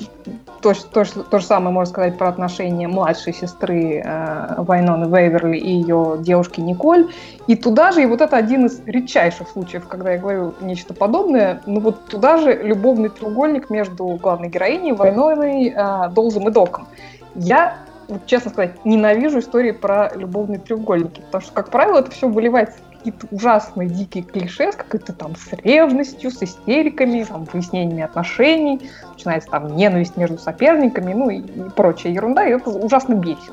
то, 0.61 0.75
то, 0.75 1.05
то 1.05 1.39
же 1.39 1.45
самое 1.45 1.73
можно 1.73 1.91
сказать 1.91 2.17
про 2.17 2.29
отношения 2.29 2.87
младшей 2.87 3.33
сестры 3.33 4.03
э, 4.05 4.55
Вайноны 4.59 5.07
Вейверли 5.07 5.57
и 5.57 5.73
ее 5.73 6.19
девушки 6.21 6.61
Николь. 6.61 7.09
И 7.49 7.57
туда 7.57 7.91
же, 7.91 8.03
и 8.03 8.07
вот 8.07 8.21
это 8.21 8.37
один 8.37 8.67
из 8.67 8.81
редчайших 8.87 9.49
случаев, 9.49 9.89
когда 9.89 10.13
я 10.13 10.19
говорю 10.19 10.55
нечто 10.61 10.95
подобное, 10.95 11.63
ну 11.67 11.81
вот 11.81 12.05
туда 12.07 12.37
же 12.37 12.53
любовный 12.63 13.09
треугольник 13.09 13.71
между 13.71 14.07
главной 14.07 14.51
героиней 14.51 14.93
Вайноной, 14.93 15.75
э, 15.75 16.11
Долзом 16.11 16.49
и 16.49 16.53
Доком. 16.53 16.87
Я 17.35 17.79
честно 18.27 18.51
сказать, 18.51 18.85
ненавижу 18.85 19.39
истории 19.39 19.73
про 19.73 20.13
любовные 20.15 20.59
треугольники, 20.59 21.21
потому 21.21 21.43
что, 21.43 21.53
как 21.53 21.71
правило, 21.71 21.99
это 21.99 22.11
все 22.11 22.29
выливается 22.29 22.79
какие-то 22.97 23.27
ужасные 23.31 23.89
дикие 23.89 24.25
клише, 24.25 24.73
с 24.73 24.77
какой-то 24.77 25.13
там 25.13 25.35
с 25.35 25.53
ревностью, 25.53 26.31
с 26.31 26.43
истериками, 26.43 27.25
там, 27.25 27.45
выяснениями 27.45 28.03
отношений, 28.03 28.91
начинается 29.13 29.49
там 29.51 29.75
ненависть 29.75 30.17
между 30.17 30.39
соперниками, 30.39 31.15
ну 31.15 31.31
и, 31.31 31.39
и 31.39 31.71
прочая 31.71 32.13
ерунда, 32.13 32.47
и 32.47 32.51
это 32.51 32.71
ужасно 32.71 33.15
бесит. 33.15 33.53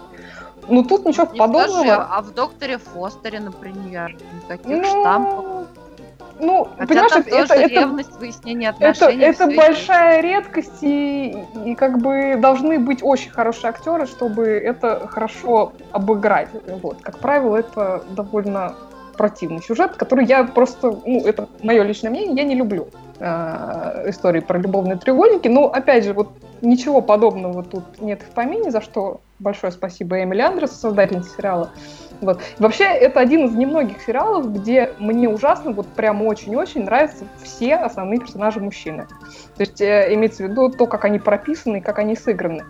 Ну 0.68 0.84
тут 0.84 1.06
ничего 1.06 1.28
Не 1.32 1.40
подобного. 1.40 1.84
Скажи, 1.84 1.92
а 2.10 2.22
в 2.22 2.34
докторе 2.34 2.78
Фостере, 2.78 3.40
например, 3.40 4.18
никаких 4.44 4.68
ну, 4.68 4.84
штампов. 4.84 5.68
Ну, 6.40 6.68
Хотя 6.78 6.88
понимаешь, 6.88 7.12
это, 7.16 7.30
тоже 7.30 7.54
это, 7.54 7.68
ревность, 7.68 8.20
выяснение 8.20 8.70
отношений. 8.70 9.24
Это, 9.24 9.44
это 9.44 9.56
большая 9.56 10.22
есть. 10.22 10.24
редкость, 10.24 10.84
и, 10.84 11.44
и 11.66 11.76
как 11.76 12.00
бы 12.00 12.36
должны 12.38 12.80
быть 12.80 13.00
очень 13.02 13.32
хорошие 13.32 13.70
актеры, 13.70 14.06
чтобы 14.06 14.48
это 14.48 15.08
хорошо 15.08 15.74
обыграть. 15.92 16.50
Вот. 16.82 17.02
Как 17.02 17.20
правило, 17.20 17.58
это 17.58 18.04
довольно 18.12 18.76
противный 19.18 19.62
сюжет, 19.62 19.96
который 19.96 20.26
я 20.26 20.44
просто, 20.44 20.96
ну, 21.06 21.26
это 21.26 21.50
мое 21.64 21.84
личное 21.84 22.12
мнение, 22.12 22.36
я 22.36 22.44
не 22.44 22.56
люблю 22.56 22.88
э, 23.20 24.10
истории 24.10 24.40
про 24.40 24.60
любовные 24.60 24.98
треугольники. 24.98 25.48
Но, 25.48 25.66
опять 25.66 26.06
же, 26.06 26.14
вот 26.14 26.30
ничего 26.62 27.02
подобного 27.02 27.64
тут 27.64 28.00
нет 28.00 28.22
в 28.22 28.30
помине, 28.34 28.72
за 28.72 28.82
что 28.82 29.22
большое 29.40 29.72
спасибо 29.72 30.24
Эмили 30.24 30.42
Андрес, 30.42 30.72
создательнице 30.72 31.32
сериала. 31.36 31.72
Вот. 32.22 32.42
вообще, 32.58 32.86
это 32.86 33.20
один 33.20 33.46
из 33.46 33.54
немногих 33.54 34.02
сериалов, 34.02 34.52
где 34.54 34.92
мне 35.00 35.30
ужасно, 35.30 35.72
вот 35.72 35.88
прям 35.88 36.24
очень-очень 36.24 36.84
нравятся 36.84 37.26
все 37.44 37.76
основные 37.76 38.20
персонажи 38.20 38.60
мужчины. 38.60 39.08
То 39.56 39.62
есть 39.62 39.82
э, 39.82 40.14
имеется 40.14 40.44
в 40.44 40.50
виду 40.50 40.70
то, 40.70 40.88
как 40.88 41.06
они 41.06 41.20
прописаны 41.20 41.78
и 41.78 41.82
как 41.82 42.00
они 42.00 42.16
сыграны. 42.16 42.66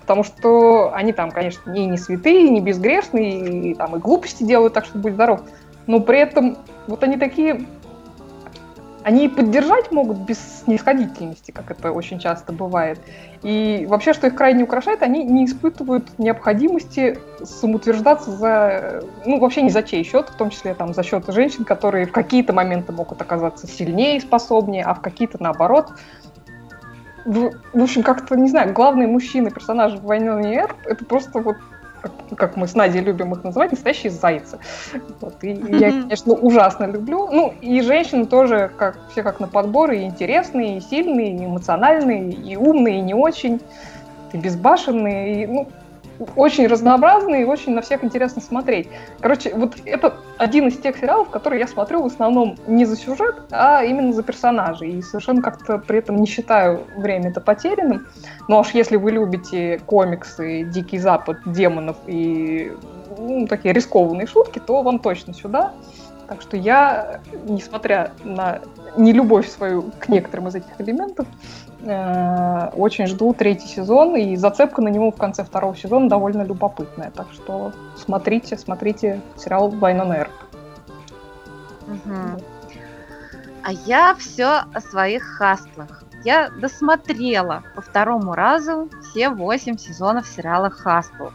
Потому 0.00 0.24
что 0.24 0.92
они 0.94 1.12
там, 1.12 1.30
конечно, 1.30 1.70
не, 1.70 1.86
не 1.86 1.96
святые, 1.96 2.48
не 2.48 2.60
безгрешные, 2.60 3.70
и, 3.70 3.74
там, 3.74 3.96
и 3.96 3.98
глупости 3.98 4.42
делают, 4.44 4.74
так 4.74 4.84
что 4.84 4.98
будь 4.98 5.14
здоров 5.14 5.42
но 5.86 6.00
при 6.00 6.18
этом 6.18 6.58
вот 6.86 7.02
они 7.02 7.16
такие 7.16 7.66
они 9.04 9.28
поддержать 9.28 9.90
могут 9.90 10.18
без 10.18 10.38
снисходительности, 10.64 11.50
как 11.50 11.70
это 11.70 11.92
очень 11.92 12.18
часто 12.18 12.52
бывает. 12.52 13.00
И 13.42 13.86
вообще, 13.88 14.12
что 14.12 14.28
их 14.28 14.34
крайне 14.34 14.64
украшает, 14.64 15.02
они 15.02 15.24
не 15.24 15.46
испытывают 15.46 16.18
необходимости 16.18 17.18
самоутверждаться 17.42 18.30
за, 18.30 19.02
ну, 19.26 19.40
вообще 19.40 19.62
не 19.62 19.70
за 19.70 19.82
чей 19.82 20.04
счет, 20.04 20.28
в 20.28 20.36
том 20.36 20.50
числе 20.50 20.74
там 20.74 20.94
за 20.94 21.02
счет 21.02 21.24
женщин, 21.28 21.64
которые 21.64 22.06
в 22.06 22.12
какие-то 22.12 22.52
моменты 22.52 22.92
могут 22.92 23.20
оказаться 23.20 23.66
сильнее 23.66 24.18
и 24.18 24.20
способнее, 24.20 24.84
а 24.84 24.94
в 24.94 25.00
какие-то 25.00 25.42
наоборот. 25.42 25.92
В, 27.24 27.52
в 27.72 27.82
общем, 27.82 28.02
как-то, 28.02 28.36
не 28.36 28.48
знаю, 28.48 28.72
главные 28.72 29.08
мужчины, 29.08 29.50
персонажи 29.50 29.96
в 29.96 30.02
«Войне 30.02 30.30
Эр»— 30.30 30.74
это 30.84 31.04
просто 31.04 31.40
вот 31.40 31.56
как 32.36 32.56
мы 32.56 32.66
с 32.66 32.74
Надей 32.74 33.02
любим 33.02 33.32
их 33.32 33.44
называть, 33.44 33.72
настоящие 33.72 34.10
зайцы. 34.10 34.58
Вот. 35.20 35.34
И 35.42 35.50
я, 35.50 35.90
конечно, 35.90 36.32
ужасно 36.34 36.84
люблю. 36.84 37.28
Ну, 37.30 37.54
и 37.60 37.80
женщины 37.80 38.26
тоже, 38.26 38.70
как 38.76 38.98
все 39.10 39.22
как 39.22 39.40
на 39.40 39.48
подбор, 39.48 39.92
и 39.92 40.02
интересные, 40.02 40.78
и 40.78 40.80
сильные, 40.80 41.36
и 41.36 41.44
эмоциональные, 41.44 42.32
и 42.32 42.56
умные, 42.56 42.98
и 42.98 43.02
не 43.02 43.14
очень, 43.14 43.60
и 44.32 44.36
безбашенные. 44.36 45.42
И, 45.42 45.46
ну, 45.46 45.68
очень 46.36 46.66
разнообразный 46.66 47.42
и 47.42 47.44
очень 47.44 47.72
на 47.74 47.82
всех 47.82 48.04
интересно 48.04 48.40
смотреть. 48.40 48.88
Короче, 49.20 49.54
вот 49.54 49.74
это 49.84 50.14
один 50.38 50.68
из 50.68 50.78
тех 50.78 50.96
сериалов, 50.96 51.30
которые 51.30 51.60
я 51.60 51.66
смотрю 51.66 52.02
в 52.02 52.06
основном 52.06 52.56
не 52.66 52.84
за 52.84 52.96
сюжет, 52.96 53.36
а 53.50 53.82
именно 53.84 54.12
за 54.12 54.22
персонажей. 54.22 54.92
И 54.92 55.02
совершенно 55.02 55.42
как-то 55.42 55.78
при 55.78 55.98
этом 55.98 56.16
не 56.16 56.26
считаю 56.26 56.80
время 56.96 57.30
это 57.30 57.40
потерянным. 57.40 58.06
Но 58.48 58.60
аж 58.60 58.70
если 58.70 58.96
вы 58.96 59.12
любите 59.12 59.80
комиксы, 59.86 60.64
Дикий 60.64 60.98
Запад, 60.98 61.38
демонов 61.46 61.96
и 62.06 62.72
ну, 63.18 63.46
такие 63.46 63.74
рискованные 63.74 64.26
шутки, 64.26 64.58
то 64.58 64.82
вам 64.82 64.98
точно 64.98 65.34
сюда. 65.34 65.72
Так 66.32 66.40
что 66.40 66.56
я, 66.56 67.20
несмотря 67.44 68.12
на 68.24 68.60
нелюбовь 68.96 69.50
свою 69.50 69.90
к 70.00 70.08
некоторым 70.08 70.48
из 70.48 70.54
этих 70.54 70.80
элементов, 70.80 71.26
Э, 71.84 72.70
очень 72.76 73.08
жду 73.08 73.34
третий 73.34 73.66
сезон, 73.66 74.14
и 74.14 74.36
зацепка 74.36 74.80
на 74.82 74.88
него 74.88 75.10
в 75.10 75.16
конце 75.16 75.42
второго 75.42 75.76
сезона 75.76 76.08
довольно 76.08 76.42
любопытная. 76.42 77.10
Так 77.10 77.26
что 77.32 77.72
смотрите, 77.96 78.56
смотрите 78.56 79.20
сериал 79.36 79.68
«Война 79.68 80.18
Эрп». 80.18 80.32
Угу. 81.88 82.42
А 83.64 83.72
я 83.86 84.14
все 84.14 84.62
о 84.72 84.80
своих 84.80 85.24
хастлах. 85.24 86.04
Я 86.24 86.50
досмотрела 86.50 87.64
по 87.74 87.82
второму 87.82 88.34
разу 88.34 88.88
все 89.02 89.30
восемь 89.30 89.76
сезонов 89.76 90.28
сериала 90.28 90.70
«Хастл». 90.70 91.28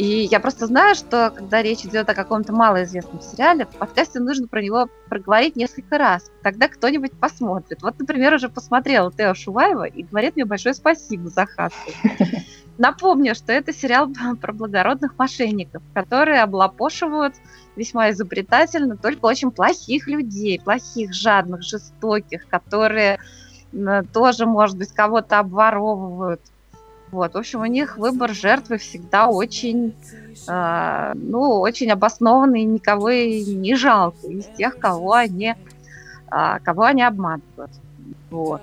И 0.00 0.26
я 0.30 0.40
просто 0.40 0.66
знаю, 0.66 0.94
что 0.94 1.30
когда 1.30 1.60
речь 1.60 1.84
идет 1.84 2.08
о 2.08 2.14
каком-то 2.14 2.54
малоизвестном 2.54 3.20
сериале, 3.20 3.66
в 3.66 3.76
подкасте 3.76 4.18
нужно 4.18 4.48
про 4.48 4.62
него 4.62 4.88
проговорить 5.10 5.56
несколько 5.56 5.98
раз. 5.98 6.30
Тогда 6.42 6.68
кто-нибудь 6.68 7.12
посмотрит. 7.12 7.82
Вот, 7.82 7.98
например, 7.98 8.32
уже 8.32 8.48
посмотрела 8.48 9.12
Тео 9.12 9.34
Шуваева 9.34 9.84
и 9.84 10.02
говорит 10.02 10.36
мне 10.36 10.46
большое 10.46 10.72
спасибо 10.72 11.28
за 11.28 11.44
хаску. 11.44 11.90
Напомню, 12.78 13.34
что 13.34 13.52
это 13.52 13.74
сериал 13.74 14.10
про 14.40 14.54
благородных 14.54 15.18
мошенников, 15.18 15.82
которые 15.92 16.40
облапошивают 16.40 17.34
весьма 17.76 18.10
изобретательно 18.10 18.96
только 18.96 19.26
очень 19.26 19.50
плохих 19.50 20.06
людей, 20.06 20.58
плохих, 20.58 21.12
жадных, 21.12 21.60
жестоких, 21.60 22.48
которые 22.48 23.18
тоже, 24.14 24.46
может 24.46 24.78
быть, 24.78 24.92
кого-то 24.92 25.40
обворовывают, 25.40 26.40
вот, 27.12 27.34
в 27.34 27.36
общем, 27.36 27.60
у 27.60 27.66
них 27.66 27.96
выбор 27.96 28.32
жертвы 28.32 28.78
всегда 28.78 29.28
очень, 29.28 29.94
э, 30.48 31.12
ну, 31.14 31.60
очень 31.60 31.90
обоснованный, 31.90 32.64
никого 32.64 33.10
и 33.10 33.44
не 33.54 33.74
жалко 33.74 34.26
из 34.26 34.46
тех, 34.56 34.78
кого 34.78 35.14
они, 35.14 35.54
э, 36.30 36.58
кого 36.62 36.84
они 36.84 37.02
обманывают. 37.02 37.72
Вот. 38.30 38.62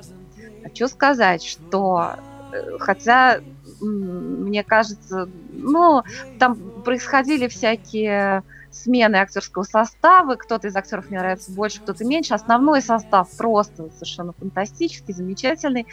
Хочу 0.63 0.87
сказать, 0.87 1.43
что 1.43 2.15
э, 2.51 2.77
хотя 2.79 3.41
мне 3.79 4.63
кажется, 4.63 5.29
ну, 5.51 6.03
там 6.39 6.55
происходили 6.83 7.47
всякие 7.47 8.43
смены 8.71 9.17
актерского 9.17 9.63
состава, 9.63 10.35
кто-то 10.35 10.67
из 10.67 10.75
актеров 10.75 11.09
мне 11.09 11.19
нравится 11.19 11.51
больше, 11.51 11.81
кто-то 11.81 12.05
меньше. 12.05 12.33
Основной 12.33 12.81
состав 12.81 13.29
просто 13.37 13.89
совершенно 13.91 14.33
фантастический, 14.33 15.13
замечательный. 15.13 15.87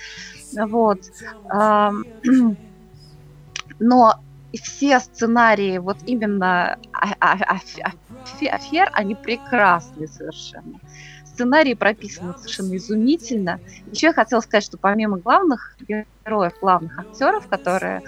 Вот. 0.57 1.01
Но 3.79 4.15
все 4.63 5.01
сценарии 5.01 5.79
вот 5.79 5.99
именно 6.07 6.77
афер, 7.01 8.89
они 8.93 9.15
прекрасные 9.15 10.09
совершенно 10.09 10.79
сценарии 11.35 11.75
прописаны 11.75 12.35
совершенно 12.39 12.77
изумительно. 12.77 13.61
Еще 13.91 14.09
я 14.09 14.13
хотела 14.13 14.41
сказать, 14.41 14.65
что 14.65 14.79
помимо 14.79 15.19
главных 15.19 15.77
героев, 15.87 16.53
главных 16.61 16.99
актеров, 16.99 17.47
которые 17.49 18.03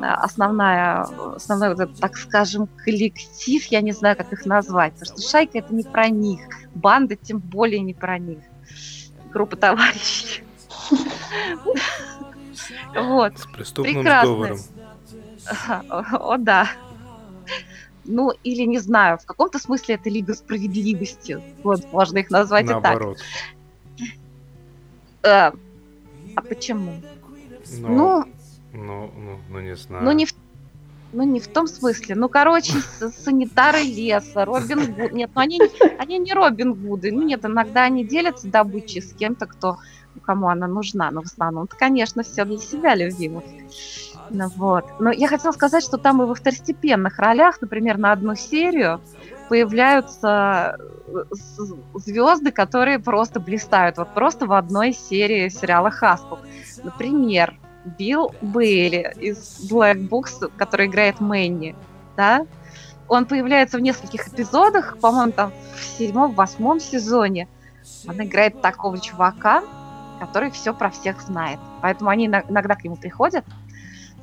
основная, 0.00 1.06
основной, 1.34 1.74
так 2.00 2.16
скажем, 2.16 2.68
коллектив, 2.84 3.64
я 3.66 3.80
не 3.80 3.92
знаю, 3.92 4.16
как 4.16 4.32
их 4.32 4.44
назвать, 4.44 4.92
потому 4.94 5.18
что 5.18 5.28
шайка 5.28 5.58
это 5.58 5.74
не 5.74 5.82
про 5.82 6.08
них, 6.08 6.40
банда 6.74 7.16
тем 7.16 7.38
более 7.38 7.80
не 7.80 7.94
про 7.94 8.18
них, 8.18 8.40
группа 9.32 9.56
товарищей. 9.56 10.44
Вот. 12.94 13.38
С 13.38 13.46
преступным 13.46 14.02
сговором. 14.02 14.58
О, 15.88 16.36
да 16.36 16.68
ну, 18.04 18.32
или 18.44 18.62
не 18.62 18.78
знаю, 18.78 19.18
в 19.18 19.26
каком-то 19.26 19.58
смысле 19.58 19.96
это 19.96 20.08
Лига 20.10 20.34
Справедливости. 20.34 21.40
Вот, 21.62 21.92
можно 21.92 22.18
их 22.18 22.30
назвать 22.30 22.66
Наоборот. 22.66 23.18
и 23.96 24.02
так. 24.02 24.08
А, 25.22 25.52
а 26.36 26.42
почему? 26.42 26.94
Ну, 27.78 27.88
ну, 27.88 28.24
ну, 28.72 29.10
ну, 29.16 29.40
ну, 29.48 29.60
не 29.60 29.76
знаю. 29.76 30.04
Ну, 30.04 30.12
не 30.12 30.26
в 30.26 30.34
ну, 31.12 31.24
не 31.24 31.40
в 31.40 31.48
том 31.48 31.66
смысле. 31.66 32.14
Ну, 32.14 32.28
короче, 32.28 32.72
санитары 33.24 33.82
леса, 33.82 34.44
Робин 34.44 34.94
Гуд. 34.94 35.12
Нет, 35.12 35.30
ну 35.34 35.40
они, 35.40 35.60
они 35.98 36.18
не 36.18 36.32
Робин 36.32 36.74
Гуды. 36.74 37.10
Ну, 37.10 37.22
нет, 37.22 37.44
иногда 37.44 37.82
они 37.82 38.04
делятся 38.04 38.46
добычей 38.46 39.02
с 39.02 39.12
кем-то, 39.12 39.46
кто, 39.46 39.78
кому 40.22 40.48
она 40.48 40.68
нужна. 40.68 41.10
Но 41.10 41.22
в 41.22 41.26
основном, 41.26 41.66
конечно, 41.66 42.22
все 42.22 42.44
для 42.44 42.58
себя 42.58 42.94
любимых. 42.94 43.42
Ну, 44.30 44.48
вот. 44.56 44.84
Но 45.00 45.10
я 45.10 45.28
хотела 45.28 45.52
сказать, 45.52 45.82
что 45.82 45.98
там 45.98 46.22
и 46.22 46.26
во 46.26 46.34
второстепенных 46.34 47.18
ролях, 47.18 47.60
например, 47.60 47.98
на 47.98 48.12
одну 48.12 48.34
серию 48.36 49.00
появляются 49.48 50.78
э, 51.08 51.24
звезды, 51.94 52.52
которые 52.52 53.00
просто 53.00 53.40
блистают. 53.40 53.98
Вот 53.98 54.14
просто 54.14 54.46
в 54.46 54.52
одной 54.52 54.92
серии 54.92 55.48
сериала 55.48 55.90
Хаскл. 55.90 56.36
Например, 56.84 57.58
Билл 57.98 58.32
Бейли 58.40 59.12
из 59.16 59.68
Black 59.70 60.08
Books, 60.08 60.50
который 60.56 60.86
играет 60.86 61.20
Мэнни, 61.20 61.74
да, 62.16 62.46
он 63.08 63.26
появляется 63.26 63.78
в 63.78 63.80
нескольких 63.80 64.28
эпизодах, 64.28 64.98
по-моему, 64.98 65.32
там 65.32 65.52
в 65.74 65.82
седьмом, 65.82 66.32
восьмом 66.32 66.78
сезоне. 66.78 67.48
Он 68.06 68.22
играет 68.22 68.62
такого 68.62 69.00
чувака, 69.00 69.64
который 70.20 70.52
все 70.52 70.72
про 70.72 70.90
всех 70.90 71.20
знает. 71.20 71.58
Поэтому 71.82 72.10
они 72.10 72.26
иногда 72.26 72.76
к 72.76 72.84
нему 72.84 72.94
приходят, 72.94 73.44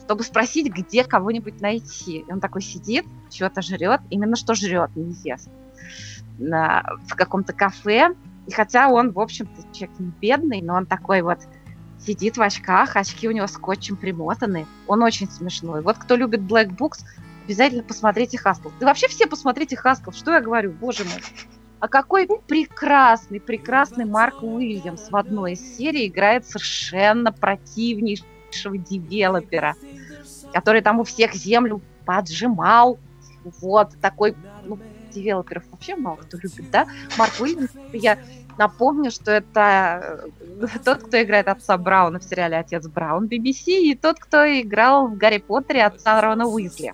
чтобы 0.08 0.24
спросить, 0.24 0.72
где 0.74 1.04
кого-нибудь 1.04 1.60
найти. 1.60 2.20
И 2.20 2.32
он 2.32 2.40
такой 2.40 2.62
сидит, 2.62 3.06
что-то 3.30 3.62
жрет, 3.62 4.00
именно 4.10 4.38
что 4.38 4.56
жрет, 4.56 4.90
не 4.96 5.14
ест. 5.26 5.50
На, 6.40 6.86
в 7.10 7.16
каком-то 7.16 7.52
кафе. 7.52 8.16
И 8.48 8.52
хотя 8.52 8.88
он, 8.88 9.12
в 9.12 9.20
общем-то, 9.20 9.64
человек 9.74 10.00
не 10.00 10.14
бедный, 10.22 10.62
но 10.62 10.76
он 10.76 10.86
такой 10.86 11.22
вот 11.22 11.40
сидит 12.00 12.38
в 12.38 12.42
очках, 12.42 12.96
очки 12.96 13.28
у 13.28 13.32
него 13.32 13.48
скотчем 13.48 13.98
примотаны. 13.98 14.66
Он 14.88 15.04
очень 15.04 15.30
смешной. 15.30 15.82
Вот 15.82 15.98
кто 15.98 16.16
любит 16.16 16.40
Black 16.40 16.74
Books, 16.74 17.00
обязательно 17.44 17.84
посмотрите 17.84 18.38
Хаскл. 18.38 18.70
Да 18.80 18.86
вообще 18.86 19.10
все 19.10 19.28
посмотрите 19.28 19.76
Хаскл. 19.76 20.12
Что 20.12 20.32
я 20.32 20.40
говорю, 20.40 20.72
боже 20.72 21.04
мой. 21.04 21.22
А 21.82 21.90
какой 21.90 22.30
прекрасный, 22.48 23.42
прекрасный 23.42 24.06
Марк 24.06 24.42
Уильямс 24.42 25.12
в 25.12 25.16
одной 25.18 25.52
из 25.54 25.76
серий 25.76 26.08
играет 26.08 26.46
совершенно 26.46 27.34
противнейшего 27.34 28.37
девелопера 28.52 29.76
который 30.54 30.82
там 30.82 31.00
у 31.00 31.04
всех 31.04 31.34
землю 31.34 31.82
поджимал. 32.06 33.00
Вот, 33.62 33.92
такой, 34.02 34.36
ну, 34.66 34.80
девелоперов 35.12 35.64
вообще 35.72 35.96
мало 35.96 36.18
кто 36.18 36.38
любит, 36.38 36.70
да? 36.70 36.88
Марк 37.18 37.34
Уильямс, 37.40 37.72
я 37.94 38.20
напомню, 38.58 39.10
что 39.10 39.32
это 39.32 40.30
э, 40.62 40.68
тот, 40.84 41.04
кто 41.04 41.22
играет 41.22 41.48
отца 41.48 41.78
Брауна 41.78 42.20
в 42.20 42.24
сериале 42.24 42.58
«Отец 42.58 42.88
Браун» 42.88 43.28
BBC, 43.28 43.80
и 43.80 43.96
тот, 43.96 44.20
кто 44.20 44.46
играл 44.46 45.08
в 45.08 45.18
«Гарри 45.18 45.38
Поттере» 45.38 45.86
отца 45.86 46.20
Рона 46.20 46.46
Уизли. 46.46 46.94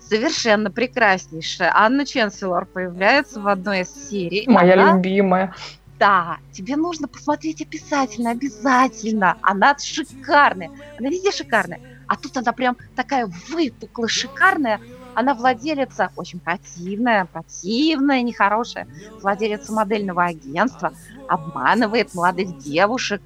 Совершенно 0.00 0.70
прекраснейшая. 0.70 1.72
Анна 1.74 2.04
Ченселор 2.04 2.66
появляется 2.66 3.40
в 3.40 3.48
одной 3.48 3.80
из 3.80 4.10
серий. 4.10 4.44
Моя 4.46 4.74
Она... 4.74 4.92
любимая. 4.92 5.54
Да, 5.98 6.38
тебе 6.52 6.76
нужно 6.76 7.06
посмотреть 7.06 7.62
обязательно, 7.62 8.30
обязательно. 8.30 9.36
Она 9.42 9.76
шикарная. 9.78 10.70
Она 10.98 11.08
везде 11.08 11.30
шикарная. 11.30 11.80
А 12.06 12.16
тут 12.16 12.36
она 12.36 12.52
прям 12.52 12.76
такая 12.96 13.30
выпуклая, 13.48 14.08
шикарная. 14.08 14.80
Она 15.14 15.34
владелица, 15.34 16.10
очень 16.16 16.40
противная, 16.40 17.26
противная, 17.26 18.22
нехорошая, 18.22 18.88
владелица 19.20 19.72
модельного 19.72 20.24
агентства, 20.24 20.92
обманывает 21.28 22.12
молодых 22.14 22.58
девушек, 22.58 23.22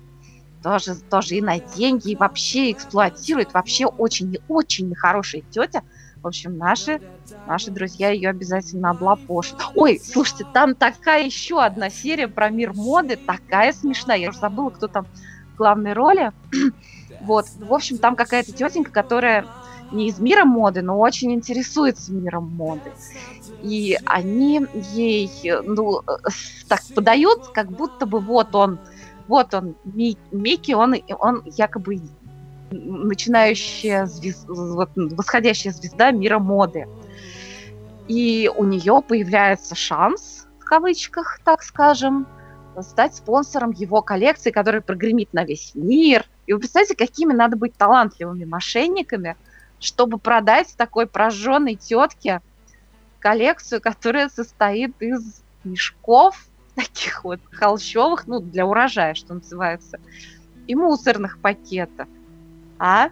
тоже, 0.63 0.97
тоже 0.97 1.37
и 1.37 1.41
на 1.41 1.59
деньги, 1.59 2.11
и 2.11 2.17
вообще 2.17 2.73
эксплуатирует, 2.73 3.55
вообще 3.55 3.87
очень-очень 3.87 4.91
нехорошая 4.91 5.43
тетя. 5.51 5.83
Общем, 6.29 6.59
наши, 6.59 7.01
наши 7.47 7.71
друзья 7.71 8.11
ее 8.11 8.29
обязательно 8.29 8.91
облапошат. 8.91 9.61
Ой, 9.75 9.99
слушайте, 10.03 10.45
там 10.53 10.75
такая 10.75 11.25
еще 11.25 11.63
одна 11.63 11.89
серия 11.89 12.29
про 12.29 12.51
мир 12.51 12.75
моды, 12.75 13.17
такая 13.17 13.73
смешная. 13.73 14.19
Я 14.19 14.31
уже 14.31 14.39
забыла, 14.39 14.71
кто 14.71 14.89
там 14.89 15.07
в 15.55 15.57
главной 15.57 15.93
роли. 15.93 16.33
Вот, 17.21 17.47
в 17.59 17.75
общем, 17.75 17.99
там 17.99 18.15
какая-то 18.15 18.53
тетенька, 18.53 18.93
которая 18.93 19.45
не 19.91 20.09
из 20.09 20.21
мира 20.21 20.45
моды, 20.45 20.83
но 20.83 20.99
очень 21.01 21.33
интересуется 21.33 22.13
миром 22.13 22.55
моды. 22.55 22.93
И 23.63 23.99
они 24.05 24.65
ей, 24.93 25.29
ну, 25.65 26.03
так 26.69 26.81
подают, 26.95 27.49
как 27.49 27.73
будто 27.73 28.07
бы 28.07 28.21
вот 28.21 28.55
он, 28.55 28.79
вот 29.27 29.53
он, 29.53 29.75
Микки, 29.85 30.73
он, 30.73 30.95
он 31.19 31.43
якобы 31.45 32.01
начинающая 32.71 34.07
звезда, 34.07 34.53
вот, 34.53 34.91
восходящая 34.95 35.73
звезда 35.73 36.11
мира 36.11 36.39
моды. 36.39 36.87
И 38.09 38.51
у 38.57 38.65
нее 38.65 39.03
появляется 39.07 39.75
шанс, 39.75 40.47
в 40.61 40.65
кавычках, 40.65 41.41
так 41.45 41.63
скажем, 41.63 42.27
стать 42.81 43.17
спонсором 43.17 43.73
его 43.73 44.03
коллекции, 44.03 44.51
которая 44.51 44.81
прогремит 44.81 45.33
на 45.33 45.45
весь 45.45 45.73
мир– 45.75 46.25
и 46.49 46.55
вы 46.55 46.61
представляете, 46.61 46.97
какими 46.97 47.35
надо 47.35 47.59
быть 47.59 47.75
талантливыми 47.77 48.47
мошенниками, 48.47 49.37
чтобы 49.81 50.17
продать 50.17 50.75
такой 50.79 51.07
прожженной 51.07 51.75
тетке 51.75 52.41
коллекцию, 53.19 53.83
которая 53.83 54.31
состоит 54.31 54.95
из 54.99 55.43
мешков, 55.63 56.47
таких 56.75 57.23
вот 57.23 57.41
холщовых, 57.53 58.27
ну, 58.27 58.41
для 58.41 58.65
урожая, 58.65 59.13
что 59.13 59.35
называется, 59.35 60.01
и 60.67 60.75
мусорных 60.75 61.39
пакетов. 61.39 62.09
А? 62.79 63.09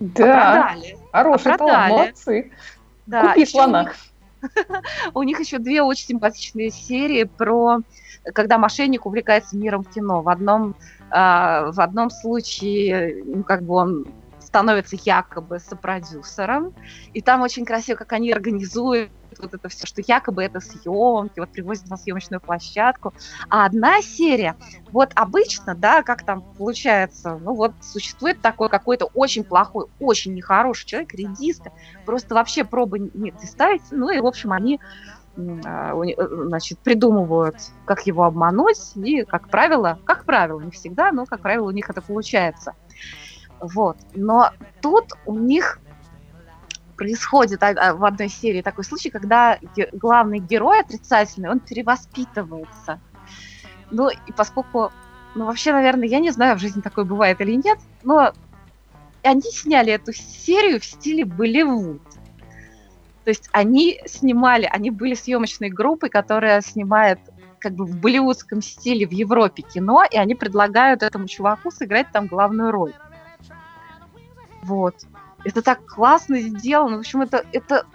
Да, 0.00 0.74
а 1.12 1.18
хороший 1.18 1.56
талант, 1.56 1.90
молодцы. 1.90 2.50
Да, 3.06 3.28
Купи 3.28 3.46
слона. 3.46 3.92
У 5.14 5.22
них 5.22 5.38
еще 5.40 5.58
две 5.58 5.82
очень 5.82 6.06
симпатичные 6.06 6.70
серии 6.70 7.24
про 7.24 7.78
когда 8.34 8.58
мошенник 8.58 9.06
увлекается 9.06 9.56
миром 9.56 9.84
кино. 9.84 10.22
В 10.22 10.28
одном 10.28 10.74
а, 11.10 11.70
в 11.72 11.80
одном 11.80 12.10
случае, 12.10 13.22
ну, 13.24 13.44
как 13.44 13.62
бы 13.62 13.74
он 13.74 14.04
становится 14.50 14.96
якобы 14.96 15.60
сопродюсером, 15.60 16.74
и 17.14 17.22
там 17.22 17.42
очень 17.42 17.64
красиво, 17.64 17.96
как 17.96 18.12
они 18.12 18.32
организуют 18.32 19.12
вот 19.38 19.54
это 19.54 19.68
все, 19.68 19.86
что 19.86 20.02
якобы 20.04 20.42
это 20.42 20.58
съемки, 20.58 21.38
вот 21.38 21.50
привозят 21.50 21.88
на 21.88 21.96
съемочную 21.96 22.40
площадку. 22.40 23.14
А 23.48 23.64
одна 23.64 24.02
серия, 24.02 24.56
вот 24.90 25.12
обычно, 25.14 25.76
да, 25.76 26.02
как 26.02 26.24
там 26.24 26.42
получается, 26.58 27.38
ну 27.40 27.54
вот 27.54 27.72
существует 27.80 28.40
такой 28.42 28.68
какой-то 28.68 29.06
очень 29.14 29.44
плохой, 29.44 29.86
очень 30.00 30.34
нехороший 30.34 30.84
человек, 30.84 31.14
редиска, 31.14 31.70
просто 32.04 32.34
вообще 32.34 32.64
пробы 32.64 33.10
не 33.14 33.32
ставить, 33.46 33.82
ну 33.92 34.10
и, 34.10 34.18
в 34.18 34.26
общем, 34.26 34.52
они 34.52 34.80
а, 35.64 35.94
э, 35.94 36.46
значит, 36.46 36.78
придумывают, 36.80 37.56
как 37.84 38.06
его 38.06 38.24
обмануть, 38.24 38.96
и, 38.96 39.24
как 39.24 39.48
правило, 39.48 39.98
как 40.04 40.24
правило, 40.24 40.60
не 40.60 40.72
всегда, 40.72 41.12
но, 41.12 41.24
как 41.24 41.40
правило, 41.40 41.68
у 41.68 41.70
них 41.70 41.88
это 41.88 42.02
получается. 42.02 42.74
Вот. 43.60 43.96
Но 44.14 44.50
тут 44.80 45.12
у 45.26 45.38
них 45.38 45.78
происходит 46.96 47.60
в 47.60 48.04
одной 48.04 48.28
серии 48.28 48.62
такой 48.62 48.84
случай, 48.84 49.10
когда 49.10 49.58
главный 49.92 50.38
герой 50.38 50.80
отрицательный, 50.80 51.50
он 51.50 51.60
перевоспитывается. 51.60 53.00
Ну, 53.90 54.10
и 54.10 54.32
поскольку 54.36 54.92
ну 55.34 55.46
вообще, 55.46 55.72
наверное, 55.72 56.08
я 56.08 56.18
не 56.18 56.30
знаю, 56.30 56.56
в 56.56 56.60
жизни 56.60 56.80
такое 56.80 57.04
бывает 57.04 57.40
или 57.40 57.54
нет, 57.54 57.78
но 58.02 58.32
они 59.22 59.42
сняли 59.42 59.92
эту 59.92 60.12
серию 60.12 60.80
в 60.80 60.84
стиле 60.84 61.24
Болливуд. 61.24 62.02
То 63.24 63.30
есть 63.30 63.48
они 63.52 64.00
снимали, 64.06 64.68
они 64.70 64.90
были 64.90 65.14
съемочной 65.14 65.68
группой, 65.68 66.08
которая 66.08 66.60
снимает 66.62 67.20
как 67.58 67.74
бы 67.74 67.84
в 67.84 67.96
болливудском 68.00 68.62
стиле 68.62 69.06
в 69.06 69.12
Европе 69.12 69.62
кино, 69.62 70.04
и 70.10 70.16
они 70.16 70.34
предлагают 70.34 71.02
этому 71.02 71.28
чуваку 71.28 71.70
сыграть 71.70 72.10
там 72.10 72.26
главную 72.26 72.72
роль. 72.72 72.94
Вот. 74.62 74.94
Это 75.44 75.62
так 75.62 75.84
классно 75.86 76.40
сделано. 76.40 76.96
В 76.96 77.00
общем, 77.00 77.22
это, 77.22 77.44
это 77.52 77.86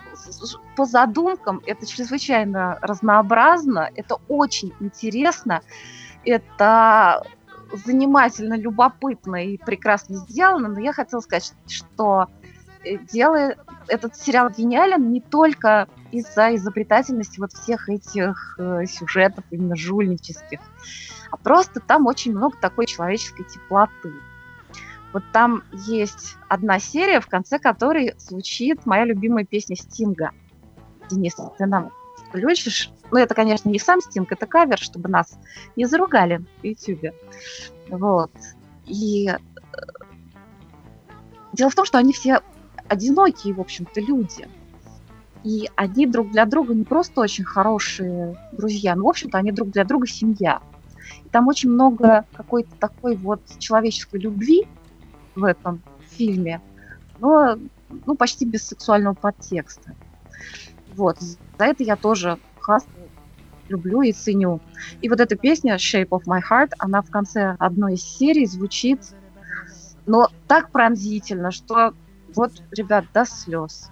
по 0.76 0.86
задумкам, 0.86 1.62
это 1.66 1.86
чрезвычайно 1.86 2.80
разнообразно, 2.82 3.90
это 3.96 4.18
очень 4.28 4.74
интересно, 4.80 5.62
это 6.24 7.24
занимательно, 7.72 8.56
любопытно 8.56 9.46
и 9.46 9.58
прекрасно 9.58 10.18
сделано, 10.18 10.70
но 10.70 10.80
я 10.80 10.94
хотела 10.94 11.20
сказать, 11.20 11.54
что 11.68 12.28
э, 12.84 12.98
делает 12.98 13.60
этот 13.88 14.16
сериал 14.16 14.50
гениален 14.50 15.12
не 15.12 15.22
только 15.22 15.88
из-за 16.12 16.56
изобретательности 16.56 17.40
вот 17.40 17.54
всех 17.54 17.90
этих 17.90 18.56
э, 18.60 18.86
сюжетов 18.86 19.44
именно 19.52 19.76
жульнических, 19.76 20.60
а 21.32 21.38
просто 21.38 21.80
там 21.80 22.08
очень 22.08 22.36
много 22.36 22.58
такой 22.58 22.86
человеческой 22.86 23.44
теплоты. 23.44 24.14
Вот 25.16 25.24
там 25.32 25.64
есть 25.72 26.36
одна 26.50 26.78
серия, 26.78 27.22
в 27.22 27.28
конце 27.28 27.58
которой 27.58 28.16
звучит 28.18 28.86
моя 28.86 29.06
любимая 29.06 29.46
песня 29.46 29.78
Стинга. 29.78 30.32
Денис, 31.10 31.38
ты 31.58 31.66
нам 31.66 31.94
включишь? 32.28 32.92
Ну, 33.12 33.20
это, 33.20 33.34
конечно, 33.34 33.70
не 33.70 33.80
сам 33.80 34.02
Стинг, 34.02 34.34
это 34.34 34.46
кавер, 34.46 34.78
чтобы 34.78 35.08
нас 35.08 35.40
не 35.78 35.86
заругали 35.86 36.44
в 36.62 36.66
Ютьюбе. 36.66 37.14
Вот. 37.88 38.30
И 38.88 39.30
э, 39.30 39.38
дело 41.54 41.70
в 41.70 41.76
том, 41.76 41.86
что 41.86 41.98
они 41.98 42.12
все 42.12 42.42
одинокие, 42.90 43.54
в 43.54 43.62
общем-то, 43.62 44.02
люди. 44.02 44.50
И 45.46 45.70
они 45.78 46.08
друг 46.08 46.32
для 46.32 46.44
друга 46.44 46.74
не 46.74 46.84
просто 46.84 47.22
очень 47.22 47.46
хорошие 47.46 48.38
друзья, 48.52 48.98
но, 48.98 49.06
в 49.06 49.08
общем-то, 49.08 49.38
они 49.38 49.54
друг 49.54 49.70
для 49.70 49.86
друга 49.86 50.08
семья. 50.08 50.62
И 51.24 51.30
там 51.30 51.48
очень 51.48 51.70
много 51.70 52.26
какой-то 52.34 52.76
такой 52.76 53.16
вот 53.16 53.40
человеческой 53.60 54.20
любви 54.20 54.68
в 55.36 55.44
этом 55.44 55.82
фильме, 56.10 56.62
но 57.20 57.58
ну, 58.06 58.16
почти 58.16 58.46
без 58.46 58.68
сексуального 58.68 59.14
подтекста. 59.14 59.96
Вот. 60.96 61.20
За 61.20 61.66
это 61.66 61.84
я 61.84 61.96
тоже 61.96 62.40
Хас 62.60 62.86
люблю 63.68 64.02
и 64.02 64.12
ценю. 64.12 64.62
И 65.02 65.10
вот 65.10 65.20
эта 65.20 65.36
песня 65.36 65.76
Shape 65.76 66.10
of 66.10 66.24
My 66.26 66.42
Heart, 66.42 66.72
она 66.80 67.02
в 67.02 67.10
конце 67.10 67.56
одной 67.60 67.96
из 67.96 68.04
серий 68.04 68.46
звучит, 68.46 69.00
но 70.06 70.30
так 70.48 70.72
пронзительно, 70.72 71.52
что 71.52 71.94
вот, 72.36 72.52
ребят, 72.72 73.06
до 73.14 73.26
слез. 73.26 73.90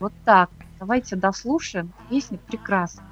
Вот 0.00 0.12
так. 0.24 0.50
Давайте 0.80 1.16
дослушаем. 1.16 1.92
Песня 2.10 2.38
прекрасная. 2.38 3.06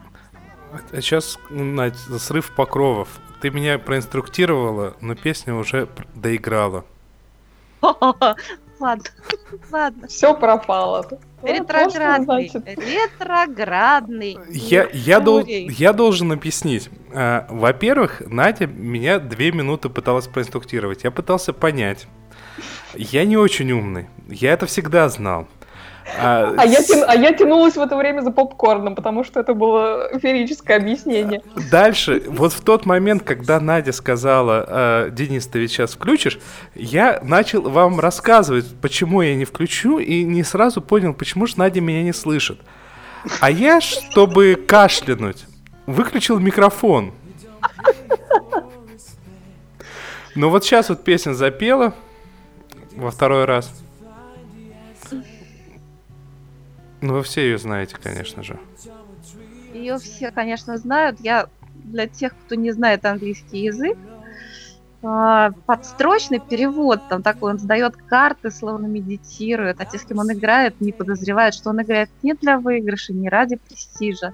А 0.91 1.01
сейчас, 1.01 1.39
Надь, 1.49 1.97
срыв 1.97 2.55
покровов. 2.55 3.21
Ты 3.41 3.51
меня 3.51 3.79
проинструктировала, 3.79 4.97
но 5.01 5.15
песня 5.15 5.55
уже 5.55 5.89
доиграла. 6.15 6.85
Ладно, 7.83 9.05
ладно. 9.71 10.09
Все 10.09 10.35
пропало. 10.35 11.07
Ретроградный. 11.43 12.51
Ретроградный. 12.53 14.39
Я, 14.51 14.89
я, 14.93 15.21
дол, 15.21 15.45
я 15.47 15.93
должен 15.93 16.33
объяснить. 16.33 16.91
А, 17.15 17.47
во-первых, 17.49 18.23
Надя 18.27 18.67
меня 18.67 19.19
две 19.21 19.53
минуты 19.53 19.89
пыталась 19.89 20.27
проинструктировать. 20.27 21.05
Я 21.05 21.11
пытался 21.11 21.53
понять. 21.53 22.07
Я 22.95 23.25
не 23.25 23.37
очень 23.37 23.71
умный. 23.71 24.09
Я 24.29 24.53
это 24.53 24.67
всегда 24.67 25.09
знал. 25.09 25.47
А, 26.19 26.55
а, 26.57 26.67
я 26.67 26.83
тя... 26.83 27.05
а 27.07 27.15
я 27.15 27.33
тянулась 27.33 27.77
в 27.77 27.81
это 27.81 27.97
время 27.97 28.21
за 28.21 28.31
попкорном, 28.31 28.95
потому 28.95 29.25
что 29.25 29.41
это 29.41 29.55
было 29.55 30.11
феерическое 30.21 30.77
объяснение. 30.77 31.43
Дальше, 31.71 32.23
вот 32.27 32.53
в 32.53 32.61
тот 32.61 32.87
момент, 32.87 33.23
когда 33.23 33.61
Надя 33.61 33.93
сказала, 33.93 34.65
э, 35.07 35.11
Денис, 35.13 35.47
ты 35.47 35.61
ведь 35.61 35.71
сейчас 35.71 35.93
включишь, 35.95 36.39
я 36.75 37.21
начал 37.23 37.63
вам 37.63 38.01
рассказывать, 38.01 38.67
почему 38.81 39.23
я 39.23 39.35
не 39.35 39.45
включу, 39.45 39.99
и 39.99 40.25
не 40.25 40.43
сразу 40.43 40.81
понял, 40.83 41.15
почему 41.15 41.47
же 41.47 41.55
Надя 41.57 41.81
меня 41.81 42.03
не 42.03 42.13
слышит. 42.13 42.61
А 43.41 43.51
я, 43.51 43.81
чтобы 43.81 44.55
кашлянуть, 44.55 45.45
выключил 45.87 46.39
микрофон. 46.39 47.13
Но 50.35 50.49
вот 50.49 50.65
сейчас 50.65 50.89
вот 50.89 51.05
песня 51.05 51.33
запела 51.33 51.95
во 52.97 53.11
второй 53.11 53.45
раз. 53.45 53.82
Ну, 57.03 57.13
вы 57.15 57.23
все 57.23 57.43
ее 57.43 57.59
знаете, 57.59 57.97
конечно 58.01 58.43
же. 58.43 58.59
Ее 59.71 59.99
все, 60.01 60.31
конечно, 60.33 60.79
знают. 60.79 61.21
Я 61.21 61.49
для 61.75 62.09
тех, 62.09 62.37
кто 62.37 62.55
не 62.57 62.73
знает 62.73 63.05
английский 63.05 63.59
язык, 63.65 63.99
а, 65.05 65.51
подстрочный 65.67 66.41
перевод, 66.41 67.01
там 67.09 67.23
такой, 67.23 67.53
он 67.53 67.59
сдает 67.59 67.95
карты, 68.07 68.51
словно 68.51 68.87
медитирует, 68.87 69.81
а 69.81 69.87
те, 69.87 69.99
с 69.99 70.05
кем 70.05 70.19
он 70.19 70.33
играет, 70.33 70.77
не 70.81 70.93
подозревают, 70.93 71.55
что 71.55 71.71
он 71.71 71.83
играет 71.83 72.11
не 72.23 72.35
для 72.35 72.59
выигрыша, 72.59 73.13
не 73.13 73.29
ради 73.29 73.57
престижа. 73.57 74.33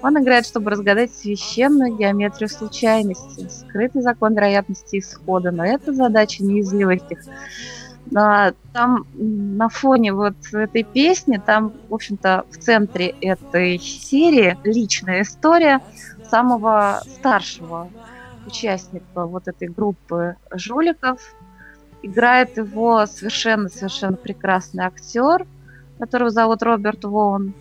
Он 0.00 0.20
играет, 0.22 0.46
чтобы 0.46 0.70
разгадать 0.70 1.12
священную 1.14 1.94
геометрию 1.94 2.48
случайности, 2.48 3.48
скрытый 3.48 4.02
закон 4.02 4.34
вероятности 4.34 4.98
исхода, 4.98 5.50
но 5.52 5.64
эта 5.64 5.92
задача 5.92 6.44
не 6.44 6.60
из 6.60 6.72
легких. 6.72 7.24
А, 8.14 8.52
там 8.72 9.06
на 9.14 9.68
фоне 9.68 10.12
вот 10.12 10.36
этой 10.52 10.84
песни, 10.84 11.40
там, 11.44 11.72
в 11.88 11.94
общем-то, 11.94 12.44
в 12.50 12.58
центре 12.58 13.14
этой 13.20 13.78
серии 13.78 14.56
личная 14.64 15.22
история 15.22 15.80
самого 16.30 17.02
старшего 17.18 17.88
участника 18.46 19.26
вот 19.26 19.48
этой 19.48 19.68
группы 19.68 20.36
жуликов. 20.52 21.20
Играет 22.02 22.56
его 22.56 23.06
совершенно-совершенно 23.06 24.16
прекрасный 24.16 24.84
актер, 24.84 25.46
которого 25.98 26.30
зовут 26.30 26.62
Роберт 26.62 27.04
Воун. 27.04 27.54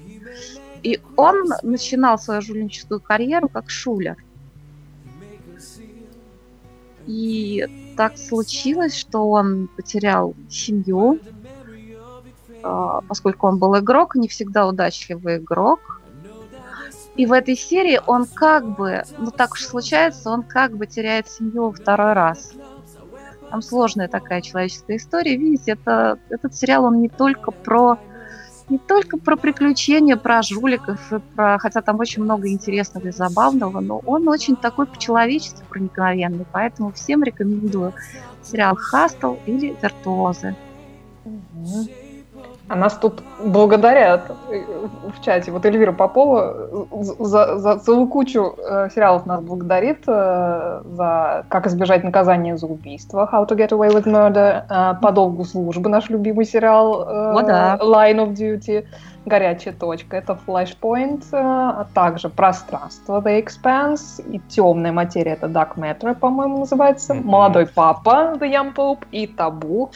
И 0.84 1.00
он 1.16 1.46
начинал 1.64 2.20
свою 2.20 2.41
жульническую 2.41 3.00
карьеру 3.00 3.50
как 3.50 3.72
шулер. 3.72 4.18
И 7.08 7.85
так 7.96 8.18
случилось, 8.18 8.96
что 8.96 9.30
он 9.30 9.68
потерял 9.76 10.36
семью, 10.50 11.20
а, 12.64 13.02
поскольку 13.02 13.48
он 13.48 13.60
был 13.60 13.78
игрок, 13.80 14.16
не 14.16 14.28
всегда 14.28 14.68
удачливый 14.68 15.38
игрок. 15.38 16.02
И 17.16 17.26
в 17.26 17.32
этой 17.32 17.56
серии 17.56 18.02
он 18.06 18.26
как 18.26 18.76
бы, 18.76 19.04
ну 19.18 19.32
так 19.32 19.54
уж 19.54 19.64
случается, 19.64 20.30
он 20.30 20.43
как 20.43 20.76
бы 20.76 20.86
теряет 20.86 21.30
семью 21.30 21.72
второй 21.72 22.14
раз. 22.14 22.52
Там 23.50 23.62
сложная 23.62 24.08
такая 24.08 24.41
человеческая 24.41 24.98
история. 24.98 25.38
Видите, 25.38 25.72
это, 25.74 26.20
этот 26.30 26.56
сериал, 26.56 26.86
он 26.86 27.02
не 27.02 27.08
только 27.10 27.52
про 27.52 28.00
не 28.70 28.78
только 28.78 29.18
про 29.18 29.36
приключения, 29.36 30.18
про 30.18 30.41
жуликов, 30.41 31.13
и 31.13 31.20
про, 31.36 31.57
хотя 31.59 31.82
там 31.82 31.99
очень 31.99 32.24
много 32.24 32.49
интересного 32.49 33.07
и 33.07 33.11
забавного, 33.11 33.80
но 33.80 34.01
он 34.05 34.28
очень 34.28 34.55
такой 34.55 34.88
по-человечески 34.88 35.61
проникновенный, 35.70 36.45
поэтому 36.51 36.91
всем 36.91 37.24
рекомендую 37.24 37.93
сериал 38.43 38.76
«Хастл» 38.76 39.36
или 39.45 39.76
«Виртуозы». 39.82 40.55
Угу. 41.26 41.89
А 42.68 42.76
нас 42.76 42.97
тут 42.97 43.22
благодарят 43.43 44.32
э, 44.49 44.63
в 45.16 45.22
чате. 45.24 45.51
Вот 45.51 45.66
Эльвира 45.66 45.91
Попова 45.91 46.88
за, 47.20 47.59
за 47.59 47.78
целую 47.78 48.07
кучу 48.07 48.55
э, 48.57 48.89
сериалов 48.93 49.28
нас 49.28 49.41
благодарит 49.41 50.03
э, 50.07 50.82
за 50.84 51.45
«Как 51.49 51.68
избежать 51.68 52.03
наказания 52.03 52.57
за 52.57 52.66
убийство», 52.66 53.30
«How 53.32 53.47
to 53.47 53.55
get 53.55 53.70
away 53.70 53.93
with 53.93 54.05
murder», 54.05 54.63
э, 54.68 54.99
«По 54.99 55.11
долгу 55.11 55.45
службы», 55.45 55.89
наш 55.89 56.09
любимый 56.09 56.45
сериал 56.45 57.03
э, 57.07 57.34
О, 57.38 57.41
да. 57.43 57.78
«Line 57.80 58.26
of 58.26 58.34
Duty», 58.34 58.88
«Горячая 59.26 59.74
точка», 59.76 60.18
это 60.18 60.36
«Flashpoint», 60.47 61.24
э, 61.32 61.38
а 61.38 61.86
также 61.93 62.30
«Пространство», 62.30 63.22
«The 63.22 63.45
Expanse», 63.45 64.28
и 64.28 64.39
«Темная 64.49 64.91
материя», 64.91 65.34
это 65.34 65.45
«Dark 65.45 65.76
Matter», 65.76 66.16
по-моему, 66.16 66.59
называется, 66.59 67.13
mm-hmm. 67.13 67.24
«Молодой 67.26 67.68
папа», 67.68 68.34
«The 68.39 68.51
Young 68.51 68.74
Pope» 68.74 69.05
и 69.11 69.28
«Табу». 69.28 69.91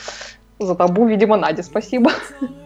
За 0.60 0.76
табу, 0.76 1.08
видимо, 1.08 1.38
Надя, 1.38 1.64
спасибо. 1.64 2.12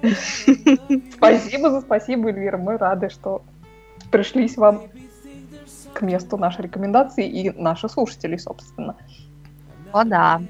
Спасибо 1.16 1.70
за 1.70 1.82
спасибо, 1.82 2.30
Эльвира. 2.30 2.58
Мы 2.58 2.78
рады, 2.78 3.10
что 3.10 3.44
пришлись 4.12 4.58
вам 4.58 4.82
к 5.94 6.02
месту 6.02 6.38
нашей 6.38 6.64
рекомендации 6.64 7.28
и 7.30 7.52
наши 7.52 7.88
слушатели, 7.88 8.38
собственно. 8.38 8.96
О, 9.92 10.04
да. 10.04 10.42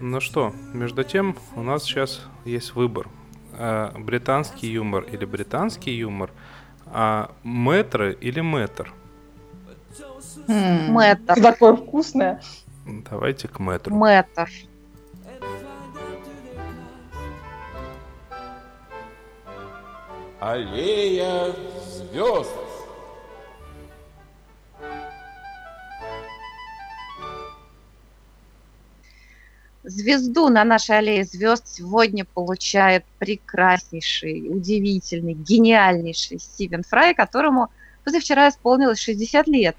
Ну 0.00 0.20
что, 0.20 0.52
между 0.74 1.02
тем, 1.02 1.34
у 1.56 1.62
нас 1.62 1.84
сейчас 1.84 2.26
есть 2.44 2.74
выбор. 2.74 3.08
А, 3.54 3.94
британский 3.98 4.68
юмор 4.68 5.04
или 5.04 5.24
британский 5.24 5.92
юмор, 5.92 6.30
а 6.86 7.30
метры 7.42 8.12
или 8.20 8.40
метр? 8.40 8.92
М, 10.46 10.92
Мэтр. 10.92 11.32
Что 11.32 11.42
такое 11.42 11.74
вкусное. 11.74 12.40
Давайте 13.10 13.48
к 13.48 13.58
мэтру. 13.58 13.94
Мэтр. 13.94 14.48
Аллея 20.40 21.52
звезд. 21.84 22.52
Звезду 29.82 30.48
на 30.48 30.62
нашей 30.62 30.98
аллее 30.98 31.24
звезд 31.24 31.66
сегодня 31.66 32.24
получает 32.24 33.04
прекраснейший, 33.18 34.48
удивительный, 34.48 35.34
гениальнейший 35.34 36.38
Стивен 36.38 36.84
Фрай, 36.84 37.14
которому 37.14 37.70
позавчера 38.04 38.48
исполнилось 38.48 39.00
60 39.00 39.48
лет. 39.48 39.76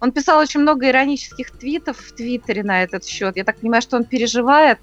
Он 0.00 0.10
писал 0.10 0.40
очень 0.40 0.60
много 0.60 0.88
иронических 0.88 1.52
твитов 1.52 1.98
в 1.98 2.12
Твиттере 2.16 2.64
на 2.64 2.82
этот 2.82 3.04
счет. 3.04 3.36
Я 3.36 3.44
так 3.44 3.58
понимаю, 3.58 3.82
что 3.82 3.98
он 3.98 4.04
переживает, 4.04 4.80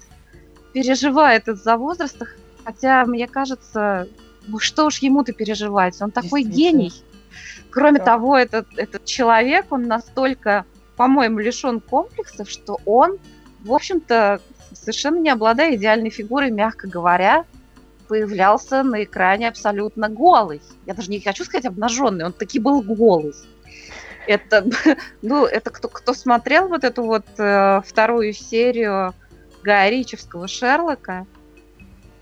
переживает 0.72 1.46
из-за 1.48 1.76
возраста, 1.76 2.26
хотя 2.64 3.04
мне 3.04 3.28
кажется, 3.28 4.08
ну 4.46 4.58
что 4.58 4.86
уж 4.86 4.98
ему-то 4.98 5.32
переживать, 5.32 6.00
он 6.00 6.10
такой 6.10 6.42
гений. 6.42 6.92
Кроме 7.70 7.98
Да. 7.98 8.04
того, 8.04 8.36
этот, 8.36 8.66
этот 8.76 9.04
человек, 9.04 9.66
он 9.70 9.84
настолько, 9.84 10.66
по-моему, 10.96 11.38
лишен 11.38 11.80
комплексов, 11.80 12.50
что 12.50 12.78
он 12.84 13.18
в 13.62 13.72
общем-то, 13.72 14.40
совершенно 14.72 15.18
не 15.18 15.30
обладая 15.30 15.76
идеальной 15.76 16.10
фигурой, 16.10 16.50
мягко 16.50 16.88
говоря, 16.88 17.44
появлялся 18.08 18.82
на 18.82 19.04
экране 19.04 19.48
абсолютно 19.48 20.08
голый. 20.08 20.60
Я 20.86 20.94
даже 20.94 21.10
не 21.10 21.20
хочу 21.20 21.44
сказать 21.44 21.66
обнаженный, 21.66 22.26
он 22.26 22.32
таки 22.32 22.58
был 22.58 22.82
голый. 22.82 23.32
Это, 24.26 24.66
ну, 25.22 25.46
это 25.46 25.70
кто, 25.70 25.88
кто 25.88 26.12
смотрел 26.14 26.68
вот 26.68 26.84
эту 26.84 27.04
вот 27.04 27.24
э, 27.38 27.80
вторую 27.86 28.32
серию 28.32 29.14
Гая 29.62 29.90
Ричевского 29.90 30.48
Шерлока? 30.48 31.26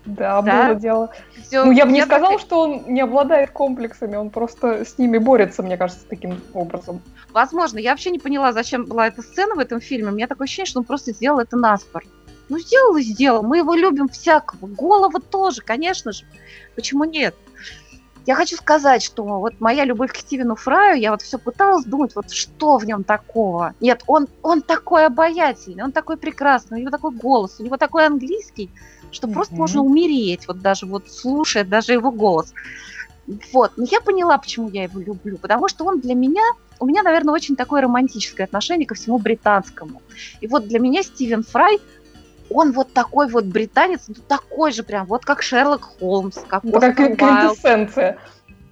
Да, 0.05 0.41
Да. 0.41 0.65
было 0.67 0.75
дело. 0.75 1.11
Всё- 1.47 1.65
Ну, 1.65 1.71
я 1.71 1.85
бы 1.85 1.91
не 1.91 2.01
сказала, 2.03 2.39
что 2.39 2.61
он 2.61 2.83
не 2.87 3.01
обладает 3.01 3.51
комплексами, 3.51 4.15
он 4.15 4.29
просто 4.31 4.83
с 4.83 4.97
ними 4.97 5.17
борется, 5.19 5.61
мне 5.63 5.77
кажется, 5.77 6.03
таким 6.09 6.41
образом. 6.53 7.01
Возможно, 7.31 7.77
я 7.77 7.91
вообще 7.91 8.09
не 8.09 8.19
поняла, 8.19 8.51
зачем 8.51 8.85
была 8.85 9.07
эта 9.07 9.21
сцена 9.21 9.55
в 9.55 9.59
этом 9.59 9.79
фильме. 9.79 10.09
У 10.09 10.13
меня 10.13 10.27
такое 10.27 10.45
ощущение, 10.45 10.67
что 10.69 10.79
он 10.79 10.85
просто 10.85 11.11
сделал 11.11 11.39
это 11.39 11.55
наспор. 11.55 12.03
Ну, 12.49 12.57
сделал 12.59 12.95
и 12.97 13.03
сделал. 13.03 13.43
Мы 13.43 13.59
его 13.59 13.75
любим 13.75 14.09
всякого. 14.09 14.67
Голова 14.67 15.19
тоже, 15.19 15.61
конечно 15.61 16.11
же. 16.11 16.25
Почему 16.75 17.03
нет? 17.05 17.35
Я 18.27 18.35
хочу 18.35 18.55
сказать, 18.55 19.01
что 19.01 19.23
вот 19.23 19.59
моя 19.59 19.83
любовь 19.83 20.11
к 20.13 20.17
Стивену 20.17 20.55
Фраю, 20.55 20.99
я 20.99 21.11
вот 21.11 21.21
все 21.23 21.39
пыталась 21.39 21.85
думать, 21.85 22.15
вот 22.15 22.29
что 22.31 22.77
в 22.77 22.85
нем 22.85 23.03
такого. 23.03 23.73
Нет, 23.79 24.03
он, 24.05 24.27
он 24.43 24.61
такой 24.61 25.07
обаятельный, 25.07 25.83
он 25.83 25.91
такой 25.91 26.17
прекрасный, 26.17 26.77
у 26.77 26.81
него 26.81 26.91
такой 26.91 27.11
голос, 27.11 27.55
у 27.59 27.63
него 27.63 27.77
такой 27.77 28.05
английский, 28.05 28.69
что 29.11 29.27
просто 29.27 29.53
Мгм. 29.53 29.61
можно 29.61 29.81
умереть, 29.81 30.47
вот 30.47 30.61
даже 30.61 30.85
вот 30.85 31.09
слушая 31.09 31.63
даже 31.63 31.93
его 31.93 32.11
голос. 32.11 32.53
Вот, 33.53 33.71
но 33.77 33.85
я 33.89 34.01
поняла, 34.01 34.37
почему 34.37 34.69
я 34.69 34.83
его 34.83 34.99
люблю, 34.99 35.37
потому 35.37 35.67
что 35.69 35.85
он 35.85 35.99
для 35.99 36.15
меня 36.15 36.43
у 36.79 36.87
меня, 36.87 37.03
наверное, 37.03 37.35
очень 37.35 37.55
такое 37.55 37.81
романтическое 37.81 38.47
отношение 38.47 38.87
ко 38.87 38.95
всему 38.95 39.19
британскому. 39.19 40.01
И 40.39 40.47
вот 40.47 40.67
для 40.67 40.79
меня 40.79 41.03
Стивен 41.03 41.43
Фрай, 41.43 41.77
он 42.49 42.71
вот 42.71 42.91
такой 42.91 43.29
вот 43.29 43.45
британец, 43.45 44.05
ну, 44.07 44.15
такой 44.27 44.71
же 44.71 44.81
прям, 44.83 45.05
вот 45.05 45.23
как 45.23 45.43
Шерлок 45.43 45.83
Холмс, 45.83 46.39
как 46.47 46.63
как 46.63 46.75
Оскар 46.75 47.11
Уайлд. 47.11 47.17
квинтэссенция. 47.17 48.17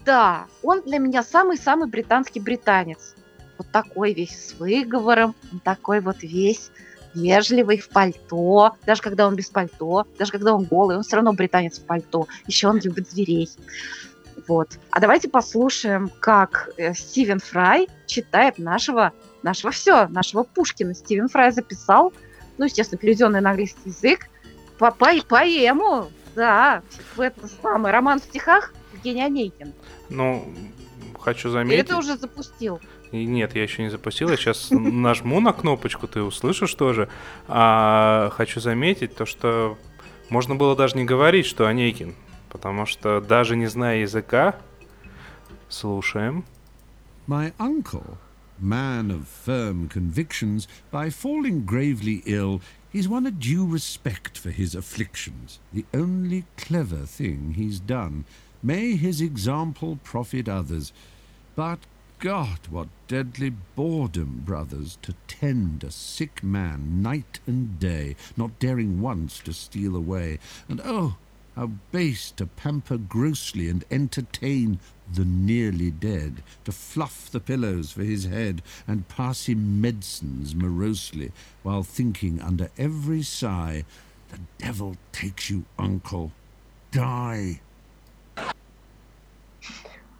Да, 0.06 0.48
он 0.64 0.82
для 0.82 0.98
меня 0.98 1.22
самый-самый 1.22 1.88
британский 1.88 2.40
британец. 2.40 3.14
Вот 3.60 3.68
такой 3.72 4.14
весь 4.14 4.48
с 4.48 4.54
выговором, 4.60 5.36
он 5.52 5.60
такой 5.60 6.00
вот 6.00 6.24
весь 6.24 6.72
вежливый 7.14 7.80
в 7.80 7.90
пальто, 7.90 8.76
даже 8.86 9.02
когда 9.02 9.28
он 9.28 9.36
без 9.36 9.50
пальто, 9.50 10.06
даже 10.18 10.32
когда 10.32 10.54
он 10.54 10.64
голый, 10.66 10.98
он 10.98 11.04
все 11.04 11.16
равно 11.16 11.34
британец 11.34 11.80
в 11.80 11.86
пальто. 11.86 12.28
Еще 12.48 12.68
он 12.68 12.80
любит 12.80 13.10
зверей. 13.10 13.50
Вот. 14.48 14.80
А 14.92 15.00
давайте 15.00 15.30
послушаем, 15.30 16.10
как 16.20 16.70
э, 16.78 16.94
Стивен 16.94 17.40
Фрай 17.40 17.88
читает 18.08 18.58
нашего, 18.58 19.12
нашего 19.44 19.72
все, 19.72 20.08
нашего 20.08 20.44
Пушкина. 20.44 20.94
Стивен 20.96 21.28
Фрай 21.28 21.52
записал, 21.52 22.14
ну, 22.58 22.66
естественно, 22.66 23.00
переведенный 23.00 23.42
на 23.42 23.52
английский 23.52 23.90
язык, 23.90 24.30
по, 24.78 24.92
по, 24.92 25.10
поэму, 25.28 26.10
да, 26.36 26.82
в 27.16 27.22
это 27.22 27.48
самый 27.62 27.92
роман 27.92 28.20
в 28.22 28.24
стихах 28.24 28.74
Евгений 28.94 29.24
Онейкин. 29.24 29.74
Ну, 30.10 30.54
хочу 31.20 31.50
Или 31.50 31.54
заметить... 31.54 31.88
ты 31.88 31.96
уже 31.96 32.18
запустил? 32.18 32.80
И 33.12 33.26
Нет, 33.26 33.56
я 33.56 33.64
еще 33.64 33.84
не 33.84 33.90
запустил. 33.90 34.30
Я 34.30 34.38
сейчас 34.38 34.70
нажму 34.72 35.40
на 35.40 35.54
кнопочку, 35.54 36.08
ты 36.08 36.22
услышишь 36.22 36.74
тоже. 36.76 37.10
А 37.48 38.30
хочу 38.34 38.60
заметить 38.60 39.16
то, 39.16 39.26
что 39.26 39.78
можно 40.30 40.56
было 40.56 40.76
даже 40.76 40.96
не 40.96 41.06
говорить, 41.06 41.46
что 41.46 41.68
Онейкин. 41.68 42.14
Потому 42.50 42.86
что 42.86 43.22
даже 43.22 43.56
не 43.56 43.68
зная 43.68 44.00
языка, 44.02 44.56
слушаем. 45.70 46.44
My 47.28 47.54
uncle, 47.60 48.18
man 48.60 49.12
of 49.12 49.28
firm 49.28 49.88
convictions, 49.88 50.68
by 50.92 51.10
falling 51.10 51.64
gravely 51.64 52.24
ill, 52.26 52.62
he's 52.92 53.08
won 53.08 53.28
a 53.28 53.32
due 53.32 53.66
respect 53.66 54.36
for 54.38 54.50
his 54.50 54.74
afflictions, 54.74 55.60
the 55.72 55.86
only 55.94 56.46
clever 56.58 57.06
thing 57.06 57.54
he's 57.56 57.80
done. 57.80 58.26
May 58.64 58.96
his 58.96 59.22
example 59.22 60.00
profit 60.04 60.50
others. 60.50 60.92
But 61.56 61.80
God, 62.19 62.61
what 62.71 62.89
deadly 63.09 63.51
boredom, 63.51 64.43
brothers, 64.45 64.99
to 65.03 65.15
tend 65.29 65.85
a 65.85 65.91
sick 65.91 66.43
man 66.43 67.03
night 67.03 67.41
and 67.47 67.79
day, 67.79 68.17
not 68.37 68.59
daring 68.59 69.01
once 69.01 69.41
to 69.41 69.53
steal 69.53 69.95
away. 69.97 70.39
And 70.69 70.81
oh, 70.85 71.17
how 71.57 71.73
base 71.93 72.31
to 72.33 72.47
pamper 72.47 72.97
grossly 72.99 73.69
and 73.69 73.85
entertain 73.91 74.81
the 75.13 75.25
nearly 75.25 75.91
dead, 75.91 76.43
to 76.65 76.73
fluff 76.73 77.31
the 77.31 77.41
pillows 77.41 77.93
for 77.93 78.03
his 78.05 78.25
head 78.25 78.63
and 78.89 79.09
pass 79.09 79.47
him 79.47 79.81
medicines 79.81 80.55
morosely, 80.55 81.33
while 81.63 81.83
thinking 81.83 82.41
under 82.41 82.71
every 82.79 83.23
sigh, 83.23 83.85
The 84.31 84.41
devil 84.59 84.97
takes 85.13 85.51
you, 85.51 85.65
uncle. 85.79 86.33
Die. 86.93 87.61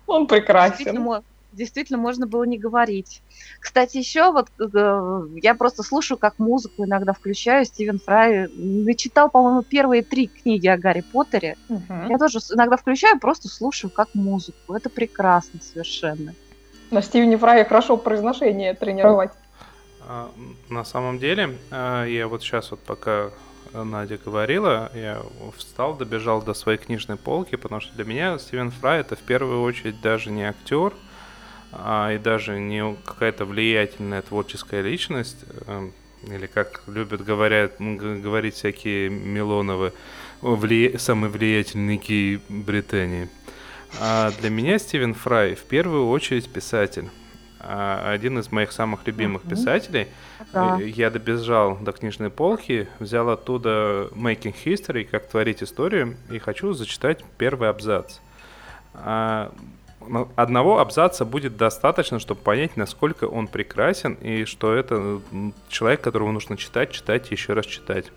Он 0.07 0.27
Действительно, 0.27 1.01
прекрасен. 1.01 1.25
Действительно 1.52 1.98
можно 1.98 2.28
было 2.28 2.44
не 2.44 2.58
говорить. 2.58 3.22
Кстати, 3.60 3.98
еще 3.98 4.32
вот 4.32 4.48
э, 4.60 5.28
я 5.42 5.56
просто 5.56 5.84
слушаю, 5.84 6.18
как 6.18 6.38
музыку 6.40 6.86
иногда 6.86 7.14
включаю. 7.14 7.66
Стивен 7.66 8.00
Фрай 8.00 8.48
начитал, 8.56 9.30
по-моему, 9.30 9.64
первые 9.64 10.04
три 10.04 10.28
книги 10.28 10.68
о 10.68 10.78
Гарри 10.78 11.02
Поттере. 11.02 11.58
Мгм. 11.68 12.10
Я 12.10 12.18
тоже 12.18 12.40
иногда 12.54 12.78
включаю, 12.78 13.20
просто 13.20 13.48
слушаю 13.48 13.90
как 13.92 14.14
музыку. 14.14 14.74
Это 14.74 14.90
прекрасно 14.90 15.60
совершенно. 15.62 16.34
На 16.92 17.02
Стивене 17.02 17.38
Фрае 17.38 17.66
хорошо 17.66 17.98
произношение 17.98 18.74
тренировать. 18.74 19.32
А, 20.08 20.32
На 20.70 20.84
самом 20.84 21.20
деле, 21.20 21.58
а, 21.72 22.06
я 22.06 22.28
вот 22.28 22.42
сейчас 22.42 22.72
вот 22.72 22.80
пока 22.80 23.32
Надя 23.74 24.18
говорила, 24.18 24.92
я 24.96 25.22
встал, 25.56 25.94
добежал 25.96 26.42
до 26.42 26.56
своей 26.56 26.80
книжной 26.80 27.18
полки, 27.18 27.56
потому 27.56 27.82
что 27.82 27.94
для 27.96 28.06
меня 28.06 28.40
Стивен 28.40 28.72
Фрай 28.72 29.02
это 29.02 29.16
в 29.16 29.20
первую 29.20 29.62
очередь 29.62 30.02
даже 30.02 30.32
не 30.32 30.44
актер, 30.44 30.94
а 31.72 32.12
и 32.14 32.18
даже 32.18 32.60
не 32.60 32.96
какая-то 33.06 33.46
влиятельная 33.46 34.22
творческая 34.22 34.82
личность, 34.82 35.38
э, 35.68 35.90
или 36.28 36.48
как 36.48 36.84
любят 36.88 37.24
говорят, 37.24 37.74
говорить 37.80 38.56
всякие 38.56 39.10
Милоновы, 39.10 39.94
вли- 40.42 40.98
самый 40.98 41.30
влиятельный 41.30 41.98
гей 41.98 42.42
Британии. 42.50 43.30
А 44.00 44.32
для 44.40 44.50
меня 44.50 44.78
Стивен 44.80 45.14
Фрай 45.14 45.56
в 45.56 45.64
первую 45.64 46.10
очередь 46.10 46.50
писатель. 46.52 47.10
А 47.62 48.12
Один 48.14 48.40
из 48.40 48.52
моих 48.52 48.72
самых 48.72 49.06
любимых 49.06 49.42
писателей. 49.44 50.08
Да. 50.54 50.78
Я 50.80 51.10
добежал 51.10 51.78
до 51.78 51.92
книжной 51.92 52.30
полки, 52.30 52.88
взял 53.00 53.30
оттуда 53.30 54.10
Making 54.12 54.56
History, 54.64 55.04
как 55.04 55.28
творить 55.28 55.62
историю, 55.62 56.16
и 56.32 56.40
хочу 56.40 56.72
зачитать 56.74 57.24
первый 57.38 57.70
абзац. 57.70 58.20
А, 58.94 59.52
Одного 60.36 60.80
абзаца 60.80 61.26
будет 61.26 61.58
достаточно, 61.58 62.20
чтобы 62.20 62.42
понять, 62.42 62.78
насколько 62.78 63.26
он 63.26 63.48
прекрасен, 63.48 64.14
и 64.16 64.46
что 64.46 64.74
это 64.74 65.22
человек, 65.68 66.02
которого 66.02 66.32
нужно 66.32 66.58
читать, 66.58 66.92
читать 66.92 67.32
и 67.32 67.36
еще 67.36 67.54
раз 67.54 67.66
читать. 67.66 68.12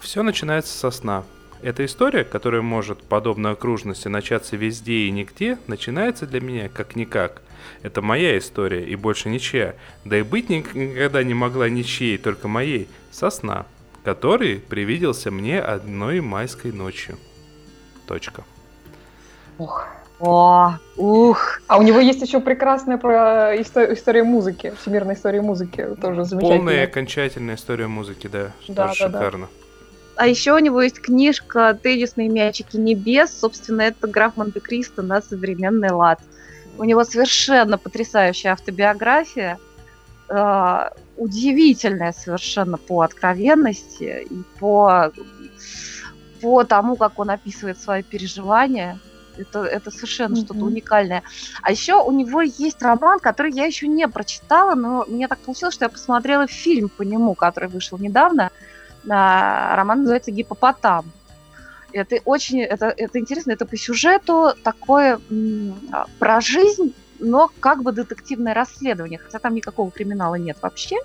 Все 0.00 0.22
начинается 0.22 0.76
со 0.76 0.90
сна. 0.90 1.24
Эта 1.60 1.84
история, 1.84 2.24
которая 2.24 2.62
может, 2.62 3.02
подобно 3.02 3.50
окружности, 3.50 4.06
начаться 4.08 4.56
везде 4.56 5.06
и 5.06 5.10
нигде, 5.10 5.58
начинается 5.66 6.26
для 6.26 6.40
меня 6.40 6.68
как-никак. 6.68 7.42
Это 7.82 8.00
моя 8.00 8.38
история 8.38 8.84
и 8.84 8.94
больше 8.94 9.28
ничья. 9.28 9.74
Да 10.04 10.18
и 10.18 10.22
быть 10.22 10.48
ник- 10.48 10.74
никогда 10.74 11.22
не 11.24 11.34
могла 11.34 11.68
ничьей, 11.68 12.16
только 12.16 12.46
моей. 12.46 12.88
Со 13.10 13.30
сна, 13.30 13.66
который 14.04 14.60
привиделся 14.60 15.32
мне 15.32 15.60
одной 15.60 16.20
майской 16.20 16.70
ночью. 16.70 17.18
Точка. 18.06 18.44
Ох. 19.58 19.86
О, 20.20 20.72
ух. 20.96 21.60
А 21.68 21.78
у 21.78 21.82
него 21.82 22.00
есть 22.00 22.20
еще 22.22 22.40
прекрасная 22.40 22.98
про 22.98 23.54
исто- 23.56 23.94
история 23.94 24.24
музыки, 24.24 24.72
всемирная 24.80 25.14
история 25.14 25.42
музыки, 25.42 25.86
тоже 26.00 26.24
замечательная. 26.24 26.58
Полная 26.58 26.80
и 26.80 26.84
окончательная 26.84 27.54
история 27.54 27.86
музыки, 27.86 28.26
да. 28.26 28.50
Да, 28.66 28.88
тоже 28.88 29.04
да, 29.04 29.08
да. 29.08 29.18
шикарно. 29.18 29.48
А 30.16 30.26
еще 30.26 30.52
у 30.54 30.58
него 30.58 30.82
есть 30.82 31.00
книжка 31.00 31.78
«Теннисные 31.80 32.28
мячики 32.28 32.76
небес». 32.76 33.38
Собственно, 33.38 33.82
это 33.82 34.08
граф 34.08 34.36
Монте-Кристо 34.36 35.02
на 35.02 35.22
современный 35.22 35.92
лад. 35.92 36.18
У 36.76 36.82
него 36.82 37.04
совершенно 37.04 37.78
потрясающая 37.78 38.52
автобиография. 38.52 39.58
э, 40.28 40.90
удивительная 41.16 42.12
совершенно 42.12 42.76
по 42.76 43.02
откровенности 43.02 44.26
и 44.28 44.42
по, 44.58 45.12
по 46.40 46.64
тому, 46.64 46.96
как 46.96 47.18
он 47.18 47.30
описывает 47.30 47.80
свои 47.80 48.02
переживания. 48.02 48.98
Это, 49.38 49.64
это 49.64 49.90
совершенно 49.90 50.34
Мгм. 50.34 50.44
что-то 50.44 50.64
уникальное. 50.64 51.22
А 51.62 51.70
еще 51.70 51.94
у 52.02 52.10
него 52.12 52.42
есть 52.42 52.82
роман, 52.82 53.18
который 53.20 53.52
я 53.52 53.64
еще 53.64 53.88
не 53.88 54.08
прочитала, 54.08 54.74
но 54.74 55.04
мне 55.06 55.28
так 55.28 55.38
получилось, 55.38 55.74
что 55.74 55.84
я 55.84 55.88
посмотрела 55.88 56.46
фильм 56.46 56.88
по 56.88 57.02
нему, 57.02 57.34
который 57.34 57.68
вышел 57.68 57.98
недавно. 57.98 58.50
А, 59.08 59.76
роман 59.76 60.00
называется 60.00 60.30
«Гипопотам». 60.30 61.10
Это 61.92 62.16
очень 62.26 62.60
это, 62.60 62.92
это 62.94 63.18
интересно, 63.18 63.52
это 63.52 63.64
по 63.64 63.76
сюжету 63.76 64.52
такое 64.62 65.20
а, 65.92 66.04
про 66.18 66.40
жизнь, 66.40 66.94
но 67.18 67.50
как 67.60 67.82
бы 67.82 67.92
детективное 67.92 68.52
расследование, 68.52 69.18
хотя 69.18 69.38
там 69.38 69.54
никакого 69.54 69.90
криминала 69.90 70.34
нет 70.34 70.58
вообще. 70.60 70.96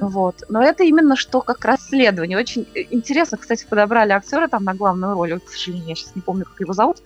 Вот. 0.00 0.36
Но 0.48 0.62
это 0.62 0.84
именно 0.84 1.16
что 1.16 1.40
как 1.40 1.64
расследование. 1.64 2.38
Очень 2.38 2.62
э, 2.74 2.82
интересно, 2.90 3.38
кстати, 3.38 3.66
подобрали 3.68 4.12
актера 4.12 4.48
там 4.48 4.64
на 4.64 4.74
главную 4.74 5.14
роль. 5.14 5.34
Ой, 5.34 5.40
к 5.40 5.48
сожалению, 5.48 5.88
я 5.88 5.94
сейчас 5.94 6.14
не 6.16 6.22
помню, 6.22 6.44
как 6.44 6.60
его 6.60 6.72
зовут. 6.72 6.96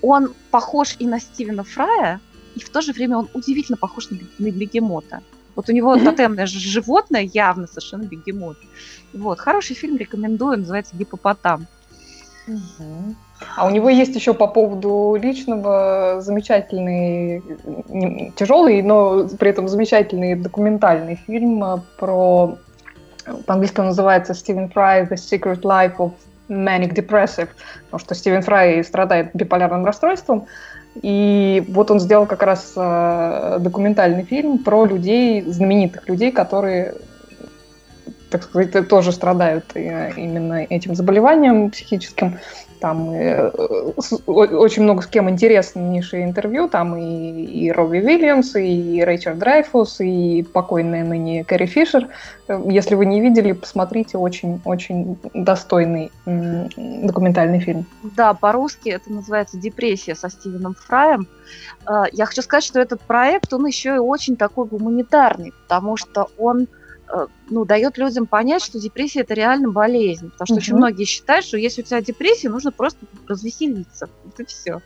Он 0.00 0.34
похож 0.50 0.96
и 0.98 1.06
на 1.06 1.20
Стивена 1.20 1.62
Фрая, 1.62 2.20
и 2.54 2.60
в 2.60 2.70
то 2.70 2.80
же 2.80 2.92
время 2.92 3.18
он 3.18 3.28
удивительно 3.34 3.76
похож 3.76 4.10
на, 4.10 4.18
на 4.38 4.50
бегемота. 4.50 5.20
Вот 5.54 5.68
у 5.68 5.72
него 5.72 5.94
Мгм. 5.94 6.04
тотемное 6.16 6.46
животное 6.46 7.22
явно 7.22 7.66
совершенно 7.66 8.04
бегемот. 8.04 8.56
Вот. 9.12 9.38
Хороший 9.38 9.76
фильм, 9.76 9.96
рекомендую, 9.96 10.58
называется 10.58 10.96
«Гипопотам». 10.96 11.66
Мгм. 12.46 13.16
А 13.56 13.66
у 13.66 13.70
него 13.70 13.88
есть 13.88 14.14
еще 14.14 14.34
по 14.34 14.46
поводу 14.46 15.16
личного 15.20 16.20
замечательный, 16.20 17.42
не- 17.88 18.32
тяжелый, 18.36 18.82
но 18.82 19.28
при 19.38 19.50
этом 19.50 19.68
замечательный 19.68 20.34
документальный 20.34 21.16
фильм 21.26 21.62
э, 21.64 21.78
про, 21.98 22.56
по-английски 23.46 23.80
он 23.80 23.86
называется 23.86 24.34
Стивен 24.34 24.68
Фрай 24.68 25.04
«The 25.04 25.14
Secret 25.14 25.62
Life 25.62 25.96
of 25.98 26.12
Manic 26.48 26.94
Depressive», 26.94 27.48
потому 27.84 27.98
что 27.98 28.14
Стивен 28.14 28.42
Фрай 28.42 28.82
страдает 28.84 29.30
биполярным 29.34 29.84
расстройством, 29.84 30.46
и 31.00 31.64
вот 31.68 31.90
он 31.90 32.00
сделал 32.00 32.26
как 32.26 32.42
раз 32.42 32.72
э, 32.76 33.58
документальный 33.60 34.24
фильм 34.24 34.58
про 34.58 34.84
людей, 34.84 35.42
знаменитых 35.42 36.08
людей, 36.08 36.32
которые 36.32 36.94
так 38.32 38.44
сказать, 38.44 38.88
тоже 38.88 39.12
страдают 39.12 39.64
э, 39.74 40.12
именно 40.16 40.64
этим 40.64 40.94
заболеванием 40.94 41.70
психическим. 41.70 42.38
Там 42.82 43.10
э, 43.12 43.48
очень 43.96 44.82
много 44.82 45.02
с 45.02 45.06
кем 45.06 45.30
интереснейшие 45.30 46.24
интервью. 46.24 46.68
Там 46.68 46.96
и, 46.96 47.44
и 47.44 47.70
Робби 47.70 47.98
Уильямс, 47.98 48.56
и 48.56 49.04
Рэйчел 49.04 49.36
Драйфус, 49.36 50.00
и 50.00 50.42
покойная 50.42 51.04
ныне 51.04 51.44
Кэрри 51.44 51.66
Фишер. 51.66 52.08
Э, 52.48 52.60
Если 52.66 52.96
вы 52.96 53.06
не 53.06 53.20
видели, 53.20 53.52
посмотрите. 53.52 54.18
Очень-очень 54.18 55.16
достойный 55.32 56.10
документальный 56.26 57.60
фильм. 57.60 57.86
Да, 58.16 58.34
по-русски 58.34 58.88
это 58.88 59.12
называется 59.12 59.58
«Депрессия» 59.58 60.16
со 60.16 60.28
Стивеном 60.28 60.74
Фраем. 60.74 61.28
Э, 61.88 62.06
Я 62.10 62.26
хочу 62.26 62.42
сказать, 62.42 62.64
что 62.64 62.80
этот 62.80 63.00
проект, 63.02 63.52
он 63.52 63.64
еще 63.64 63.94
и 63.94 63.98
очень 63.98 64.34
такой 64.34 64.66
гуманитарный, 64.66 65.52
потому 65.68 65.96
что 65.96 66.30
он 66.36 66.66
ну, 67.48 67.64
дает 67.64 67.98
людям 67.98 68.26
понять, 68.26 68.62
что 68.62 68.78
депрессия 68.78 69.20
это 69.20 69.34
реально 69.34 69.70
болезнь. 69.70 70.30
Потому 70.30 70.46
что 70.46 70.54
очень 70.56 70.74
Мгм. 70.74 70.82
многие 70.82 71.04
считают, 71.04 71.44
что 71.44 71.56
если 71.58 71.82
у 71.82 71.84
тебя 71.84 72.00
депрессия, 72.00 72.48
нужно 72.48 72.72
просто 72.72 73.06
развеселиться. 73.26 74.08
Это 74.26 74.44
все. 74.46 74.80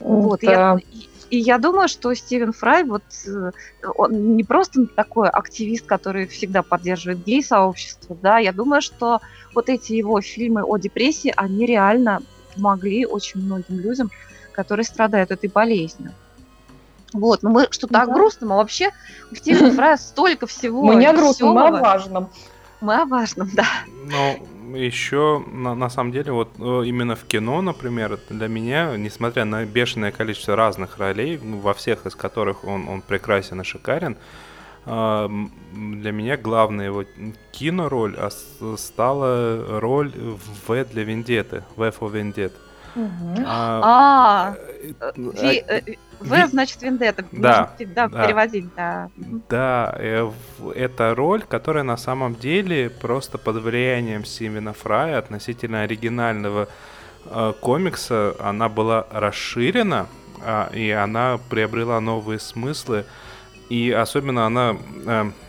Вот, 0.00 0.42
и 0.42 0.46
Да. 0.46 0.52
я, 0.52 0.76
и, 0.90 1.36
и 1.36 1.38
я 1.38 1.58
думаю, 1.58 1.88
что 1.88 2.12
Стивен 2.14 2.52
Фрай, 2.52 2.84
вот 2.84 3.02
э, 3.26 3.50
он 3.96 4.36
не 4.36 4.42
просто 4.42 4.86
такой 4.96 5.28
активист, 5.28 5.86
который 5.86 6.26
всегда 6.26 6.62
поддерживает 6.62 7.24
гей-сообщество, 7.24 8.16
да, 8.20 8.38
я 8.38 8.52
думаю, 8.52 8.82
что 8.82 9.20
вот 9.54 9.68
эти 9.68 9.92
его 9.92 10.20
фильмы 10.20 10.62
о 10.64 10.76
депрессии, 10.78 11.32
они 11.36 11.66
реально 11.66 12.20
помогли 12.54 13.06
очень 13.06 13.40
многим 13.42 13.78
людям, 13.78 14.10
которые 14.52 14.84
страдают 14.84 15.30
этой 15.30 15.50
болезнью. 15.50 16.14
Вот, 17.12 17.42
но 17.42 17.50
мы 17.50 17.66
что-то 17.70 18.00
о 18.02 18.06
Да. 18.06 18.12
грустном, 18.12 18.52
а 18.52 18.56
вообще 18.56 18.90
у 19.30 19.34
Стивена 19.34 19.70
Фрая 19.72 19.96
столько 19.96 20.46
всего 20.46 20.82
Мы 20.84 20.94
не 20.96 21.06
о 21.06 21.12
грустном, 21.12 21.54
мы 21.54 21.68
о 21.68 21.70
важном. 21.72 22.30
Мы 22.80 23.00
о 23.00 23.04
важном, 23.04 23.50
да. 23.54 23.66
Но 24.06 24.76
еще, 24.76 25.44
на, 25.52 25.74
на 25.74 25.88
самом 25.90 26.10
деле, 26.12 26.32
вот 26.32 26.48
э, 26.58 26.82
именно 26.86 27.14
в 27.14 27.24
кино, 27.24 27.60
например, 27.62 28.18
для 28.28 28.48
меня, 28.48 28.96
несмотря 28.96 29.44
на 29.44 29.64
бешеное 29.64 30.10
количество 30.10 30.56
разных 30.56 30.98
ролей, 30.98 31.38
ну, 31.42 31.58
во 31.58 31.74
всех 31.74 32.06
из 32.06 32.14
которых 32.16 32.64
он, 32.64 32.88
он 32.88 33.02
прекрасен 33.02 33.60
и 33.60 33.64
шикарен, 33.64 34.16
э, 34.86 35.28
для 35.74 36.12
меня 36.12 36.36
главная 36.36 36.86
его 36.86 37.04
кинороль 37.52 38.16
ос- 38.18 38.58
стала 38.78 39.78
роль 39.80 40.10
в 40.16 40.40
«В 40.68 40.84
для 40.86 41.04
Вендетты», 41.04 41.62
«В 41.76 41.82
for 41.82 42.10
Vendetta». 42.10 42.52
А, 42.94 43.80
А, 43.84 44.54
э, 45.00 45.12
Ви- 45.16 45.64
э, 45.66 45.80
В 46.20 46.46
значит 46.46 46.82
Вендетта. 46.82 47.24
Да, 47.32 47.74
да, 47.80 48.08
да. 48.08 48.26
переводить, 48.26 48.72
да. 48.76 49.10
Да, 49.48 49.94
э, 49.98 50.30
это 50.74 51.14
роль, 51.14 51.42
которая 51.42 51.84
на 51.84 51.96
самом 51.96 52.34
деле 52.36 52.90
просто 52.90 53.38
под 53.38 53.56
влиянием 53.56 54.24
Стивена 54.24 54.72
Фрая 54.72 55.18
относительно 55.18 55.82
оригинального 55.82 56.68
э, 57.24 57.52
комикса, 57.60 58.34
она 58.38 58.68
была 58.68 59.06
расширена, 59.10 60.06
а, 60.44 60.70
и 60.74 60.90
она 60.90 61.38
приобрела 61.48 62.00
новые 62.00 62.38
смыслы. 62.38 63.04
И 63.68 63.90
особенно 63.90 64.44
она, 64.44 64.76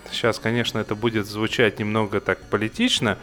сейчас, 0.10 0.40
конечно, 0.40 0.80
это 0.80 0.96
будет 0.96 1.26
звучать 1.26 1.80
немного 1.80 2.22
так 2.22 2.40
политично, 2.50 3.18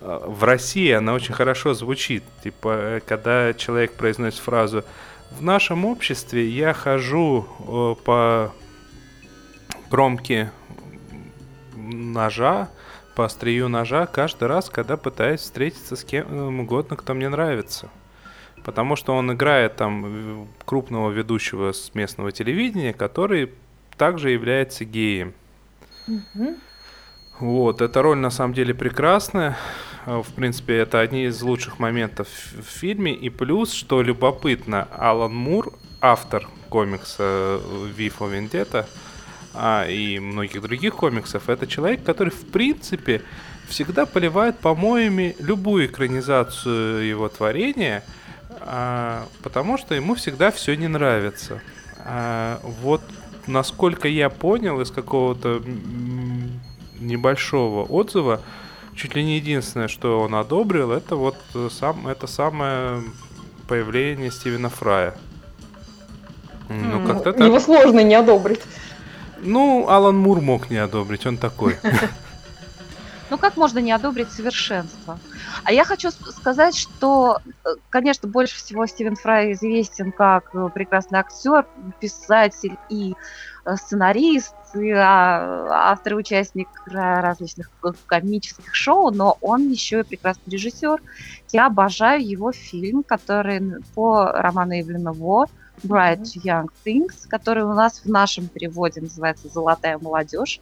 в 0.00 0.44
России 0.44 0.90
она 0.90 1.14
очень 1.14 1.34
хорошо 1.34 1.74
звучит. 1.74 2.22
Типа, 2.42 2.68
э, 2.76 3.00
когда 3.06 3.54
человек 3.54 3.92
произносит 3.92 4.40
фразу 4.40 4.84
«В 5.30 5.42
нашем 5.42 5.84
обществе 5.84 6.48
я 6.48 6.72
хожу 6.72 7.46
э, 7.58 8.04
по 8.04 8.52
кромке 9.90 10.50
ножа, 11.74 12.68
по 13.14 13.24
острию 13.24 13.68
ножа 13.68 14.06
каждый 14.06 14.48
раз, 14.48 14.68
когда 14.68 14.96
пытаюсь 14.96 15.40
встретиться 15.40 15.96
с 15.96 16.04
кем 16.04 16.60
угодно, 16.60 16.96
кто 16.96 17.14
мне 17.14 17.28
нравится. 17.28 17.88
Потому 18.64 18.96
что 18.96 19.14
он 19.14 19.32
играет 19.32 19.76
там 19.76 20.04
э, 20.06 20.46
крупного 20.64 21.10
ведущего 21.10 21.72
с 21.72 21.94
местного 21.94 22.32
телевидения, 22.32 22.92
который 22.92 23.52
также 23.96 24.30
является 24.30 24.84
геем. 24.84 25.32
Мгм. 26.06 26.56
Вот, 27.38 27.82
эта 27.82 28.00
роль 28.00 28.16
на 28.16 28.30
самом 28.30 28.54
деле 28.54 28.72
прекрасная. 28.72 29.58
Э, 30.06 30.22
В 30.26 30.32
принципе, 30.34 30.78
это 30.78 31.00
одни 31.00 31.26
из 31.26 31.42
лучших 31.42 31.78
моментов 31.78 32.28
в 32.54 32.64
фильме. 32.64 33.12
И 33.12 33.28
плюс, 33.28 33.72
что 33.72 34.00
любопытно, 34.00 34.88
Алан 34.96 35.34
Мур, 35.34 35.72
автор 36.00 36.48
комикса 36.70 37.60
э, 37.62 38.08
for 38.08 38.32
Vendetta 38.32 38.86
а, 39.52 39.86
и 39.86 40.18
многих 40.18 40.62
других 40.62 40.94
комиксов, 40.94 41.48
это 41.48 41.66
человек, 41.66 42.04
который, 42.04 42.30
в 42.30 42.50
принципе, 42.50 43.22
всегда 43.68 44.06
поливает 44.06 44.58
помоями 44.58 45.36
любую 45.38 45.86
экранизацию 45.86 47.06
его 47.06 47.28
творения, 47.28 48.02
а, 48.60 49.26
потому 49.42 49.76
что 49.76 49.94
ему 49.94 50.14
всегда 50.14 50.50
все 50.50 50.74
не 50.74 50.88
нравится. 50.88 51.60
А, 51.98 52.60
вот 52.62 53.02
насколько 53.46 54.08
я 54.08 54.30
понял 54.30 54.80
из 54.80 54.90
какого-то 54.90 55.62
небольшого 57.00 57.84
отзыва, 57.84 58.40
чуть 58.94 59.14
ли 59.14 59.24
не 59.24 59.36
единственное, 59.36 59.88
что 59.88 60.20
он 60.20 60.34
одобрил, 60.34 60.92
это 60.92 61.16
вот 61.16 61.36
э, 61.54 61.68
сам, 61.70 62.08
это 62.08 62.26
самое 62.26 63.02
появление 63.68 64.30
Стивена 64.30 64.68
Фрая. 64.68 65.14
Ну, 66.68 66.98
М, 66.98 67.06
как-то 67.06 67.30
Его 67.44 67.56
так. 67.56 67.64
сложно 67.64 68.00
не 68.00 68.14
одобрить. 68.14 68.60
Ну, 69.40 69.86
Алан 69.88 70.16
Мур 70.16 70.40
мог 70.40 70.70
не 70.70 70.78
одобрить, 70.78 71.26
он 71.26 71.36
такой. 71.36 71.76
Ну 73.28 73.38
как 73.38 73.56
можно 73.56 73.80
не 73.80 73.90
одобрить 73.90 74.30
совершенство? 74.30 75.18
А 75.64 75.72
я 75.72 75.84
хочу 75.84 76.12
сказать, 76.12 76.76
что, 76.76 77.38
э, 77.64 77.70
конечно, 77.90 78.28
больше 78.28 78.56
всего 78.56 78.86
Стивен 78.86 79.16
Фрай 79.16 79.52
известен 79.52 80.12
как 80.12 80.54
э, 80.54 80.68
прекрасный 80.72 81.18
актер, 81.18 81.66
писатель 81.98 82.76
и 82.88 83.14
сценарист, 83.74 84.54
и 84.80 84.90
а, 84.90 85.90
автор 85.90 86.14
и 86.14 86.16
участник 86.16 86.68
различных 86.86 87.70
комических 88.06 88.74
шоу, 88.74 89.10
но 89.10 89.38
он 89.40 89.68
еще 89.68 90.00
и 90.00 90.04
прекрасный 90.04 90.50
режиссер. 90.50 91.02
Я 91.52 91.66
обожаю 91.66 92.26
его 92.26 92.52
фильм, 92.52 93.02
который 93.02 93.82
по 93.94 94.32
роману 94.32 94.72
Эвелина 94.74 95.12
Во 95.12 95.46
Bright 95.82 96.22
Young 96.44 96.68
Things, 96.84 97.28
который 97.28 97.64
у 97.64 97.74
нас 97.74 98.00
в 98.04 98.06
нашем 98.08 98.48
переводе 98.48 99.00
называется 99.00 99.48
«Золотая 99.48 99.98
молодежь». 99.98 100.60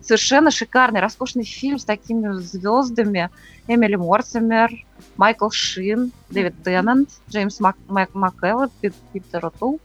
Совершенно 0.00 0.50
шикарный, 0.50 1.00
роскошный 1.00 1.44
фильм 1.44 1.78
с 1.78 1.84
такими 1.84 2.32
звездами. 2.34 3.30
Эмили 3.66 3.94
Мортимер, 3.94 4.70
Майкл 5.16 5.48
Шин, 5.48 6.12
Дэвид 6.28 6.62
Теннант, 6.62 7.08
Джеймс 7.30 7.58
Мак 7.58 7.76
Мак 7.88 8.14
Маккелло, 8.14 8.68
Питер 9.12 9.46
Отул. 9.46 9.80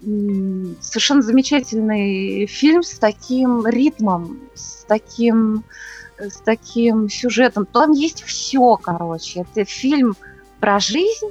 Совершенно 0.00 1.20
замечательный 1.20 2.46
фильм 2.46 2.82
с 2.82 2.98
таким 2.98 3.66
ритмом, 3.66 4.40
с 4.54 4.84
таким, 4.84 5.64
с 6.18 6.36
таким 6.36 7.10
сюжетом. 7.10 7.66
Там 7.66 7.92
есть 7.92 8.22
все, 8.22 8.76
короче. 8.76 9.40
Это 9.40 9.64
фильм 9.64 10.16
про 10.58 10.80
жизнь, 10.80 11.28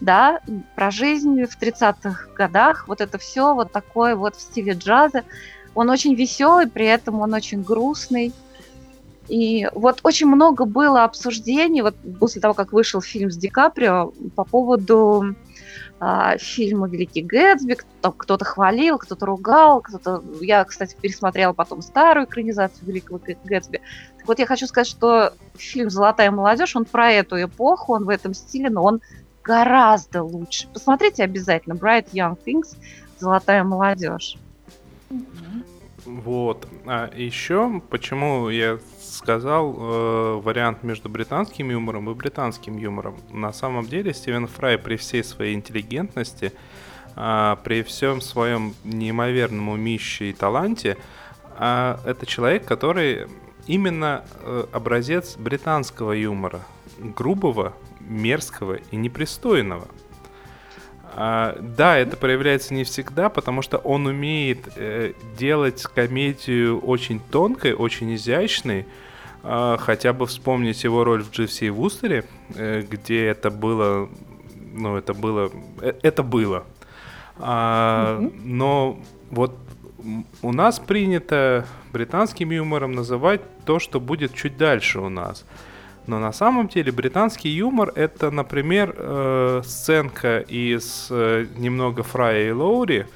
да, 0.00 0.40
про 0.76 0.92
жизнь 0.92 1.44
в 1.44 1.60
30-х 1.60 2.28
годах. 2.36 2.86
Вот 2.86 3.00
это 3.00 3.18
все 3.18 3.54
вот 3.54 3.72
такое 3.72 4.14
вот 4.14 4.36
в 4.36 4.40
стиле 4.40 4.74
джаза. 4.74 5.24
Он 5.74 5.90
очень 5.90 6.14
веселый, 6.14 6.68
при 6.68 6.86
этом 6.86 7.20
он 7.20 7.34
очень 7.34 7.62
грустный. 7.62 8.32
И 9.28 9.68
вот 9.74 9.98
очень 10.04 10.28
много 10.28 10.64
было 10.64 11.02
обсуждений, 11.02 11.82
вот 11.82 11.96
после 12.20 12.40
того, 12.40 12.54
как 12.54 12.72
вышел 12.72 13.00
фильм 13.00 13.32
с 13.32 13.36
Ди 13.36 13.48
Каприо, 13.48 14.12
по 14.36 14.44
поводу 14.44 15.34
а, 15.98 16.36
фильма 16.38 16.88
«Великий 16.88 17.22
Гэтсби». 17.22 17.78
Кто-то 18.02 18.44
хвалил, 18.44 18.98
кто-то 18.98 19.26
ругал, 19.26 19.80
кто-то... 19.80 20.22
Я, 20.40 20.64
кстати, 20.64 20.96
пересмотрела 21.00 21.52
потом 21.52 21.82
старую 21.82 22.26
экранизацию 22.26 22.86
«Великого 22.86 23.20
Гэтсби». 23.44 23.80
Так 24.18 24.28
вот, 24.28 24.38
я 24.38 24.46
хочу 24.46 24.66
сказать, 24.66 24.88
что 24.88 25.32
фильм 25.54 25.90
«Золотая 25.90 26.30
молодежь», 26.30 26.76
он 26.76 26.84
про 26.84 27.10
эту 27.12 27.42
эпоху, 27.42 27.94
он 27.94 28.04
в 28.04 28.10
этом 28.10 28.34
стиле, 28.34 28.68
но 28.68 28.84
он 28.84 29.00
гораздо 29.42 30.22
лучше. 30.22 30.68
Посмотрите 30.72 31.22
обязательно 31.22 31.74
Bright 31.74 32.10
Young 32.12 32.36
Things, 32.44 32.76
Золотая 33.18 33.64
молодежь. 33.64 34.36
Вот. 36.06 36.68
А 36.86 37.10
еще, 37.14 37.82
почему 37.90 38.48
я 38.48 38.78
сказал 39.00 39.74
э, 39.76 40.40
вариант 40.42 40.82
между 40.82 41.08
британским 41.08 41.70
юмором 41.70 42.08
и 42.10 42.14
британским 42.14 42.76
юмором. 42.76 43.16
На 43.30 43.52
самом 43.52 43.86
деле 43.86 44.14
Стивен 44.14 44.46
Фрай 44.46 44.78
при 44.78 44.96
всей 44.96 45.24
своей 45.24 45.54
интеллигентности, 45.54 46.52
э, 47.16 47.56
при 47.64 47.82
всем 47.82 48.20
своем 48.20 48.74
неимоверном 48.84 49.68
умище 49.70 50.30
и 50.30 50.32
таланте, 50.32 50.96
э, 51.58 51.96
это 52.04 52.24
человек, 52.24 52.64
который 52.66 53.26
именно 53.66 54.24
э, 54.42 54.66
образец 54.72 55.36
британского 55.36 56.12
юмора. 56.12 56.60
Грубого, 56.98 57.74
мерзкого 58.00 58.78
и 58.90 58.96
непристойного. 58.96 59.88
А, 61.18 61.56
да, 61.58 61.96
это 61.96 62.18
проявляется 62.18 62.74
не 62.74 62.84
всегда, 62.84 63.30
потому 63.30 63.62
что 63.62 63.78
он 63.78 64.06
умеет 64.06 64.68
э, 64.76 65.14
делать 65.38 65.82
комедию 65.82 66.78
очень 66.78 67.20
тонкой, 67.30 67.72
очень 67.72 68.14
изящной. 68.14 68.84
Э, 69.42 69.78
хотя 69.80 70.12
бы 70.12 70.26
вспомнить 70.26 70.84
его 70.84 71.04
роль 71.04 71.24
в 71.24 71.38
и 71.38 71.70
Вустере, 71.70 72.24
э, 72.54 72.82
где 72.82 73.24
это 73.28 73.50
было, 73.50 74.10
ну 74.74 74.96
это 74.96 75.14
было, 75.14 75.50
э, 75.80 75.94
это 76.02 76.22
было. 76.22 76.64
А, 77.38 78.18
mm-hmm. 78.20 78.40
Но 78.44 79.00
вот 79.30 79.56
у 80.42 80.52
нас 80.52 80.78
принято 80.78 81.64
британским 81.94 82.50
юмором 82.50 82.92
называть 82.92 83.40
то, 83.64 83.78
что 83.78 84.00
будет 84.00 84.34
чуть 84.34 84.58
дальше 84.58 85.00
у 85.00 85.08
нас. 85.08 85.46
Но 86.06 86.18
на 86.18 86.32
самом 86.32 86.68
деле 86.68 86.92
британский 86.92 87.48
юмор 87.48 87.92
это, 87.94 88.30
например, 88.30 88.94
э, 88.96 89.62
сценка 89.64 90.38
из 90.40 91.08
э, 91.10 91.46
немного 91.56 92.02
Фрая 92.02 92.48
и 92.48 92.52
Лоури, 92.52 93.06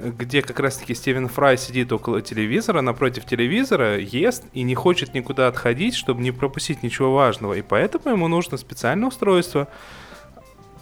где 0.00 0.42
как 0.42 0.60
раз-таки 0.60 0.94
Стивен 0.94 1.28
Фрай 1.28 1.56
сидит 1.56 1.92
около 1.92 2.20
телевизора, 2.20 2.82
напротив 2.82 3.24
телевизора, 3.24 3.98
ест 3.98 4.44
и 4.52 4.62
не 4.62 4.74
хочет 4.74 5.14
никуда 5.14 5.48
отходить, 5.48 5.94
чтобы 5.94 6.22
не 6.22 6.30
пропустить 6.30 6.82
ничего 6.82 7.14
важного. 7.14 7.54
И 7.54 7.62
поэтому 7.62 8.14
ему 8.14 8.28
нужно 8.28 8.58
специальное 8.58 9.08
устройство 9.08 9.68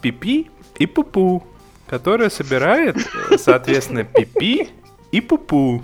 пипи 0.01 0.49
и 0.77 0.85
пупу, 0.85 1.45
которое 1.87 2.29
собирает, 2.29 2.97
э, 2.97 3.37
соответственно, 3.37 4.03
пипи 4.03 4.69
и 5.11 5.21
пупу. 5.21 5.81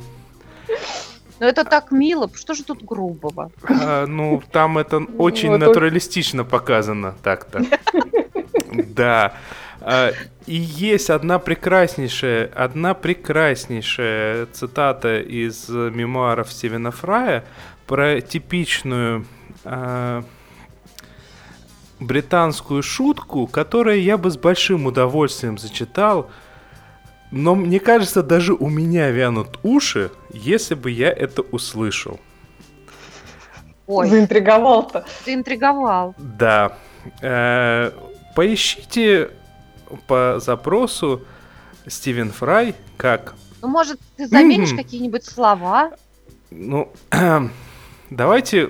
Но 1.41 1.47
это 1.47 1.65
так 1.65 1.91
мило, 1.91 2.29
что 2.35 2.53
же 2.53 2.63
тут 2.63 2.83
грубого? 2.83 3.51
А, 3.63 4.05
ну, 4.05 4.43
там 4.51 4.77
это 4.77 4.97
очень 5.17 5.49
вот 5.49 5.57
натуралистично 5.57 6.45
показано 6.45 7.15
так-то. 7.23 7.65
Да. 8.95 9.33
А, 9.81 10.11
и 10.45 10.55
есть 10.55 11.09
одна 11.09 11.39
прекраснейшая, 11.39 12.49
одна 12.55 12.93
прекраснейшая 12.93 14.45
цитата 14.53 15.19
из 15.19 15.67
мемуаров 15.67 16.53
Стивена 16.53 16.91
Фрая 16.91 17.43
про 17.85 18.21
типичную 18.21 19.25
э, 19.65 20.21
британскую 21.99 22.81
шутку, 22.81 23.47
которую 23.47 24.01
я 24.01 24.17
бы 24.17 24.29
с 24.31 24.37
большим 24.37 24.85
удовольствием 24.85 25.57
зачитал, 25.57 26.29
но 27.31 27.55
мне 27.55 27.79
кажется, 27.79 28.21
даже 28.21 28.53
у 28.53 28.67
меня 28.67 29.09
вянут 29.09 29.59
уши, 29.63 30.11
если 30.31 30.75
бы 30.75 30.91
я 30.91 31.09
это 31.09 31.41
услышал. 31.41 32.19
Ой. 33.87 34.09
Заинтриговал-то. 34.09 35.05
Заинтриговал. 35.25 36.13
Да. 36.17 36.77
Э, 37.21 37.91
поищите 38.35 39.31
по 40.07 40.39
запросу 40.39 41.21
Стивен 41.87 42.31
Фрай 42.31 42.75
как... 42.97 43.35
Ну, 43.61 43.67
может, 43.67 43.99
ты 44.17 44.27
заменишь 44.27 44.71
mm-hmm. 44.71 44.77
какие-нибудь 44.77 45.25
слова? 45.25 45.91
Ну, 46.51 46.91
давайте 48.09 48.69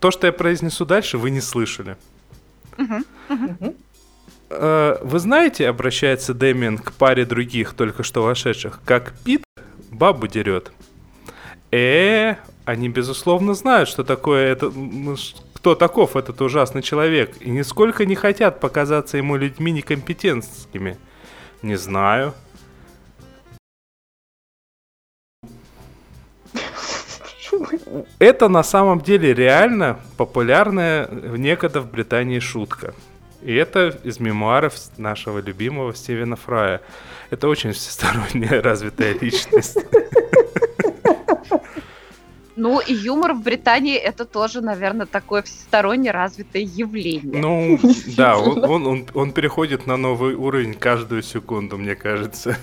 то, 0.00 0.10
что 0.10 0.26
я 0.26 0.32
произнесу 0.32 0.84
дальше, 0.84 1.18
вы 1.18 1.30
не 1.30 1.40
слышали. 1.40 1.96
Uh-huh. 2.76 3.06
Uh-huh. 3.28 3.76
Вы 4.50 5.18
знаете, 5.18 5.68
обращается 5.68 6.34
Дэмиан 6.34 6.76
к 6.76 6.92
паре 6.92 7.24
других, 7.24 7.72
только 7.72 8.02
что 8.02 8.22
вошедших, 8.22 8.80
как 8.84 9.14
Пит 9.24 9.44
бабу 9.90 10.26
дерет. 10.26 10.72
Э, 11.70 12.36
они 12.64 12.88
безусловно 12.88 13.54
знают, 13.54 13.88
что 13.88 14.04
такое 14.04 14.52
это, 14.52 14.70
кто 15.54 15.74
таков 15.74 16.16
этот 16.16 16.40
ужасный 16.42 16.82
человек, 16.82 17.36
и 17.40 17.50
нисколько 17.50 18.04
не 18.04 18.14
хотят 18.14 18.60
показаться 18.60 19.16
ему 19.16 19.36
людьми 19.36 19.72
некомпетентскими. 19.72 20.98
Не 21.62 21.76
знаю. 21.76 22.34
Это 28.18 28.48
на 28.48 28.62
самом 28.62 29.00
деле 29.00 29.34
реально 29.34 30.00
популярная 30.16 31.08
некогда 31.08 31.80
в 31.80 31.90
Британии 31.90 32.38
шутка. 32.38 32.94
И 33.44 33.54
это 33.54 33.88
из 34.04 34.20
мемуаров 34.20 34.74
нашего 34.98 35.40
любимого 35.40 35.94
Стивена 35.94 36.36
Фрая. 36.36 36.80
Это 37.30 37.48
очень 37.48 37.72
всесторонняя 37.72 38.62
развитая 38.62 39.14
личность. 39.18 39.78
Ну, 42.54 42.80
и 42.80 42.92
юмор 42.92 43.32
в 43.32 43.42
Британии 43.42 43.96
это 43.96 44.24
тоже, 44.24 44.60
наверное, 44.60 45.06
такое 45.06 45.42
всесторонне 45.42 46.10
развитое 46.10 46.62
явление. 46.62 47.40
Ну, 47.40 47.80
да, 48.16 48.38
он, 48.38 48.64
он, 48.64 48.86
он, 48.86 49.06
он 49.14 49.32
переходит 49.32 49.86
на 49.86 49.96
новый 49.96 50.34
уровень 50.34 50.74
каждую 50.74 51.22
секунду, 51.22 51.78
мне 51.78 51.94
кажется. 51.94 52.56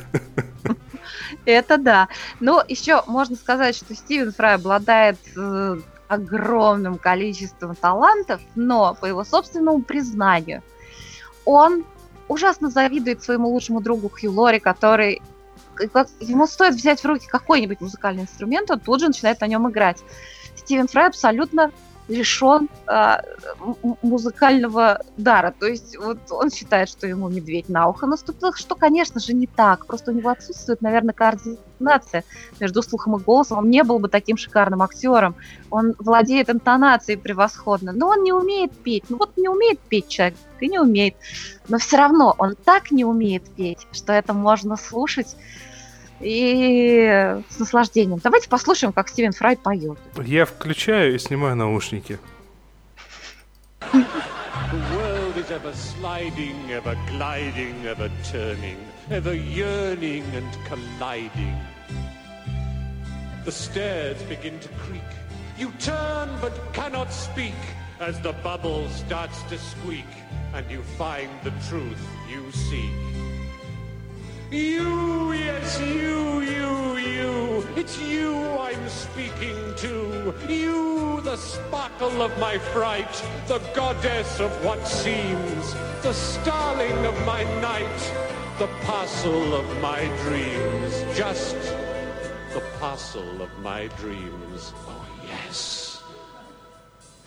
Это 1.45 1.77
да. 1.77 2.07
Но 2.39 2.63
еще 2.67 3.03
можно 3.07 3.35
сказать, 3.35 3.75
что 3.75 3.95
Стивен 3.95 4.31
Фрай 4.31 4.55
обладает 4.55 5.17
э, 5.35 5.77
огромным 6.09 6.97
количеством 6.97 7.75
талантов, 7.75 8.41
но 8.55 8.97
по 8.99 9.05
его 9.05 9.23
собственному 9.23 9.81
признанию 9.81 10.63
он 11.45 11.85
ужасно 12.27 12.69
завидует 12.69 13.23
своему 13.23 13.47
лучшему 13.49 13.79
другу 13.79 14.09
Хью 14.09 14.33
Лори, 14.33 14.59
который 14.59 15.21
ему 16.19 16.47
стоит 16.47 16.75
взять 16.75 16.99
в 16.99 17.05
руки 17.05 17.27
какой-нибудь 17.27 17.79
музыкальный 17.79 18.23
инструмент, 18.23 18.69
он 18.71 18.79
тут 18.79 18.99
же 18.99 19.07
начинает 19.07 19.39
на 19.39 19.47
нем 19.47 19.69
играть. 19.69 19.99
Стивен 20.55 20.87
Фрай 20.87 21.07
абсолютно 21.07 21.71
лишен 22.09 22.69
а, 22.87 23.21
музыкального 24.01 25.01
дара. 25.15 25.53
То 25.57 25.67
есть 25.67 25.95
вот 25.97 26.17
он 26.31 26.49
считает, 26.49 26.89
что 26.89 27.07
ему 27.07 27.29
медведь 27.29 27.69
на 27.69 27.87
ухо 27.87 28.07
наступил, 28.07 28.53
что, 28.53 28.75
конечно 28.75 29.19
же, 29.19 29.33
не 29.33 29.47
так. 29.47 29.85
Просто 29.85 30.11
у 30.11 30.13
него 30.13 30.29
отсутствует, 30.29 30.81
наверное, 30.81 31.13
координация 31.13 32.23
между 32.59 32.81
слухом 32.81 33.15
и 33.15 33.23
голосом. 33.23 33.59
Он 33.59 33.69
не 33.69 33.83
был 33.83 33.99
бы 33.99 34.09
таким 34.09 34.37
шикарным 34.37 34.81
актером. 34.81 35.35
Он 35.69 35.93
владеет 35.99 36.49
интонацией 36.49 37.17
превосходно, 37.17 37.93
но 37.93 38.09
он 38.09 38.23
не 38.23 38.33
умеет 38.33 38.71
петь. 38.71 39.05
Ну 39.09 39.17
вот 39.17 39.37
не 39.37 39.47
умеет 39.47 39.79
петь 39.79 40.07
человек, 40.07 40.35
и 40.59 40.67
не 40.67 40.79
умеет. 40.79 41.15
Но 41.67 41.77
все 41.77 41.97
равно 41.97 42.35
он 42.37 42.55
так 42.55 42.91
не 42.91 43.05
умеет 43.05 43.43
петь, 43.55 43.87
что 43.91 44.13
это 44.13 44.33
можно 44.33 44.75
слушать 44.75 45.35
и 46.19 47.41
с 47.49 47.59
наслаждением. 47.59 48.19
Давайте 48.23 48.49
послушаем, 48.49 48.93
как 48.93 49.09
Стивен 49.09 49.31
Фрай 49.31 49.57
поет. 49.57 49.97
Я 50.23 50.45
включаю 50.45 51.15
и 51.15 51.19
снимаю 51.19 51.55
наушники. 51.55 52.19
Ever 55.49 55.73
sliding, 55.73 56.69
ever 56.69 56.95
gliding, 57.07 57.85
ever 57.85 58.09
turning, 58.31 58.77
ever 59.09 59.33
yearning 59.33 60.23
and 60.35 60.47
colliding. 60.67 61.57
The 63.45 63.51
stairs 63.51 64.21
begin 64.29 64.59
to 64.59 64.69
creak. 64.85 65.01
You 65.57 65.71
turn 65.79 66.29
but 66.39 66.53
cannot 66.71 67.11
speak 67.11 67.55
as 67.99 68.19
the 68.21 68.33
bubble 68.43 68.87
starts 68.89 69.41
to 69.49 69.57
squeak 69.57 70.05
and 70.53 70.69
you 70.69 70.83
find 70.97 71.29
the 71.43 71.51
truth 71.67 71.99
you 72.29 72.51
seek. 72.51 73.08
You, 74.51 75.31
yes, 75.33 75.79
you, 75.79 76.41
you, 76.41 76.97
you. 76.97 77.67
It's 77.75 78.01
you 78.01 78.33
I'm 78.33 78.89
speaking 78.89 79.75
to. 79.75 80.33
You, 80.47 81.21
the 81.21 81.37
sparkle 81.37 82.23
of 82.23 82.35
my 82.39 82.57
fright, 82.57 83.13
the 83.47 83.59
goddess 83.75 84.39
of 84.39 84.51
what 84.65 84.87
seems, 84.87 85.73
the 86.01 86.13
starling 86.13 87.05
of 87.05 87.13
my 87.27 87.43
night, 87.61 88.13
the 88.57 88.67
parcel 88.85 89.53
of 89.53 89.81
my 89.83 90.05
dreams. 90.23 91.05
Just 91.15 91.55
the 92.51 92.63
parcel 92.79 93.43
of 93.43 93.51
my 93.59 93.85
dreams 93.97 94.73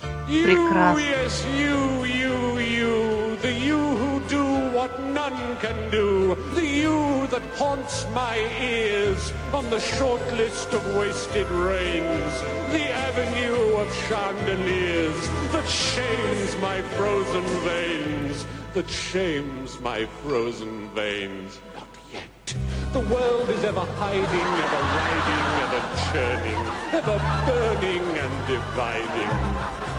Oh, 0.03 0.07
yes. 0.29 0.29
You, 0.29 0.43
Прекрасно. 0.43 0.99
yes, 0.99 1.45
you, 1.55 2.03
you, 2.05 2.59
you, 2.59 3.35
the 3.41 3.51
you 3.53 3.77
who 3.77 4.19
do 4.27 4.43
what 4.75 5.01
none 5.03 5.57
can 5.57 5.89
do, 5.89 6.35
the 6.53 6.65
you 6.65 7.27
that 7.27 7.41
haunts 7.55 8.05
my 8.13 8.37
ears 8.61 9.33
on 9.53 9.69
the 9.69 9.79
short 9.79 10.21
list 10.33 10.73
of 10.73 10.83
wasted 10.95 11.47
rains, 11.49 12.33
the 12.71 12.85
avenue 13.07 13.77
of 13.77 13.87
chandeliers 14.07 15.19
that 15.51 15.67
shames 15.67 16.55
my 16.61 16.81
frozen 16.95 17.43
veins, 17.63 18.45
that 18.73 18.89
shames 18.89 19.79
my 19.81 20.05
frozen 20.23 20.89
veins. 20.89 21.59
Not 21.75 21.87
yet. 22.13 22.55
The 22.93 22.99
world 23.13 23.49
is 23.49 23.63
ever 23.63 23.85
hiding, 23.99 24.49
ever 24.65 24.81
riding, 24.99 25.47
ever 25.65 25.83
churning, 26.11 26.61
ever 26.99 27.17
burning 27.47 28.05
and 28.23 28.47
dividing. 28.47 29.90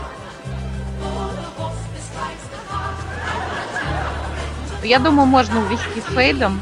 Я 4.83 4.99
думаю, 4.99 5.25
можно 5.25 5.61
увести 5.61 6.01
фейдом. 6.13 6.59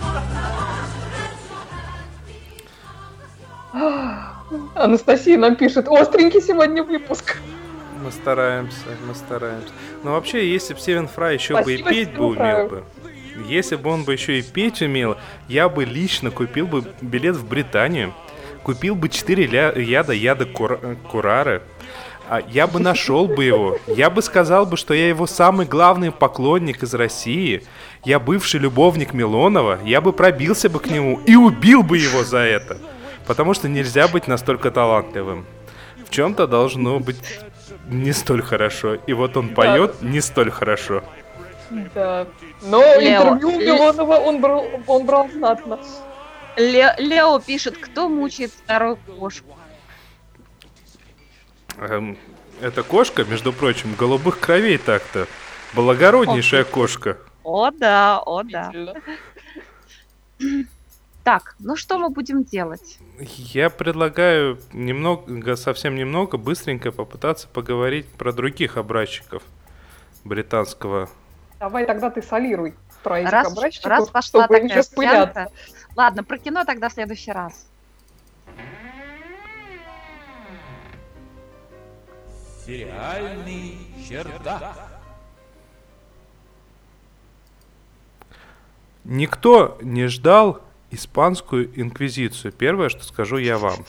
Анастасия 4.75 5.37
нам 5.37 5.55
пишет, 5.55 5.87
остренький 5.87 6.41
сегодня 6.41 6.83
выпуск. 6.83 7.37
Мы 8.03 8.11
стараемся, 8.11 8.77
мы 9.07 9.15
стараемся. 9.15 9.69
Но 10.03 10.11
вообще, 10.13 10.51
если 10.51 10.73
бы 10.73 10.79
Стивен 10.79 11.07
Фрай 11.07 11.35
еще 11.35 11.53
бы 11.61 11.73
и 11.73 11.77
Спасибо 11.77 11.89
петь 11.89 12.13
бы 12.15 12.25
умел 12.25 12.35
Фраю. 12.35 12.69
бы, 12.69 12.83
если 13.47 13.75
бы 13.75 13.89
он 13.91 14.03
бы 14.03 14.13
еще 14.13 14.39
и 14.39 14.41
петь 14.41 14.81
умел, 14.81 15.17
я 15.47 15.69
бы 15.69 15.85
лично 15.85 16.31
купил 16.31 16.67
бы 16.67 16.83
билет 17.01 17.35
в 17.35 17.47
Британию, 17.47 18.13
купил 18.63 18.95
бы 18.95 19.07
4 19.07 19.45
ля- 19.45 19.79
яда 19.79 20.13
яда 20.13 20.45
кур- 20.45 20.79
курары, 21.09 21.61
я 22.39 22.65
бы 22.67 22.79
нашел 22.79 23.27
бы 23.27 23.43
его. 23.43 23.77
Я 23.87 24.09
бы 24.09 24.21
сказал 24.21 24.65
бы, 24.65 24.77
что 24.77 24.93
я 24.93 25.09
его 25.09 25.27
самый 25.27 25.65
главный 25.65 26.11
поклонник 26.11 26.83
из 26.83 26.93
России. 26.93 27.63
Я 28.05 28.19
бывший 28.19 28.59
любовник 28.61 29.13
Милонова. 29.13 29.79
Я 29.83 29.99
бы 29.99 30.13
пробился 30.13 30.69
бы 30.69 30.79
к 30.79 30.87
нему 30.87 31.19
и 31.25 31.35
убил 31.35 31.83
бы 31.83 31.97
его 31.97 32.23
за 32.23 32.37
это. 32.39 32.77
Потому 33.27 33.53
что 33.53 33.67
нельзя 33.67 34.07
быть 34.07 34.27
настолько 34.27 34.71
талантливым. 34.71 35.45
В 36.05 36.09
чем-то 36.09 36.47
должно 36.47 36.99
быть 36.99 37.17
не 37.87 38.13
столь 38.13 38.41
хорошо. 38.41 38.95
И 39.07 39.13
вот 39.13 39.35
он 39.35 39.49
поет 39.49 40.01
не 40.01 40.21
столь 40.21 40.51
хорошо. 40.51 41.03
Да. 41.93 42.27
Но 42.63 42.79
Лео, 42.99 43.35
интервью 43.35 43.59
Милонова 43.61 44.15
он 44.15 44.41
брал, 44.41 44.65
он 44.87 45.05
брал 45.05 45.29
знатно. 45.29 45.79
Ле- 46.57 46.95
Лео 46.97 47.39
пишет, 47.39 47.77
кто 47.77 48.09
мучает 48.09 48.51
старую 48.51 48.97
кошку. 49.19 49.55
Эм, 51.81 52.15
эта 52.61 52.83
кошка, 52.83 53.23
между 53.23 53.51
прочим, 53.51 53.95
голубых 53.95 54.39
кровей 54.39 54.77
так-то. 54.77 55.27
Благороднейшая 55.73 56.63
кошка. 56.63 57.17
О 57.43 57.71
да, 57.71 58.19
о 58.23 58.43
да. 58.43 58.71
Так, 61.23 61.55
ну 61.59 61.75
что 61.75 61.97
мы 61.97 62.09
будем 62.09 62.43
делать? 62.43 62.99
Я 63.19 63.71
предлагаю 63.71 64.59
немного, 64.73 65.55
совсем 65.55 65.95
немного, 65.95 66.37
быстренько 66.37 66.91
попытаться 66.91 67.47
поговорить 67.47 68.07
про 68.07 68.31
других 68.31 68.77
образчиков 68.77 69.41
британского. 70.23 71.09
Давай 71.59 71.85
тогда 71.87 72.11
ты 72.11 72.21
солируй 72.21 72.75
про 73.03 73.21
этих 73.21 73.31
Раз, 73.31 73.51
образчиков, 73.51 73.87
раз 73.87 74.09
пошла 74.09 74.45
чтобы 74.45 74.59
не 74.59 74.67
такая 74.67 74.77
распыляться. 74.79 75.33
пьянка. 75.33 75.51
Ладно, 75.95 76.23
про 76.23 76.37
кино 76.37 76.63
тогда 76.63 76.89
в 76.89 76.93
следующий 76.93 77.31
раз. 77.31 77.67
Сериальный 82.65 83.77
чердак. 84.07 84.75
Никто 89.03 89.77
не 89.81 90.07
ждал 90.07 90.61
испанскую 90.91 91.71
инквизицию. 91.79 92.51
Первое, 92.51 92.89
что 92.89 93.03
скажу 93.03 93.37
я 93.37 93.57
вам. 93.57 93.83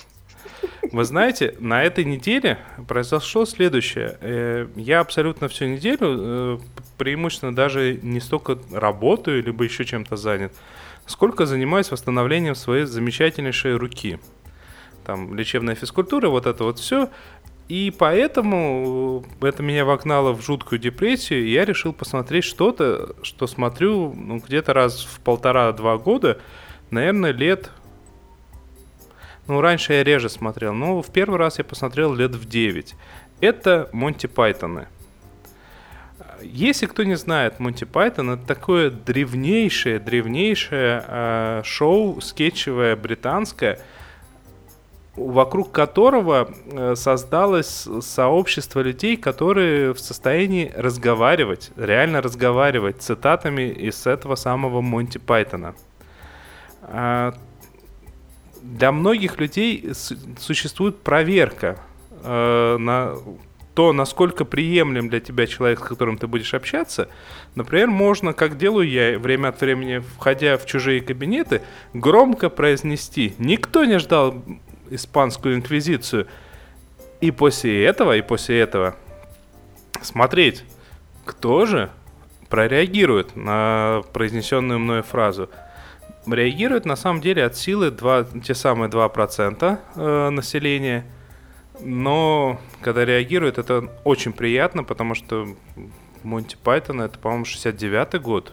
Вы 0.91 1.05
знаете, 1.05 1.55
на 1.59 1.83
этой 1.83 2.05
неделе 2.05 2.59
произошло 2.89 3.45
следующее. 3.45 4.17
Э, 4.21 4.69
Я 4.77 5.01
абсолютно 5.01 5.49
всю 5.49 5.67
неделю, 5.67 5.99
э, 6.01 6.59
преимущественно 6.99 7.55
даже 7.55 7.99
не 8.03 8.21
столько 8.21 8.59
работаю, 8.71 9.43
либо 9.43 9.65
еще 9.65 9.85
чем-то 9.85 10.17
занят, 10.17 10.53
сколько 11.07 11.47
занимаюсь 11.47 11.91
восстановлением 11.91 12.55
своей 12.55 12.85
замечательнейшей 12.85 13.75
руки. 13.75 14.19
Там 15.05 15.35
лечебная 15.35 15.75
физкультура, 15.75 16.29
вот 16.29 16.47
это 16.47 16.65
вот 16.65 16.79
все. 16.79 17.11
И 17.73 17.91
поэтому 17.91 19.25
э, 19.41 19.49
это 19.49 19.63
меня 19.63 19.87
вогнало 19.87 20.35
в 20.35 20.43
жуткую 20.43 20.79
депрессию, 20.79 21.47
и 21.47 21.53
я 21.53 21.65
решил 21.65 21.95
посмотреть 21.95 22.45
что-то, 22.45 23.17
что 23.23 23.47
смотрю 23.47 24.13
ну, 24.13 24.41
где-то 24.47 24.75
раз 24.75 25.03
в 25.03 25.21
полтора-два 25.21 25.97
года, 25.97 26.39
наверное, 26.91 27.33
лет... 27.33 27.71
Ну, 29.47 29.63
раньше 29.63 29.95
я 29.95 30.05
реже 30.05 30.29
смотрел, 30.29 30.75
но 30.75 31.01
в 31.01 31.11
первый 31.11 31.39
раз 31.39 31.57
я 31.57 31.65
посмотрел 31.65 32.13
лет 32.13 32.35
в 32.35 32.47
9. 32.47 32.95
Это 33.41 33.89
Монти 33.93 34.27
Пайтоны. 34.27 34.89
Если 36.43 36.85
кто 36.85 37.05
не 37.05 37.17
знает, 37.17 37.59
Монти 37.59 37.85
Пайтон 37.85 38.33
это 38.33 38.47
такое 38.47 38.91
древнейшее, 38.91 39.99
древнейшее 39.99 41.05
э, 41.09 41.63
шоу 41.65 42.21
скетчевое 42.21 42.97
британское, 42.97 43.81
вокруг 45.17 45.73
которого 45.73 46.51
э, 46.65 46.95
создалось 46.97 47.87
сообщество 48.01 48.81
людей, 48.81 49.17
которые 49.17 49.93
в 49.93 50.01
состоянии 50.01 50.73
разговаривать, 50.75 51.71
реально 51.77 52.23
разговаривать 52.23 53.03
цитатами 53.03 53.69
из 53.69 54.07
этого 54.07 54.37
самого 54.37 54.81
Монти 54.81 55.19
Пайтона. 55.19 55.75
А, 56.83 57.35
Для 58.63 58.91
многих 58.91 59.39
людей 59.39 59.93
существует 60.39 60.99
проверка 61.01 61.79
э, 62.25 62.77
на 62.79 63.17
то, 63.75 63.93
насколько 63.93 64.45
приемлем 64.45 65.09
для 65.09 65.21
тебя 65.21 65.47
человек, 65.47 65.81
с 65.81 65.83
которым 65.83 66.19
ты 66.19 66.27
будешь 66.27 66.53
общаться. 66.55 67.09
Например, 67.55 67.89
можно, 67.89 68.33
как 68.35 68.59
делаю 68.59 68.89
я 68.89 69.19
время 69.19 69.49
от 69.49 69.61
времени, 69.61 70.03
входя 70.19 70.59
в 70.59 70.67
чужие 70.67 71.01
кабинеты, 71.01 71.63
громко 71.95 72.51
произнести 72.51 73.35
«Никто 73.39 73.85
не 73.85 73.99
ждал 73.99 74.35
испанскую 74.95 75.55
инквизицию». 75.57 76.27
И 77.21 77.31
после 77.31 77.85
этого, 77.85 78.17
и 78.17 78.23
после 78.23 78.61
этого 78.61 78.97
смотреть, 80.01 80.65
кто 81.25 81.67
же 81.67 81.91
прореагирует 82.49 83.37
на 83.37 84.03
произнесенную 84.13 84.79
мною 84.79 85.03
фразу. 85.03 85.49
Реагирует 86.27 86.85
на 86.85 86.97
самом 86.97 87.21
деле 87.21 87.45
от 87.45 87.57
силы 87.57 87.91
2, 87.91 88.25
те 88.45 88.55
самые 88.55 88.91
2% 88.91 89.79
э, 89.97 90.29
населения, 90.31 91.05
Но 91.81 92.61
когда 92.83 93.05
реагирует, 93.05 93.59
это 93.59 93.89
очень 94.05 94.33
приятно, 94.33 94.85
потому 94.85 95.15
что 95.15 95.49
Монти 96.23 96.57
Пайтон 96.63 97.01
это, 97.01 97.19
по-моему, 97.19 97.45
69-й 97.45 98.19
год 98.21 98.53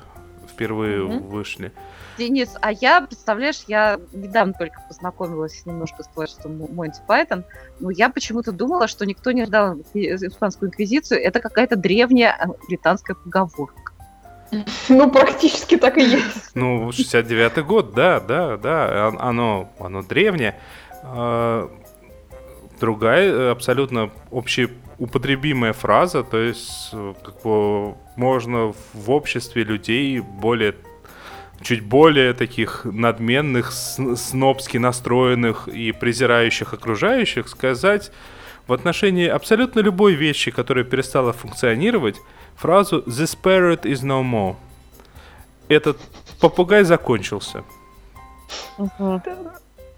впервые 0.51 1.03
Мгм. 1.03 1.19
вышли. 1.27 1.71
Денис, 2.19 2.49
а 2.61 2.71
я, 2.73 3.01
представляешь, 3.01 3.63
я 3.67 3.99
недавно 4.11 4.53
только 4.53 4.81
познакомилась 4.87 5.65
немножко 5.65 6.03
с 6.03 6.07
творчеством 6.07 6.67
Монти 6.73 6.99
Пайтон, 7.07 7.45
но 7.79 7.89
я 7.89 8.09
почему-то 8.09 8.51
думала, 8.51 8.87
что 8.89 9.05
никто 9.05 9.31
не 9.31 9.45
ждал 9.45 9.77
испанскую 9.93 10.69
инквизицию. 10.69 11.21
Это 11.23 11.39
какая-то 11.39 11.77
древняя 11.77 12.35
э, 12.39 12.47
британская 12.67 13.15
поговорка. 13.15 13.93
Ну, 14.89 15.09
практически 15.09 15.77
так 15.77 15.97
и 15.97 16.03
есть. 16.03 16.51
Ну, 16.55 16.89
69-й 16.89 17.63
год, 17.63 17.93
да, 17.93 18.19
да, 18.19 18.57
да, 18.57 19.07
он- 19.07 19.19
оно, 19.21 19.69
оно 19.79 20.01
древнее. 20.03 20.59
А, 21.03 21.69
Другая 22.79 23.29
э, 23.29 23.51
абсолютно 23.51 24.09
общеупотребимая 24.31 25.73
фраза, 25.73 26.23
то 26.23 26.37
есть 26.37 26.89
э, 26.93 27.13
как 27.23 27.41
бы 27.43 27.95
можно 28.15 28.73
в 28.93 29.11
обществе 29.11 29.63
людей 29.63 30.19
более 30.21 30.75
чуть 31.61 31.81
более 31.81 32.33
таких 32.33 32.85
надменных, 32.85 33.71
снобски 33.71 34.77
настроенных 34.77 35.67
и 35.67 35.91
презирающих 35.91 36.73
окружающих 36.73 37.47
сказать 37.47 38.11
в 38.67 38.73
отношении 38.73 39.27
абсолютно 39.27 39.79
любой 39.79 40.13
вещи, 40.13 40.51
которая 40.51 40.83
перестала 40.83 41.33
функционировать, 41.33 42.17
фразу 42.55 43.03
«The 43.05 43.25
spirit 43.25 43.81
is 43.81 44.03
no 44.03 44.23
more». 44.23 44.55
Этот 45.67 45.97
попугай 46.39 46.83
закончился. 46.83 47.63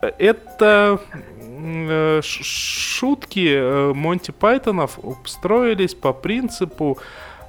Это 0.01 0.99
м, 1.41 1.87
э, 1.89 2.21
шутки 2.23 3.53
э, 3.53 3.93
Монти 3.93 4.31
Пайтонов 4.31 4.99
строились 5.25 5.93
по 5.93 6.13
принципу... 6.13 6.97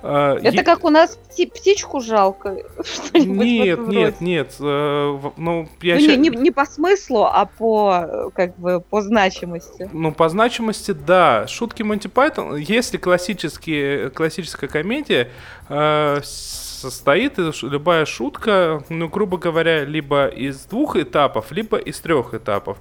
э, 0.02 0.38
Это 0.42 0.56
е- 0.56 0.62
как 0.64 0.84
у 0.84 0.90
нас 0.90 1.18
пти- 1.30 1.46
птичку 1.50 2.00
жалко. 2.00 2.56
Нет, 3.14 3.78
нет, 3.88 4.20
нет. 4.20 4.56
э, 4.60 5.18
Ну, 5.36 5.68
я 5.82 5.94
Ну, 5.94 6.00
ща- 6.00 6.16
не, 6.16 6.28
не- 6.28 6.36
не 6.36 6.50
по 6.50 6.64
смыслу, 6.66 7.24
а 7.24 7.44
по, 7.46 8.04
э, 8.06 8.30
как 8.34 8.58
бы, 8.58 8.80
по 8.80 9.00
значимости. 9.02 9.88
Ну, 9.92 10.12
по 10.12 10.28
значимости, 10.28 10.92
да. 10.92 11.46
Шутки 11.46 11.82
Монти 11.82 12.08
Пайтон, 12.08 12.56
если 12.56 12.96
классические, 12.98 14.10
классическая 14.10 14.68
комедия 14.68 15.28
э, 15.68 16.20
состоит, 16.22 17.34
любая 17.62 18.04
шутка, 18.06 18.82
ну, 18.88 19.08
грубо 19.08 19.38
говоря, 19.38 19.84
либо 19.84 20.26
из 20.26 20.64
двух 20.64 20.96
этапов, 20.96 21.52
либо 21.52 21.76
из 21.78 22.00
трех 22.00 22.34
этапов. 22.34 22.78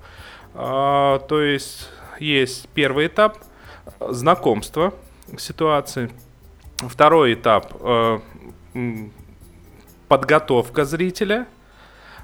А, 0.55 1.19
то 1.19 1.39
есть 1.41 1.87
есть 2.19 2.67
первый 2.73 3.07
этап 3.07 3.37
э, 3.99 4.07
знакомства 4.11 4.93
ситуации, 5.37 6.09
второй 6.89 7.33
этап 7.33 7.73
э, 7.79 8.19
подготовка 10.07 10.85
зрителя, 10.85 11.47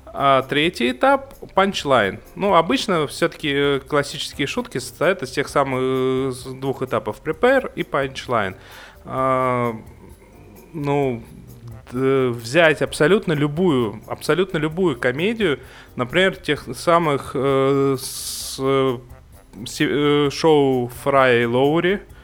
а 0.06 0.42
третий 0.44 0.92
этап 0.92 1.34
панчлайн. 1.54 2.20
Ну, 2.36 2.56
обычно 2.56 3.08
все-таки 3.08 3.80
классические 3.88 4.48
шутки 4.48 4.78
состоят 4.80 5.24
из 5.24 5.32
тех 5.32 5.48
самых 5.48 5.80
э, 5.82 6.32
двух 6.60 6.82
этапов 6.82 7.22
prepare 7.24 7.72
и 7.76 7.84
punchline. 7.84 8.56
А, 9.06 9.76
ну, 10.74 11.24
взять 11.92 12.82
абсолютно 12.82 13.34
любую, 13.34 14.02
абсолютно 14.08 14.58
любую 14.58 15.00
комедию, 15.00 15.60
например, 15.96 16.36
тех 16.36 16.66
самых 16.76 17.32
э, 17.34 17.96
с, 18.00 18.58
э, 18.60 18.98
э, 19.80 20.30
шоу 20.32 20.88
Фрая 21.04 21.44
и 21.44 21.46
Лоури, 21.46 21.94
э, 21.94 22.17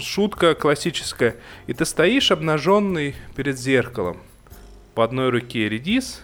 шутка 0.00 0.54
классическая, 0.54 1.36
и 1.66 1.72
ты 1.72 1.84
стоишь 1.84 2.30
обнаженный 2.30 3.16
перед 3.34 3.58
зеркалом, 3.58 4.18
по 4.94 5.04
одной 5.04 5.30
руке 5.30 5.68
редис, 5.68 6.22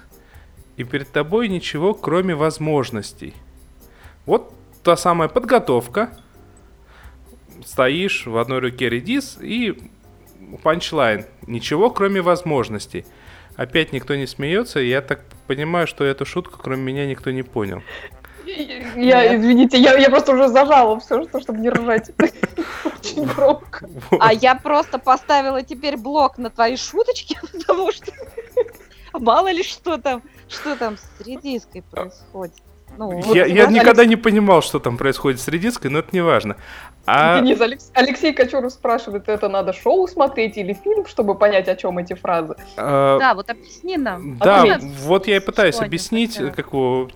и 0.77 0.85
перед 0.85 1.11
тобой 1.11 1.49
ничего, 1.49 1.95
кроме 1.95 2.35
возможностей. 2.35 3.35
Вот 4.27 4.53
та 4.83 4.97
самая 4.97 5.29
подготовка. 5.29 6.17
Стоишь 7.65 8.27
в 8.27 8.37
одной 8.37 8.59
руке 8.59 8.89
редис 8.89 9.39
и 9.41 9.79
панчлайн. 10.63 11.27
Ничего, 11.47 11.91
кроме 11.91 12.21
возможностей. 12.21 13.07
Опять 13.57 13.93
никто 13.93 14.17
не 14.17 14.27
смеется, 14.27 14.81
я 14.81 15.01
так 15.01 15.25
понимаю, 15.47 15.87
что 15.87 16.05
эту 16.05 16.25
шутку, 16.25 16.59
кроме 16.61 16.83
меня, 16.83 17.07
никто 17.07 17.31
не 17.31 17.43
понял. 17.43 17.83
Я, 18.97 19.37
извините, 19.37 19.79
я, 19.79 19.97
я 19.97 20.11
просто 20.11 20.33
уже 20.33 20.49
зажала 20.49 20.99
все, 21.01 21.23
что, 21.25 21.41
чтобы 21.41 21.61
не 21.61 21.71
ржать. 21.71 22.11
Очень 22.85 23.25
громко. 23.25 23.89
А 24.21 24.33
я 24.33 24.55
просто 24.55 24.99
поставила 24.99 25.63
теперь 25.63 25.97
блок 25.97 26.39
на 26.39 26.51
твои 26.51 26.77
шуточки, 26.77 27.39
потому 27.53 27.93
что 27.93 28.13
мало 29.13 29.51
ли 29.51 29.63
что 29.63 29.99
там, 29.99 30.23
что 30.49 30.77
там 30.77 30.97
с 30.97 31.27
редиской 31.27 31.83
происходит. 31.83 32.55
Ну, 32.97 33.21
вот 33.21 33.35
я 33.35 33.47
я 33.47 33.65
вот 33.65 33.75
никогда 33.75 34.05
не 34.05 34.17
понимал, 34.17 34.63
что 34.63 34.79
там 34.79 34.97
происходит 34.97 35.41
с 35.41 35.49
редиской, 35.49 35.91
но 35.91 35.99
это 35.99 36.11
не 36.13 36.21
важно. 36.21 36.57
А, 37.07 37.41
Денис, 37.41 37.61
Алекс- 37.61 37.91
Алексей 37.93 38.33
Кочуров 38.33 38.73
спрашивает, 38.73 39.29
это 39.29 39.49
надо 39.49 39.73
шоу 39.75 40.09
смотреть 40.09 40.57
или 40.57 40.73
фильм, 40.73 41.05
чтобы 41.07 41.35
понять, 41.35 41.69
о 41.69 41.77
чем 41.77 41.99
эти 41.99 42.15
фразы? 42.15 42.57
а, 42.77 43.19
Да, 43.19 43.35
вот 43.35 43.51
объясни 43.51 43.97
нам. 43.99 44.39
Да, 44.39 44.63
Ответь. 44.63 44.83
вот 45.03 45.27
я 45.27 45.37
и 45.37 45.41
пытаюсь 45.41 45.79
объяснить, 45.81 46.39
хотят. 46.39 46.57
как, 46.57 46.69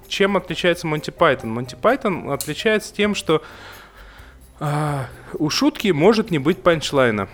чем 0.09 0.37
отличается 0.37 0.87
Монти 0.87 1.11
Пайтон. 1.11 1.51
Монти 1.51 1.75
Пайтон 1.81 2.31
отличается 2.31 2.95
тем, 2.95 3.15
что 3.15 3.43
а, 4.61 5.07
у 5.39 5.49
шутки 5.51 5.89
может 5.89 6.31
не 6.31 6.39
быть 6.39 6.63
панчлайна. 6.63 7.29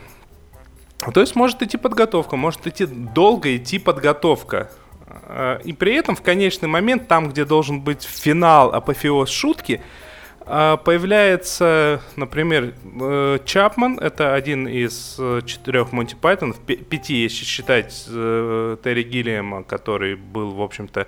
То 1.12 1.20
есть 1.20 1.35
может 1.36 1.60
идти 1.62 1.76
подготовка, 1.76 2.36
может 2.36 2.66
идти 2.66 2.86
долго 2.86 3.56
идти 3.56 3.78
подготовка. 3.78 4.70
А, 5.09 5.59
И 5.64 5.72
при 5.72 5.94
этом 5.94 6.14
в 6.16 6.22
конечный 6.22 6.68
момент, 6.68 7.09
там, 7.09 7.28
где 7.31 7.44
должен 7.44 7.81
быть 7.81 8.02
финал, 8.05 8.72
апофеоз 8.72 9.28
шутки, 9.28 9.81
а, 9.81 10.03
появляется, 10.45 12.03
например, 12.16 12.75
э, 12.85 13.39
Чапман, 13.45 13.99
это 13.99 14.35
один 14.35 14.69
из 14.69 15.16
э, 15.19 15.41
четырех 15.47 15.93
Монти 15.93 16.15
Пайтонов, 16.15 16.59
пяти, 16.59 17.15
если 17.23 17.45
считать 17.45 18.05
э, 18.09 18.77
Терри 18.85 19.03
Гиллиама, 19.03 19.62
который 19.62 20.16
был, 20.16 20.53
в 20.53 20.61
общем-то, 20.62 21.07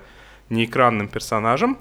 неэкранным 0.49 1.07
персонажем, 1.07 1.77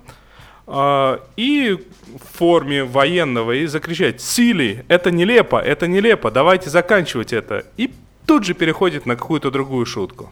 а, 0.67 1.21
и 1.37 1.79
в 2.07 2.39
форме 2.39 2.85
военного 2.85 3.53
и 3.53 3.67
закричать 3.67 4.21
«Сили! 4.21 4.85
Это 4.89 5.11
нелепо! 5.11 5.61
Это 5.61 5.87
нелепо! 5.87 6.31
Давайте 6.31 6.71
заканчивать 6.71 7.33
это!» 7.33 7.65
И 7.77 7.93
тут 8.27 8.45
же 8.45 8.55
переходит 8.55 9.07
на 9.07 9.15
какую-то 9.17 9.51
другую 9.51 9.87
шутку. 9.87 10.31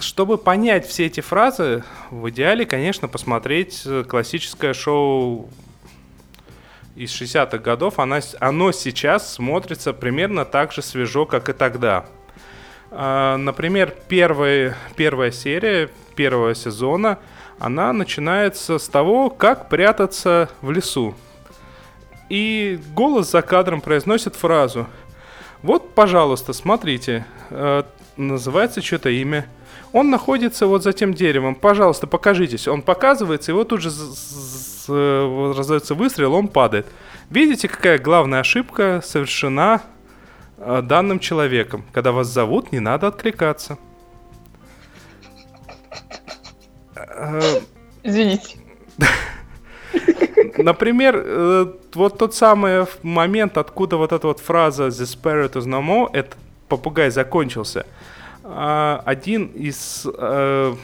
Чтобы 0.00 0.38
понять 0.38 0.86
все 0.86 1.06
эти 1.06 1.20
фразы, 1.20 1.84
в 2.10 2.30
идеале, 2.30 2.64
конечно, 2.64 3.06
посмотреть 3.06 3.82
э, 3.84 4.02
классическое 4.08 4.72
шоу 4.72 5.50
из 6.96 7.10
60-х 7.10 7.58
годов. 7.58 7.98
Она, 7.98 8.22
с- 8.22 8.34
оно 8.40 8.72
сейчас 8.72 9.34
смотрится 9.34 9.92
примерно 9.92 10.46
так 10.46 10.72
же 10.72 10.80
свежо, 10.80 11.26
как 11.26 11.50
и 11.50 11.52
тогда. 11.52 12.06
А, 12.90 13.36
Например, 13.36 13.94
первая, 14.08 14.74
первая 14.96 15.30
серия 15.30 15.90
первого 16.16 16.54
сезона, 16.54 17.18
она 17.58 17.92
начинается 17.92 18.78
с 18.78 18.88
того, 18.88 19.28
как 19.28 19.68
прятаться 19.68 20.48
в 20.62 20.70
лесу. 20.70 21.14
И 22.30 22.80
голос 22.94 23.30
за 23.30 23.42
кадром 23.42 23.82
произносит 23.82 24.34
фразу. 24.34 24.86
Вот, 25.62 25.94
пожалуйста, 25.94 26.54
смотрите, 26.54 27.26
э, 27.50 27.82
называется 28.16 28.80
что-то 28.80 29.10
имя. 29.10 29.46
Он 29.92 30.10
находится 30.10 30.66
вот 30.66 30.82
за 30.82 30.92
тем 30.92 31.14
деревом. 31.14 31.54
Пожалуйста, 31.54 32.06
покажитесь. 32.06 32.68
Он 32.68 32.82
показывается, 32.82 33.50
и 33.50 33.54
вот 33.54 33.68
тут 33.68 33.80
же 33.80 33.90
э, 34.88 35.52
раздается 35.56 35.94
выстрел, 35.94 36.34
он 36.34 36.48
падает. 36.48 36.86
Видите, 37.28 37.68
какая 37.68 37.98
главная 37.98 38.40
ошибка 38.40 39.00
совершена 39.04 39.82
э, 40.58 40.82
данным 40.82 41.18
человеком? 41.18 41.84
Когда 41.92 42.12
вас 42.12 42.28
зовут, 42.28 42.70
не 42.70 42.78
надо 42.78 43.08
откликаться. 43.08 43.78
Э, 46.94 47.40
Извините. 48.04 48.58
Например, 50.56 51.74
вот 51.94 52.18
тот 52.18 52.34
самый 52.34 52.86
момент, 53.02 53.58
откуда 53.58 53.96
вот 53.96 54.12
эта 54.12 54.26
вот 54.26 54.38
фраза 54.38 54.86
«The 54.86 55.04
spirit 55.04 55.52
is 55.54 55.66
no 55.66 55.82
more», 55.82 56.08
этот 56.12 56.36
попугай 56.68 57.10
закончился. 57.10 57.86
А, 58.42 59.02
Один 59.04 59.46
из 59.46 60.06
э, 60.06 60.74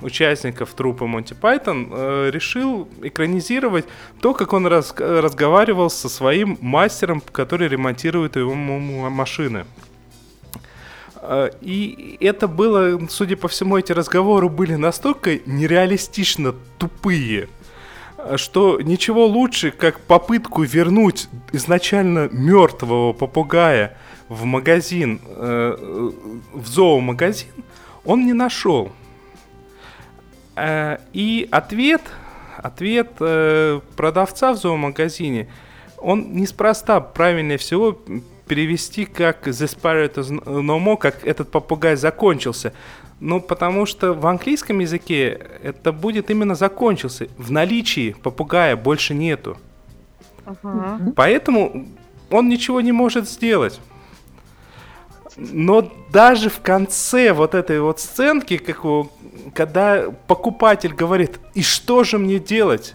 участников 0.00 0.72
трупа 0.74 1.06
Монти 1.06 1.34
Пайтон 1.34 1.88
э, 1.92 2.30
решил 2.32 2.88
экранизировать 3.02 3.84
то, 4.20 4.34
как 4.34 4.52
он 4.52 4.66
раз- 4.66 4.94
разговаривал 4.98 5.90
со 5.90 6.08
своим 6.08 6.58
мастером, 6.60 7.20
который 7.32 7.68
ремонтирует 7.68 8.36
его 8.36 8.54
машины. 8.54 9.64
Э, 11.16 11.50
И 11.60 12.16
это 12.20 12.48
было, 12.48 12.98
судя 13.08 13.36
по 13.36 13.48
всему, 13.48 13.76
эти 13.76 13.92
разговоры 13.92 14.48
были 14.48 14.74
настолько 14.74 15.38
нереалистично 15.46 16.54
тупые, 16.78 17.48
что 18.36 18.80
ничего 18.80 19.26
лучше, 19.26 19.70
как 19.70 20.00
попытку 20.00 20.62
вернуть 20.62 21.28
изначально 21.52 22.28
мертвого 22.32 23.12
попугая 23.12 23.98
в 24.32 24.44
магазин, 24.44 25.20
э, 25.26 26.10
в 26.52 26.66
зоомагазин, 26.66 27.48
он 28.04 28.26
не 28.26 28.32
нашел. 28.32 28.90
Э, 30.56 30.98
и 31.12 31.48
ответ, 31.50 32.02
ответ 32.56 33.10
э, 33.20 33.80
продавца 33.96 34.52
в 34.52 34.56
зоомагазине, 34.56 35.48
он 35.98 36.32
неспроста 36.34 37.00
правильнее 37.00 37.58
всего 37.58 37.98
перевести 38.46 39.04
как 39.04 39.46
«The 39.46 39.68
spirit 39.68 40.14
is 40.14 40.30
no 40.44 40.78
more», 40.78 40.96
как 40.96 41.24
«этот 41.26 41.50
попугай 41.50 41.96
закончился». 41.96 42.72
Ну, 43.20 43.40
потому 43.40 43.86
что 43.86 44.14
в 44.14 44.26
английском 44.26 44.80
языке 44.80 45.46
это 45.62 45.92
будет 45.92 46.28
именно 46.28 46.56
закончился. 46.56 47.28
В 47.38 47.52
наличии 47.52 48.16
попугая 48.20 48.74
больше 48.76 49.14
нету. 49.14 49.58
Ага. 50.44 50.98
Поэтому 51.14 51.86
он 52.30 52.48
ничего 52.48 52.80
не 52.80 52.90
может 52.90 53.28
сделать. 53.28 53.80
Но 55.36 55.90
даже 56.12 56.50
в 56.50 56.60
конце 56.60 57.32
вот 57.32 57.54
этой 57.54 57.80
вот 57.80 58.00
сценки, 58.00 58.58
как 58.58 58.84
у- 58.84 59.10
когда 59.54 60.04
покупатель 60.26 60.92
говорит, 60.92 61.40
и 61.54 61.62
что 61.62 62.04
же 62.04 62.18
мне 62.18 62.38
делать? 62.38 62.94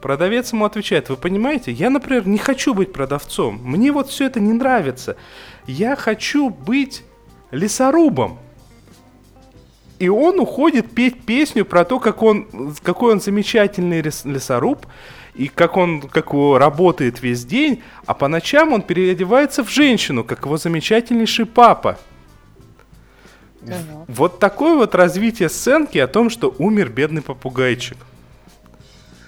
Продавец 0.00 0.52
ему 0.52 0.64
отвечает, 0.66 1.08
вы 1.08 1.16
понимаете, 1.16 1.72
я, 1.72 1.88
например, 1.90 2.26
не 2.28 2.38
хочу 2.38 2.74
быть 2.74 2.92
продавцом. 2.92 3.60
Мне 3.62 3.90
вот 3.92 4.08
все 4.08 4.26
это 4.26 4.38
не 4.40 4.52
нравится. 4.52 5.16
Я 5.66 5.96
хочу 5.96 6.50
быть 6.50 7.02
лесорубом. 7.50 8.38
И 9.98 10.08
он 10.08 10.40
уходит 10.40 10.94
петь 10.94 11.22
песню 11.24 11.64
про 11.64 11.84
то, 11.84 12.00
как 12.00 12.22
он, 12.22 12.74
какой 12.82 13.12
он 13.12 13.20
замечательный 13.20 14.02
лес- 14.02 14.24
лесоруб, 14.24 14.86
и 15.34 15.48
как 15.48 15.76
он 15.76 16.00
как 16.00 16.32
его 16.32 16.58
работает 16.58 17.20
весь 17.22 17.44
день, 17.44 17.82
а 18.06 18.14
по 18.14 18.28
ночам 18.28 18.72
он 18.72 18.82
переодевается 18.82 19.64
в 19.64 19.70
женщину, 19.70 20.24
как 20.24 20.44
его 20.44 20.56
замечательнейший 20.56 21.46
папа. 21.46 21.98
Вот 24.08 24.38
такое 24.38 24.76
вот 24.76 24.94
развитие 24.94 25.48
сценки 25.48 25.98
о 25.98 26.06
том, 26.06 26.30
что 26.30 26.54
умер 26.58 26.90
бедный 26.90 27.22
попугайчик. 27.22 27.96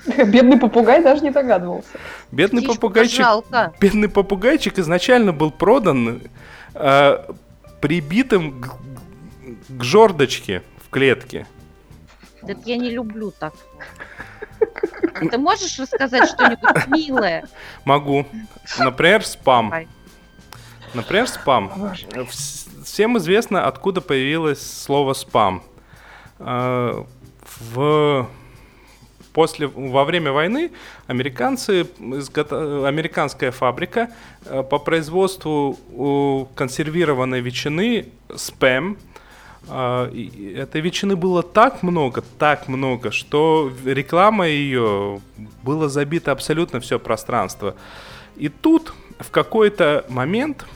Бедный 0.07 0.59
попугай 0.59 1.03
даже 1.03 1.23
не 1.23 1.31
догадывался. 1.31 1.89
Бедный 2.31 2.63
Птичку 2.63 2.75
попугайчик, 2.75 3.19
жалко. 3.19 3.73
бедный 3.81 4.09
попугайчик 4.09 4.79
изначально 4.79 5.33
был 5.33 5.51
продан 5.51 6.23
э, 6.75 7.19
прибитым 7.81 8.61
к, 8.61 8.77
к 9.69 9.83
жердочке 9.83 10.63
в 10.85 10.91
клетке. 10.91 11.47
Да 12.43 12.53
это 12.53 12.63
я 12.67 12.77
не 12.77 12.91
люблю 12.91 13.33
так. 13.33 13.55
А 15.21 15.27
ты 15.27 15.39
можешь 15.39 15.79
рассказать 15.79 16.29
что-нибудь 16.29 16.87
милое? 16.89 17.45
Могу. 17.85 18.27
Например, 18.79 19.25
спам. 19.25 19.67
Давай. 19.71 19.89
Например, 20.95 21.27
спам. 21.29 21.73
Вс- 22.13 22.65
Всем 22.85 23.19
известно, 23.19 23.67
откуда 23.67 24.01
появилось 24.01 24.61
слово 24.85 25.13
спам. 25.15 25.63
Э, 26.39 27.03
В 27.65 28.29
после 29.33 29.67
во 29.67 30.05
время 30.05 30.33
войны 30.33 30.71
американцы 31.09 31.87
американская 32.01 33.51
фабрика 33.51 34.11
э, 34.47 34.63
по 34.63 34.79
производству 34.79 35.77
консервированной 36.55 37.41
ветчины 37.43 38.09
спэм 38.35 38.97
а, 39.69 40.09
и- 40.11 40.53
этой 40.55 40.81
ветчины 40.81 41.17
было 41.17 41.43
так 41.43 41.83
много, 41.83 42.23
так 42.39 42.69
много, 42.69 43.11
что 43.11 43.73
реклама 43.85 44.47
ее 44.47 45.21
было 45.63 45.89
забито 45.89 46.33
абсолютно 46.33 46.81
все 46.81 46.99
пространство. 46.99 47.75
И 48.37 48.49
тут 48.49 48.93
в 49.19 49.31
какой-то 49.31 50.05
момент 50.09 50.67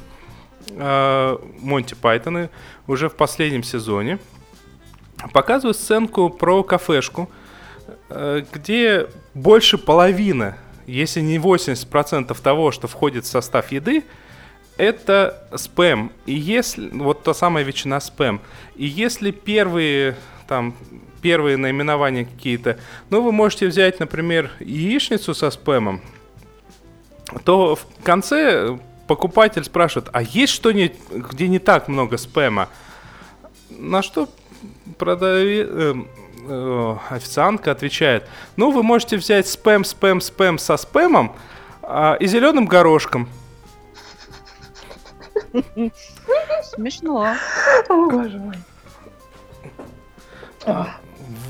э, 0.71 1.37
Монти 1.61 1.95
Пайтоны 1.95 2.49
уже 2.87 3.09
в 3.09 3.15
последнем 3.15 3.63
сезоне 3.63 4.19
показывают 5.33 5.77
сценку 5.77 6.31
про 6.31 6.63
кафешку, 6.63 7.31
э, 8.09 8.45
где 8.53 9.09
больше 9.35 9.79
половины, 9.79 10.55
если 10.87 11.21
не 11.21 11.39
80% 11.39 12.41
того, 12.41 12.71
что 12.73 12.89
входит 12.89 13.25
в 13.25 13.29
состав 13.29 13.71
еды, 13.73 14.05
это 14.81 15.49
спэм. 15.55 16.13
И 16.27 16.35
если... 16.35 16.89
Вот 16.91 17.23
та 17.23 17.35
самая 17.35 17.65
ветчина 17.65 18.01
спэм. 18.01 18.41
И 18.77 18.87
если 18.87 19.31
первые 19.31 20.17
там 20.49 20.75
первые 21.21 21.57
наименования 21.57 22.25
какие-то, 22.25 22.79
ну, 23.11 23.21
вы 23.21 23.31
можете 23.31 23.67
взять, 23.67 24.01
например, 24.01 24.51
яичницу 24.59 25.35
со 25.35 25.51
спэмом, 25.51 26.01
то 27.45 27.77
в 27.77 27.87
конце 28.03 28.79
покупатель 29.07 29.65
спрашивает, 29.65 30.09
а 30.13 30.23
есть 30.23 30.53
что-нибудь, 30.53 30.97
где 31.11 31.49
не 31.49 31.59
так 31.59 31.89
много 31.89 32.17
спэма? 32.17 32.69
На 33.71 34.03
что 34.03 34.29
продаве- 34.99 35.69
эм, 35.69 36.09
э, 36.49 36.97
официантка 37.11 37.71
отвечает, 37.71 38.27
ну, 38.57 38.71
вы 38.71 38.83
можете 38.83 39.17
взять 39.17 39.47
спэм, 39.47 39.85
спэм, 39.85 40.21
спэм 40.21 40.59
со 40.59 40.77
спэмом 40.77 41.35
а, 41.83 42.15
и 42.15 42.27
зеленым 42.27 42.67
горошком. 42.67 43.29
Смешно. 46.63 47.35
О, 47.89 48.11
боже 48.11 48.39
мой. 48.39 48.57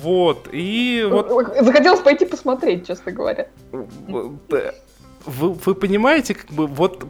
Вот, 0.03 0.49
и 0.53 1.07
вот 1.09 1.31
Захотелось 1.61 2.01
пойти 2.01 2.27
посмотреть, 2.27 2.87
честно 2.87 3.13
говоря. 3.13 3.49
Вы, 3.73 4.33
вы 5.25 5.75
понимаете, 5.75 6.35
как 6.35 6.51
бы 6.51 6.67
вот 6.67 7.07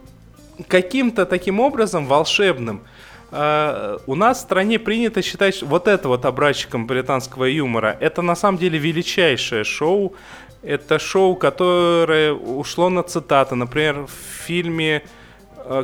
каким-то 0.68 1.26
таким 1.26 1.60
образом 1.60 2.06
волшебным 2.06 2.82
э, 3.30 3.98
у 4.06 4.14
нас 4.14 4.38
в 4.38 4.40
стране 4.42 4.78
принято 4.78 5.22
считать 5.22 5.62
вот 5.62 5.88
это 5.88 6.08
вот 6.08 6.24
образчиком 6.24 6.86
британского 6.86 7.44
юмора. 7.44 7.96
Это 8.00 8.22
на 8.22 8.36
самом 8.36 8.58
деле 8.58 8.78
величайшее 8.78 9.64
шоу. 9.64 10.14
Это 10.62 10.98
шоу, 10.98 11.36
которое 11.36 12.32
ушло 12.32 12.90
на 12.90 13.02
цитаты. 13.02 13.54
Например, 13.54 14.06
в 14.06 14.44
фильме, 14.44 15.02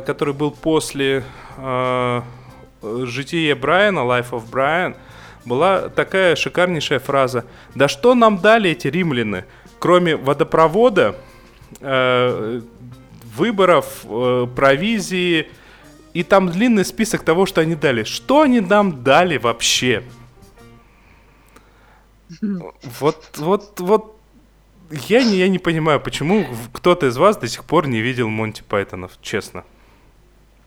который 0.05 0.33
был 0.33 0.51
после 0.51 1.23
э, 1.57 2.21
«Житие 2.81 3.55
Брайана», 3.55 3.99
«Life 3.99 4.31
of 4.31 4.43
Brian», 4.51 4.95
была 5.45 5.89
такая 5.89 6.35
шикарнейшая 6.35 6.99
фраза. 6.99 7.45
«Да 7.75 7.87
что 7.87 8.15
нам 8.15 8.37
дали 8.39 8.71
эти 8.71 8.87
римляны, 8.87 9.45
кроме 9.79 10.15
водопровода, 10.15 11.15
э, 11.79 12.61
выборов, 13.35 14.05
э, 14.05 14.47
провизии 14.55 15.47
и 16.13 16.23
там 16.23 16.49
длинный 16.49 16.83
список 16.83 17.23
того, 17.23 17.45
что 17.45 17.61
они 17.61 17.75
дали. 17.75 18.03
Что 18.03 18.41
они 18.41 18.59
нам 18.59 19.03
дали 19.03 19.37
вообще? 19.37 20.03
Вот, 22.99 23.23
вот, 23.37 23.79
вот 23.79 24.16
я 24.91 25.23
не, 25.23 25.37
я 25.37 25.47
не 25.47 25.59
понимаю, 25.59 25.99
почему 25.99 26.45
кто-то 26.73 27.07
из 27.07 27.17
вас 27.17 27.37
до 27.37 27.47
сих 27.47 27.63
пор 27.65 27.87
не 27.87 28.01
видел 28.01 28.29
Монти 28.29 28.63
Пайтонов, 28.67 29.17
честно. 29.21 29.63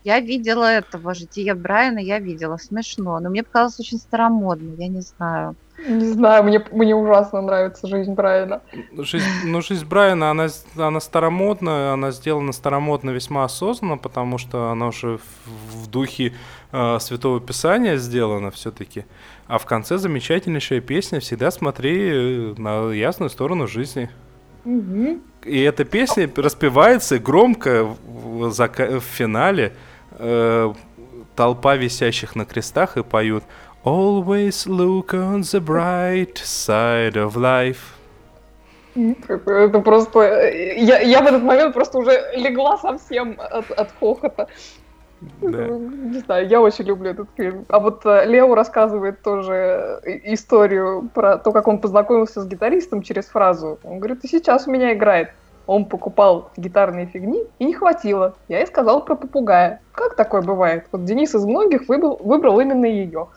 Я 0.03 0.19
видела 0.19 0.65
этого 0.65 1.13
жития 1.13 1.53
Брайана, 1.53 1.99
я 1.99 2.19
видела. 2.19 2.57
Смешно. 2.57 3.19
Но 3.19 3.29
мне 3.29 3.43
показалось 3.43 3.79
очень 3.79 3.99
старомодно, 3.99 4.73
я 4.77 4.87
не 4.87 5.01
знаю. 5.01 5.55
Не 5.87 6.05
знаю, 6.05 6.43
мне, 6.43 6.63
мне 6.71 6.95
ужасно 6.95 7.41
нравится 7.41 7.87
жизнь 7.87 8.13
Брайана. 8.13 8.61
Жизнь, 8.97 9.25
ну, 9.45 9.61
жизнь 9.61 9.85
Брайана, 9.85 10.31
она, 10.31 10.47
она 10.75 10.99
старомодная, 10.99 11.93
она 11.93 12.11
сделана 12.11 12.51
старомодно 12.51 13.11
весьма 13.11 13.45
осознанно, 13.45 13.97
потому 13.97 14.37
что 14.37 14.71
она 14.71 14.87
уже 14.87 15.17
в, 15.17 15.83
в 15.83 15.87
духе 15.87 16.33
э, 16.71 16.99
Святого 16.99 17.39
Писания 17.39 17.97
сделана 17.97 18.51
все-таки. 18.51 19.05
А 19.51 19.57
в 19.57 19.65
конце 19.65 19.97
замечательнейшая 19.97 20.79
песня 20.79 21.19
«Всегда 21.19 21.51
смотри 21.51 22.09
э, 22.09 22.53
на 22.57 22.89
ясную 22.93 23.29
сторону 23.29 23.67
жизни». 23.67 24.09
И 25.43 25.61
эта 25.61 25.83
песня 25.83 26.31
распевается 26.37 27.19
громко 27.19 27.83
в, 27.83 28.49
в 28.49 28.99
в 28.99 29.03
финале. 29.03 29.73
Э, 30.11 30.73
толпа 31.35 31.75
висящих 31.75 32.37
на 32.37 32.45
крестах 32.45 32.95
и 32.95 33.03
поют 33.03 33.43
Always 33.83 34.69
look 34.69 35.09
on 35.09 35.41
the 35.41 35.59
bright 35.59 36.35
side 36.35 37.15
of 37.15 37.35
life. 37.35 37.79
Это 38.95 39.79
просто... 39.79 40.19
э, 40.19 40.79
Я, 40.79 41.01
я 41.01 41.21
в 41.21 41.27
этот 41.27 41.43
момент 41.43 41.73
просто 41.73 41.97
уже 41.97 42.23
легла 42.37 42.77
совсем 42.77 43.35
от, 43.37 43.69
от 43.71 43.91
хохота. 43.99 44.47
Да. 45.41 45.67
Не 45.67 46.19
знаю, 46.19 46.47
я 46.47 46.61
очень 46.61 46.85
люблю 46.85 47.11
этот 47.11 47.29
фильм. 47.37 47.65
А 47.69 47.79
вот 47.79 48.05
э, 48.05 48.25
Лео 48.25 48.55
рассказывает 48.55 49.21
тоже 49.21 50.01
э, 50.03 50.33
историю 50.33 51.09
про 51.13 51.37
то, 51.37 51.51
как 51.51 51.67
он 51.67 51.79
познакомился 51.79 52.41
с 52.41 52.47
гитаристом 52.47 53.01
через 53.03 53.25
фразу. 53.27 53.79
Он 53.83 53.99
говорит, 53.99 54.23
и 54.23 54.27
сейчас 54.27 54.67
у 54.67 54.71
меня 54.71 54.93
играет 54.93 55.29
Он 55.67 55.85
покупал 55.85 56.49
гитарные 56.57 57.05
фигни, 57.05 57.43
и 57.59 57.65
не 57.65 57.73
хватило. 57.73 58.35
Я 58.47 58.59
ей 58.59 58.67
сказал 58.67 59.05
про 59.05 59.15
попугая. 59.15 59.81
Как 59.91 60.15
такое 60.15 60.41
бывает? 60.41 60.85
Вот 60.91 61.05
Денис 61.05 61.35
из 61.35 61.45
многих 61.45 61.87
выбрал, 61.87 62.19
выбрал 62.23 62.59
именно 62.59 62.85
ее. 62.85 63.27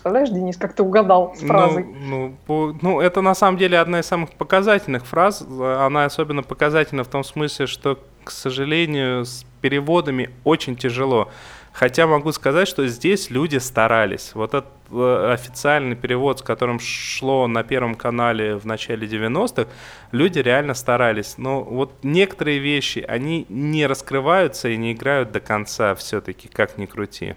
Представляешь, 0.00 0.30
Денис, 0.30 0.56
как 0.56 0.72
ты 0.72 0.82
угадал 0.82 1.34
с 1.36 1.40
фразой? 1.40 1.84
Ну, 1.84 2.06
ну, 2.08 2.36
по- 2.46 2.78
ну, 2.80 3.00
это 3.02 3.20
на 3.20 3.34
самом 3.34 3.58
деле 3.58 3.78
одна 3.78 4.00
из 4.00 4.06
самых 4.06 4.30
показательных 4.30 5.04
фраз. 5.04 5.42
Она 5.42 6.06
особенно 6.06 6.42
показательна 6.42 7.04
в 7.04 7.08
том 7.08 7.22
смысле, 7.22 7.66
что, 7.66 7.98
к 8.24 8.30
сожалению, 8.30 9.26
с 9.26 9.44
переводами 9.60 10.30
очень 10.42 10.74
тяжело. 10.74 11.28
Хотя 11.74 12.06
могу 12.06 12.32
сказать, 12.32 12.66
что 12.66 12.86
здесь 12.86 13.28
люди 13.28 13.58
старались. 13.58 14.30
Вот 14.34 14.54
этот 14.54 14.70
э, 14.90 15.32
официальный 15.34 15.96
перевод, 15.96 16.38
с 16.38 16.42
которым 16.42 16.80
шло 16.80 17.46
на 17.46 17.62
Первом 17.62 17.94
канале 17.94 18.56
в 18.56 18.64
начале 18.64 19.06
90-х, 19.06 19.68
люди 20.12 20.38
реально 20.38 20.72
старались. 20.72 21.34
Но 21.36 21.62
вот 21.62 21.92
некоторые 22.02 22.58
вещи, 22.58 23.04
они 23.06 23.44
не 23.50 23.86
раскрываются 23.86 24.70
и 24.70 24.78
не 24.78 24.94
играют 24.94 25.30
до 25.30 25.40
конца 25.40 25.94
все-таки, 25.94 26.48
как 26.48 26.78
ни 26.78 26.86
крути. 26.86 27.34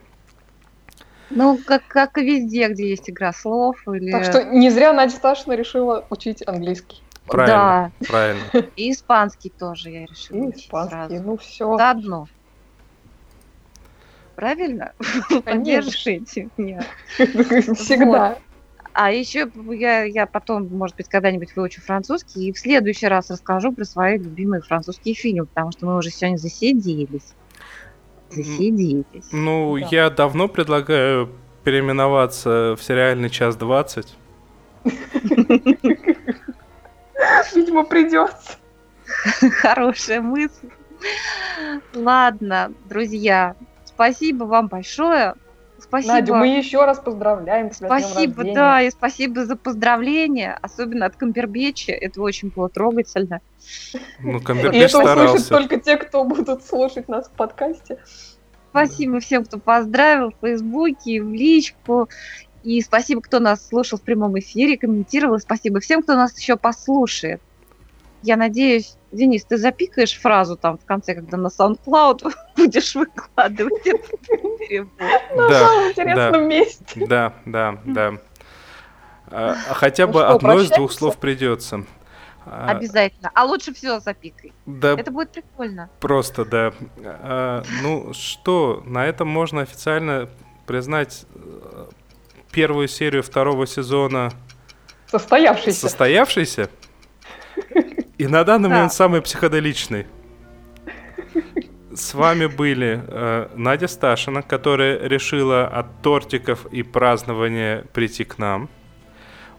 Ну, 1.30 1.60
как, 1.66 1.88
как 1.88 2.18
и 2.18 2.24
везде, 2.24 2.68
где 2.70 2.90
есть 2.90 3.10
игра 3.10 3.34
слов 3.34 3.78
или... 3.88 4.12
Так 4.12 4.26
что 4.26 4.44
не 4.44 4.70
зря 4.70 4.94
Надя 4.94 5.16
Сташина 5.16 5.54
решила 5.54 6.06
учить 6.10 6.44
английский. 6.46 7.02
Правильно, 7.26 7.92
правильно. 8.08 8.44
И 8.76 8.92
испанский 8.92 9.50
тоже 9.50 9.90
я 9.90 10.06
решила 10.06 10.38
И 10.38 10.42
учить 10.48 10.66
испанский, 10.66 10.96
сразу. 10.96 11.24
ну 11.24 11.38
все. 11.38 11.78
Заодно. 11.78 12.28
Правильно? 14.36 14.94
Поддержите 15.46 16.50
меня. 16.58 16.84
Всегда. 17.18 18.38
А 18.94 19.12
еще 19.12 19.50
я, 19.72 20.04
я 20.04 20.28
потом, 20.28 20.68
может 20.68 20.96
быть, 20.98 21.08
когда-нибудь 21.08 21.56
выучу 21.56 21.82
французский 21.82 22.50
и 22.50 22.54
в 22.54 22.60
следующий 22.60 23.08
раз 23.08 23.32
расскажу 23.32 23.72
про 23.72 23.86
свои 23.86 24.20
любимые 24.20 24.62
французские 24.62 25.16
фильмы, 25.16 25.48
потому 25.48 25.72
что 25.72 25.88
мы 25.88 25.98
уже 25.98 26.12
сегодня 26.12 26.38
засиделись. 26.38 27.34
Засиделись. 28.36 29.06
Ну, 29.32 29.78
Да. 29.80 29.88
я 29.92 30.10
давно 30.10 30.48
предлагаю 30.48 31.30
переименоваться 31.64 32.76
в 32.78 32.84
сериальный 32.84 33.30
час 33.30 33.56
20. 33.56 34.16
Видимо, 37.56 37.84
придется. 37.86 38.58
Хорошая 39.62 40.22
мысль. 40.22 40.70
Ладно, 41.94 42.74
друзья, 42.86 43.56
спасибо 43.86 44.46
вам 44.46 44.68
большое. 44.68 45.36
Спасибо. 45.94 46.14
Надю, 46.14 46.34
мы 46.34 46.48
еще 46.48 46.86
раз 46.86 46.98
поздравляем 46.98 47.70
тебя 47.70 47.88
с 47.88 48.02
днем 48.02 48.10
Спасибо, 48.10 48.36
рождения. 48.38 48.56
да, 48.56 48.82
и 48.82 48.90
спасибо 48.90 49.46
за 49.46 49.56
поздравления, 49.56 50.58
особенно 50.60 51.06
от 51.06 51.16
Камбербеча. 51.16 51.92
Это 51.92 52.20
очень 52.20 52.50
было 52.50 52.68
трогательно. 52.68 53.42
Ну, 54.20 54.40
И 54.40 54.44
Камбербэтч 54.44 54.92
это 54.92 55.26
услышат 55.26 55.50
только 55.50 55.80
те, 55.80 55.98
кто 55.98 56.24
будут 56.24 56.66
слушать 56.66 57.08
нас 57.08 57.28
в 57.28 57.32
подкасте. 57.34 58.00
Спасибо 58.72 59.20
всем, 59.20 59.46
кто 59.46 59.60
поздравил 59.60 60.32
в 60.32 60.36
Фейсбуке, 60.42 61.22
в 61.22 61.32
личку. 61.32 62.10
И 62.64 62.82
спасибо, 62.82 63.22
кто 63.22 63.40
нас 63.40 63.68
слушал 63.68 64.00
в 64.00 64.02
прямом 64.02 64.40
эфире, 64.40 64.80
комментировал. 64.80 65.36
И 65.36 65.42
спасибо 65.42 65.80
всем, 65.80 66.02
кто 66.02 66.16
нас 66.16 66.36
еще 66.40 66.58
послушает. 66.58 67.40
Я 68.24 68.36
надеюсь, 68.36 68.96
Денис, 69.14 69.46
ты 69.46 69.58
запикаешь 69.58 70.20
фразу 70.20 70.58
там 70.58 70.78
в 70.78 70.86
конце, 70.86 71.14
когда 71.14 71.38
на 71.38 71.48
SoundCloud 71.48 72.34
будешь 72.58 72.96
выкладывать 72.96 73.86
этот 73.86 74.20
перевод. 74.60 74.90
На 75.36 75.90
интересном 75.90 76.48
месте. 76.50 77.06
Да, 77.08 77.34
да, 77.46 77.78
да. 77.86 78.14
А, 79.28 79.56
а 79.70 79.74
хотя 79.76 80.08
Ну 80.08 80.14
бы 80.14 80.26
одно 80.26 80.60
из 80.60 80.70
двух 80.72 80.92
слов 80.92 81.18
придется. 81.18 81.86
А, 82.46 82.70
Обязательно. 82.72 83.32
А 83.34 83.46
лучше 83.46 83.74
все 83.74 84.00
запикай. 84.00 84.52
Да, 84.66 84.94
Это 84.94 85.12
будет 85.12 85.32
прикольно. 85.32 85.90
просто, 86.00 86.44
да. 86.44 86.74
А, 87.06 87.64
ну 87.84 88.14
что, 88.14 88.82
на 88.86 89.06
этом 89.06 89.28
можно 89.28 89.62
официально 89.62 90.28
признать 90.66 91.26
э, 91.36 91.86
первую 92.52 92.88
серию 92.88 93.22
второго 93.24 93.68
сезона 93.68 94.32
Состоявшийся. 95.08 95.80
состоявшейся. 95.82 96.70
И 98.18 98.28
на 98.28 98.44
данный 98.44 98.70
Да. 98.70 98.76
момент 98.76 98.94
самый 98.94 99.22
психоделичный. 99.22 100.06
С 101.96 102.14
вами 102.16 102.48
были 102.48 103.04
э, 103.08 103.48
Надя 103.56 103.88
Сташина, 103.88 104.42
которая 104.42 105.00
решила 105.08 105.68
от 105.68 106.02
тортиков 106.02 106.66
и 106.68 106.82
празднования 106.84 107.84
прийти 107.94 108.24
к 108.24 108.38
нам. 108.40 108.70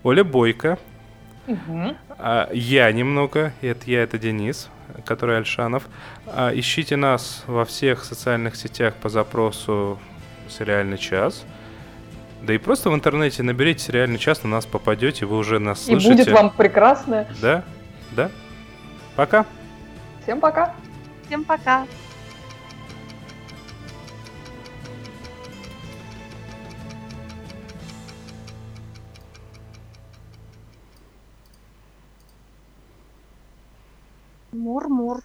Оля 0.02 0.24
Бойко. 0.24 0.78
Мгм. 1.46 1.94
а, 2.18 2.48
я 2.54 2.90
немного, 2.90 3.52
и 3.60 3.66
это 3.66 3.90
я, 3.90 4.02
это 4.02 4.18
Денис, 4.18 4.70
который 5.04 5.36
Альшанов. 5.36 5.82
А, 6.26 6.50
ищите 6.54 6.96
нас 6.96 7.44
во 7.46 7.66
всех 7.66 8.02
социальных 8.02 8.56
сетях 8.56 8.94
по 8.94 9.10
запросу 9.10 9.98
«Сериальный 10.48 10.96
час». 10.96 11.44
Да 12.42 12.54
и 12.54 12.58
просто 12.58 12.88
в 12.90 12.94
интернете 12.94 13.42
наберите 13.42 13.84
«Сериальный 13.84 14.18
час», 14.18 14.42
на 14.42 14.48
нас 14.48 14.64
попадете, 14.64 15.26
вы 15.26 15.36
уже 15.36 15.58
нас 15.58 15.82
И 15.82 15.92
слышите. 15.92 16.12
будет 16.14 16.28
вам 16.30 16.48
прекрасно. 16.50 17.26
Да, 17.42 17.62
да. 18.12 18.30
Пока. 19.16 19.46
Всем 20.22 20.40
пока. 20.40 20.74
Всем 21.26 21.44
пока. 21.44 21.86
Мур-мур. 34.52 35.22